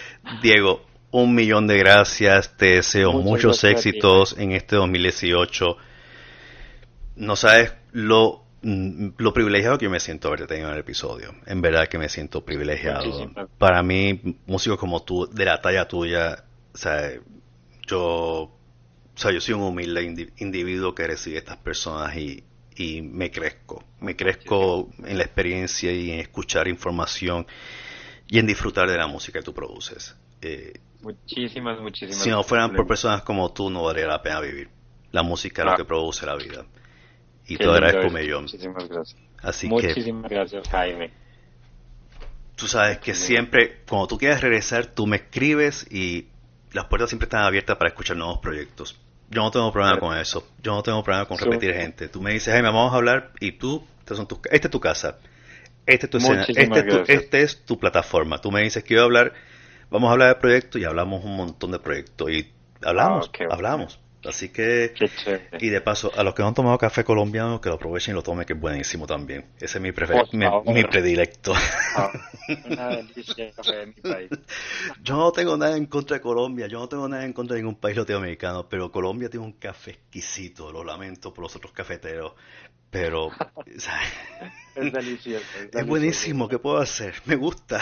Diego, 0.42 0.84
un 1.10 1.34
millón 1.34 1.66
de 1.66 1.78
gracias, 1.78 2.56
te 2.56 2.76
deseo 2.76 3.12
muchos 3.12 3.62
éxitos 3.64 4.36
en 4.38 4.52
este 4.52 4.76
2018. 4.76 5.76
No 7.16 7.36
sabes 7.36 7.72
lo 7.92 8.44
Mm, 8.64 9.10
lo 9.18 9.34
privilegiado 9.34 9.76
que 9.76 9.84
yo 9.84 9.90
me 9.90 10.00
siento 10.00 10.28
haberte 10.28 10.46
tenido 10.46 10.68
en 10.68 10.74
el 10.74 10.80
episodio. 10.80 11.34
En 11.44 11.60
verdad 11.60 11.86
que 11.86 11.98
me 11.98 12.08
siento 12.08 12.46
privilegiado. 12.46 13.30
Para 13.58 13.82
mí, 13.82 14.38
músicos 14.46 14.78
como 14.78 15.02
tú, 15.02 15.28
de 15.30 15.44
la 15.44 15.60
talla 15.60 15.86
tuya, 15.86 16.44
o 16.72 16.78
sea, 16.78 17.12
yo, 17.86 18.00
o 18.00 18.50
sea, 19.14 19.32
yo 19.32 19.40
soy 19.42 19.54
un 19.54 19.62
humilde 19.62 20.32
individuo 20.38 20.94
que 20.94 21.06
recibe 21.06 21.36
estas 21.36 21.58
personas 21.58 22.16
y, 22.16 22.42
y 22.74 23.02
me 23.02 23.30
crezco. 23.30 23.84
Me 24.00 24.16
crezco 24.16 24.88
en 25.04 25.18
la 25.18 25.24
experiencia 25.24 25.92
y 25.92 26.12
en 26.12 26.20
escuchar 26.20 26.66
información 26.66 27.46
y 28.26 28.38
en 28.38 28.46
disfrutar 28.46 28.88
de 28.88 28.96
la 28.96 29.06
música 29.06 29.40
que 29.40 29.44
tú 29.44 29.52
produces. 29.52 30.16
Eh, 30.40 30.72
muchísimas, 31.02 31.78
muchísimas. 31.80 32.16
Si 32.16 32.30
no 32.30 32.42
fueran 32.42 32.74
por 32.74 32.86
personas 32.86 33.20
como 33.20 33.52
tú, 33.52 33.68
no 33.68 33.82
valdría 33.82 34.06
la 34.06 34.22
pena 34.22 34.40
vivir. 34.40 34.70
La 35.12 35.22
música 35.22 35.62
es 35.62 35.70
lo 35.70 35.76
que 35.76 35.84
produce 35.84 36.24
la 36.24 36.34
vida 36.34 36.64
y 37.46 37.56
te 37.56 37.64
agradezco 37.64 38.10
millón. 38.10 38.42
Muchísimas 38.42 38.88
gracias. 38.88 39.20
Así 39.42 39.68
Muchísimas 39.68 40.30
gracias, 40.30 40.68
Jaime. 40.68 41.10
Tú 42.56 42.66
sabes 42.66 42.98
que 42.98 43.14
siempre, 43.14 43.80
cuando 43.88 44.06
tú 44.06 44.18
quieras 44.18 44.40
regresar, 44.40 44.86
tú 44.86 45.06
me 45.06 45.16
escribes 45.16 45.86
y 45.90 46.28
las 46.72 46.86
puertas 46.86 47.10
siempre 47.10 47.26
están 47.26 47.42
abiertas 47.42 47.76
para 47.76 47.88
escuchar 47.88 48.16
nuevos 48.16 48.38
proyectos. 48.38 48.98
Yo 49.30 49.42
no 49.42 49.50
tengo 49.50 49.72
problema 49.72 49.98
con 49.98 50.16
eso. 50.16 50.46
Yo 50.62 50.74
no 50.74 50.82
tengo 50.82 51.02
problema 51.02 51.26
con 51.26 51.36
repetir 51.38 51.74
gente. 51.74 52.08
Tú 52.08 52.22
me 52.22 52.32
dices, 52.32 52.52
Jaime, 52.52 52.68
vamos 52.68 52.92
a 52.92 52.96
hablar 52.96 53.32
y 53.40 53.52
tú, 53.52 53.84
esta, 53.98 54.14
son 54.14 54.26
tus, 54.26 54.38
esta 54.50 54.68
es 54.68 54.70
tu 54.70 54.80
casa. 54.80 55.18
Esta 55.86 56.06
es 56.06 56.10
tu 56.10 56.18
escena. 56.18 56.44
Esta 56.46 56.78
es 56.78 56.86
tu, 56.86 57.12
este 57.12 57.42
es 57.42 57.64
tu 57.64 57.78
plataforma. 57.78 58.38
Tú 58.38 58.52
me 58.52 58.62
dices, 58.62 58.84
quiero 58.84 59.02
hablar, 59.02 59.34
vamos 59.90 60.08
a 60.08 60.12
hablar 60.12 60.28
de 60.28 60.40
proyectos 60.40 60.80
y 60.80 60.84
hablamos 60.84 61.24
un 61.24 61.36
montón 61.36 61.72
de 61.72 61.78
proyectos. 61.78 62.30
Y 62.30 62.52
hablamos, 62.82 63.30
ah, 63.40 63.44
hablamos. 63.50 63.98
Así 64.26 64.48
que, 64.48 64.94
y 65.60 65.68
de 65.68 65.80
paso, 65.80 66.10
a 66.16 66.22
los 66.22 66.34
que 66.34 66.42
no 66.42 66.48
han 66.48 66.54
tomado 66.54 66.78
café 66.78 67.04
colombiano, 67.04 67.60
que 67.60 67.68
lo 67.68 67.74
aprovechen 67.76 68.14
y 68.14 68.16
lo 68.16 68.22
tomen, 68.22 68.46
que 68.46 68.54
es 68.54 68.60
buenísimo 68.60 69.06
también. 69.06 69.46
Ese 69.56 69.78
es 69.78 69.80
mi, 69.80 69.92
mi, 70.72 70.84
predilecto. 70.84 71.52
Ah, 71.96 72.10
yo 75.02 75.16
no 75.16 75.32
tengo 75.32 75.56
nada 75.56 75.76
en 75.76 75.86
contra 75.86 76.16
de 76.16 76.20
Colombia, 76.20 76.66
yo 76.66 76.78
no 76.78 76.88
tengo 76.88 77.08
nada 77.08 77.24
en 77.24 77.32
contra 77.32 77.56
de 77.56 77.62
ningún 77.62 77.76
país 77.76 77.96
latinoamericano, 77.96 78.68
pero 78.68 78.90
Colombia 78.90 79.28
tiene 79.28 79.46
un 79.46 79.52
café 79.52 79.92
exquisito, 79.92 80.72
lo 80.72 80.84
lamento 80.84 81.32
por 81.32 81.42
los 81.44 81.56
otros 81.56 81.72
cafeteros, 81.72 82.32
pero 82.90 83.30
es 83.66 84.92
delicioso. 84.92 85.44
Es, 85.72 85.86
buenísimo, 85.86 86.48
¿qué 86.48 86.58
puedo 86.58 86.78
hacer? 86.78 87.14
Me 87.26 87.36
gusta. 87.36 87.80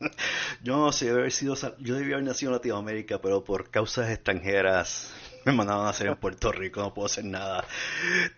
yo 0.62 0.76
no 0.76 0.92
sé, 0.92 1.10
haber 1.10 1.30
sido, 1.30 1.54
yo 1.78 1.94
debía 1.94 2.16
haber 2.16 2.26
nacido 2.26 2.50
en 2.50 2.56
Latinoamérica, 2.56 3.20
pero 3.20 3.44
por 3.44 3.70
causas 3.70 4.10
extranjeras 4.10 5.12
me 5.44 5.52
mandaron 5.52 5.82
a 5.82 5.86
nacer 5.86 6.06
en 6.08 6.16
Puerto 6.16 6.52
Rico, 6.52 6.80
no 6.80 6.92
puedo 6.92 7.06
hacer 7.06 7.24
nada. 7.24 7.64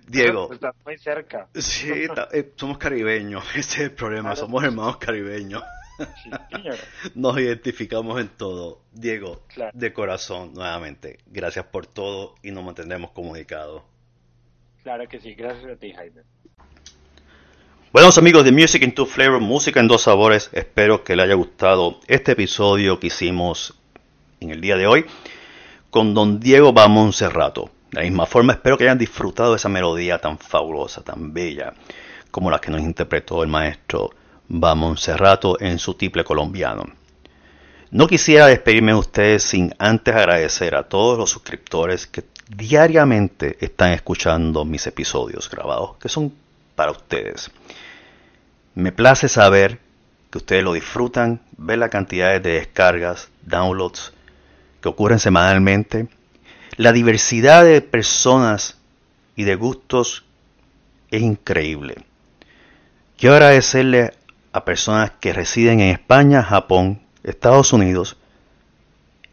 Diego. 0.06 0.52
Está 0.52 0.74
muy 0.84 0.98
cerca. 0.98 1.48
Sí, 1.54 2.06
eh, 2.32 2.52
somos 2.56 2.78
caribeños, 2.78 3.44
ese 3.54 3.58
es 3.58 3.78
el 3.80 3.92
problema, 3.92 4.34
somos 4.36 4.62
hermanos 4.64 4.96
caribeños. 4.98 5.62
Nos 7.14 7.38
identificamos 7.38 8.20
en 8.20 8.28
todo. 8.28 8.80
Diego, 8.92 9.42
de 9.72 9.92
corazón, 9.92 10.52
nuevamente, 10.54 11.18
gracias 11.26 11.66
por 11.66 11.86
todo 11.86 12.34
y 12.42 12.50
nos 12.50 12.64
mantendremos 12.64 13.12
comunicados. 13.12 13.82
Claro 14.82 15.06
que 15.08 15.20
sí, 15.20 15.34
gracias 15.34 15.70
a 15.70 15.76
ti, 15.76 15.92
Jaime. 15.92 16.22
Buenos 17.92 18.16
amigos 18.16 18.44
de 18.44 18.52
Music 18.52 18.82
in 18.84 18.94
Two 18.94 19.04
Flavors, 19.04 19.44
música 19.44 19.78
en 19.78 19.86
dos 19.86 20.04
sabores, 20.04 20.48
espero 20.54 21.04
que 21.04 21.14
les 21.14 21.26
haya 21.26 21.34
gustado 21.34 22.00
este 22.06 22.32
episodio 22.32 22.98
que 22.98 23.08
hicimos 23.08 23.74
en 24.40 24.48
el 24.48 24.62
día 24.62 24.78
de 24.78 24.86
hoy 24.86 25.04
con 25.90 26.14
don 26.14 26.40
Diego 26.40 26.72
Bamón 26.72 27.12
Cerrato. 27.12 27.70
De 27.90 28.00
la 28.00 28.04
misma 28.04 28.24
forma, 28.24 28.54
espero 28.54 28.78
que 28.78 28.84
hayan 28.84 28.96
disfrutado 28.96 29.50
de 29.50 29.56
esa 29.56 29.68
melodía 29.68 30.18
tan 30.22 30.38
fabulosa, 30.38 31.02
tan 31.02 31.34
bella, 31.34 31.74
como 32.30 32.50
la 32.50 32.60
que 32.60 32.70
nos 32.70 32.80
interpretó 32.80 33.42
el 33.42 33.50
maestro 33.50 34.08
Bamón 34.48 34.96
Cerrato 34.96 35.60
en 35.60 35.78
su 35.78 35.92
tiple 35.92 36.24
colombiano. 36.24 36.84
No 37.90 38.06
quisiera 38.06 38.46
despedirme 38.46 38.92
de 38.92 38.98
ustedes 39.00 39.42
sin 39.42 39.74
antes 39.78 40.14
agradecer 40.14 40.76
a 40.76 40.84
todos 40.84 41.18
los 41.18 41.28
suscriptores 41.28 42.06
que 42.06 42.24
diariamente 42.56 43.58
están 43.60 43.92
escuchando 43.92 44.64
mis 44.64 44.86
episodios 44.86 45.50
grabados, 45.50 45.98
que 45.98 46.08
son 46.08 46.32
para 46.74 46.92
ustedes. 46.92 47.50
Me 48.74 48.92
place 48.92 49.28
saber 49.28 49.80
que 50.30 50.38
ustedes 50.38 50.64
lo 50.64 50.72
disfrutan, 50.72 51.42
ver 51.58 51.78
la 51.78 51.90
cantidad 51.90 52.40
de 52.40 52.52
descargas, 52.52 53.28
downloads 53.42 54.14
que 54.80 54.88
ocurren 54.88 55.18
semanalmente, 55.18 56.08
la 56.76 56.92
diversidad 56.92 57.64
de 57.64 57.82
personas 57.82 58.78
y 59.36 59.44
de 59.44 59.56
gustos 59.56 60.24
es 61.10 61.20
increíble. 61.20 62.06
Quiero 63.18 63.36
agradecerle 63.36 64.14
a 64.52 64.64
personas 64.64 65.12
que 65.20 65.34
residen 65.34 65.80
en 65.80 65.90
España, 65.90 66.42
Japón, 66.42 67.02
Estados 67.22 67.72
Unidos 67.72 68.16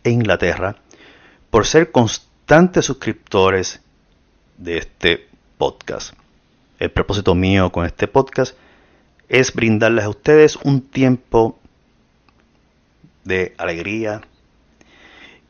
e 0.04 0.10
Inglaterra 0.10 0.76
por 1.50 1.66
ser 1.66 1.92
constantes 1.92 2.86
suscriptores 2.86 3.82
de 4.58 4.78
este 4.78 5.30
podcast. 5.58 6.14
El 6.78 6.92
propósito 6.92 7.36
mío 7.36 7.72
con 7.72 7.86
este 7.86 8.08
podcast 8.08 8.56
es 9.30 9.54
brindarles 9.54 10.06
a 10.06 10.10
ustedes 10.10 10.58
un 10.58 10.82
tiempo 10.82 11.60
de 13.24 13.54
alegría 13.58 14.22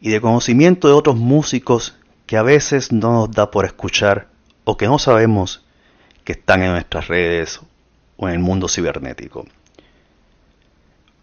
y 0.01 0.09
de 0.09 0.21
conocimiento 0.21 0.87
de 0.87 0.93
otros 0.93 1.15
músicos 1.15 1.97
que 2.25 2.37
a 2.37 2.43
veces 2.43 2.91
no 2.91 3.13
nos 3.13 3.31
da 3.31 3.49
por 3.49 3.65
escuchar 3.65 4.27
o 4.65 4.77
que 4.77 4.85
no 4.85 4.99
sabemos 4.99 5.63
que 6.23 6.33
están 6.33 6.61
en 6.61 6.71
nuestras 6.71 7.07
redes 7.07 7.59
o 8.17 8.27
en 8.27 8.35
el 8.35 8.39
mundo 8.39 8.67
cibernético. 8.67 9.47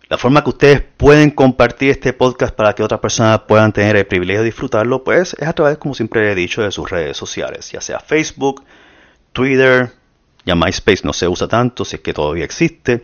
La 0.08 0.18
forma 0.18 0.42
que 0.42 0.50
ustedes 0.50 0.82
pueden 0.96 1.30
compartir 1.30 1.90
este 1.90 2.12
podcast 2.12 2.54
para 2.54 2.74
que 2.74 2.82
otras 2.82 3.00
personas 3.00 3.40
puedan 3.40 3.72
tener 3.72 3.96
el 3.96 4.06
privilegio 4.06 4.40
de 4.40 4.46
disfrutarlo, 4.46 5.02
pues 5.02 5.34
es 5.34 5.48
a 5.48 5.52
través, 5.52 5.78
como 5.78 5.94
siempre 5.94 6.30
he 6.30 6.34
dicho, 6.34 6.62
de 6.62 6.70
sus 6.70 6.88
redes 6.88 7.16
sociales, 7.16 7.70
ya 7.72 7.80
sea 7.80 7.98
Facebook, 7.98 8.64
Twitter, 9.32 9.90
ya 10.46 10.54
MySpace 10.54 11.02
no 11.04 11.12
se 11.12 11.28
usa 11.28 11.48
tanto, 11.48 11.84
si 11.84 11.96
es 11.96 12.02
que 12.02 12.14
todavía 12.14 12.44
existe, 12.44 13.02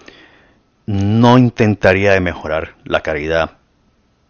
no 0.87 1.37
intentaría 1.37 2.13
de 2.13 2.19
mejorar 2.19 2.77
la 2.83 3.01
calidad 3.01 3.59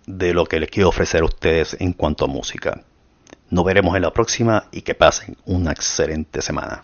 de 0.06 0.34
lo 0.34 0.44
que 0.44 0.60
les 0.60 0.70
quiero 0.70 0.90
ofrecer 0.90 1.22
a 1.22 1.26
ustedes 1.26 1.78
en 1.80 1.94
cuanto 1.94 2.26
a 2.26 2.28
música. 2.28 2.82
Nos 3.50 3.64
veremos 3.64 3.96
en 3.96 4.02
la 4.02 4.12
próxima 4.12 4.66
y 4.74 4.82
que 4.82 4.94
pasen 4.94 5.38
una 5.46 5.72
excelente 5.72 6.42
semana. 6.42 6.84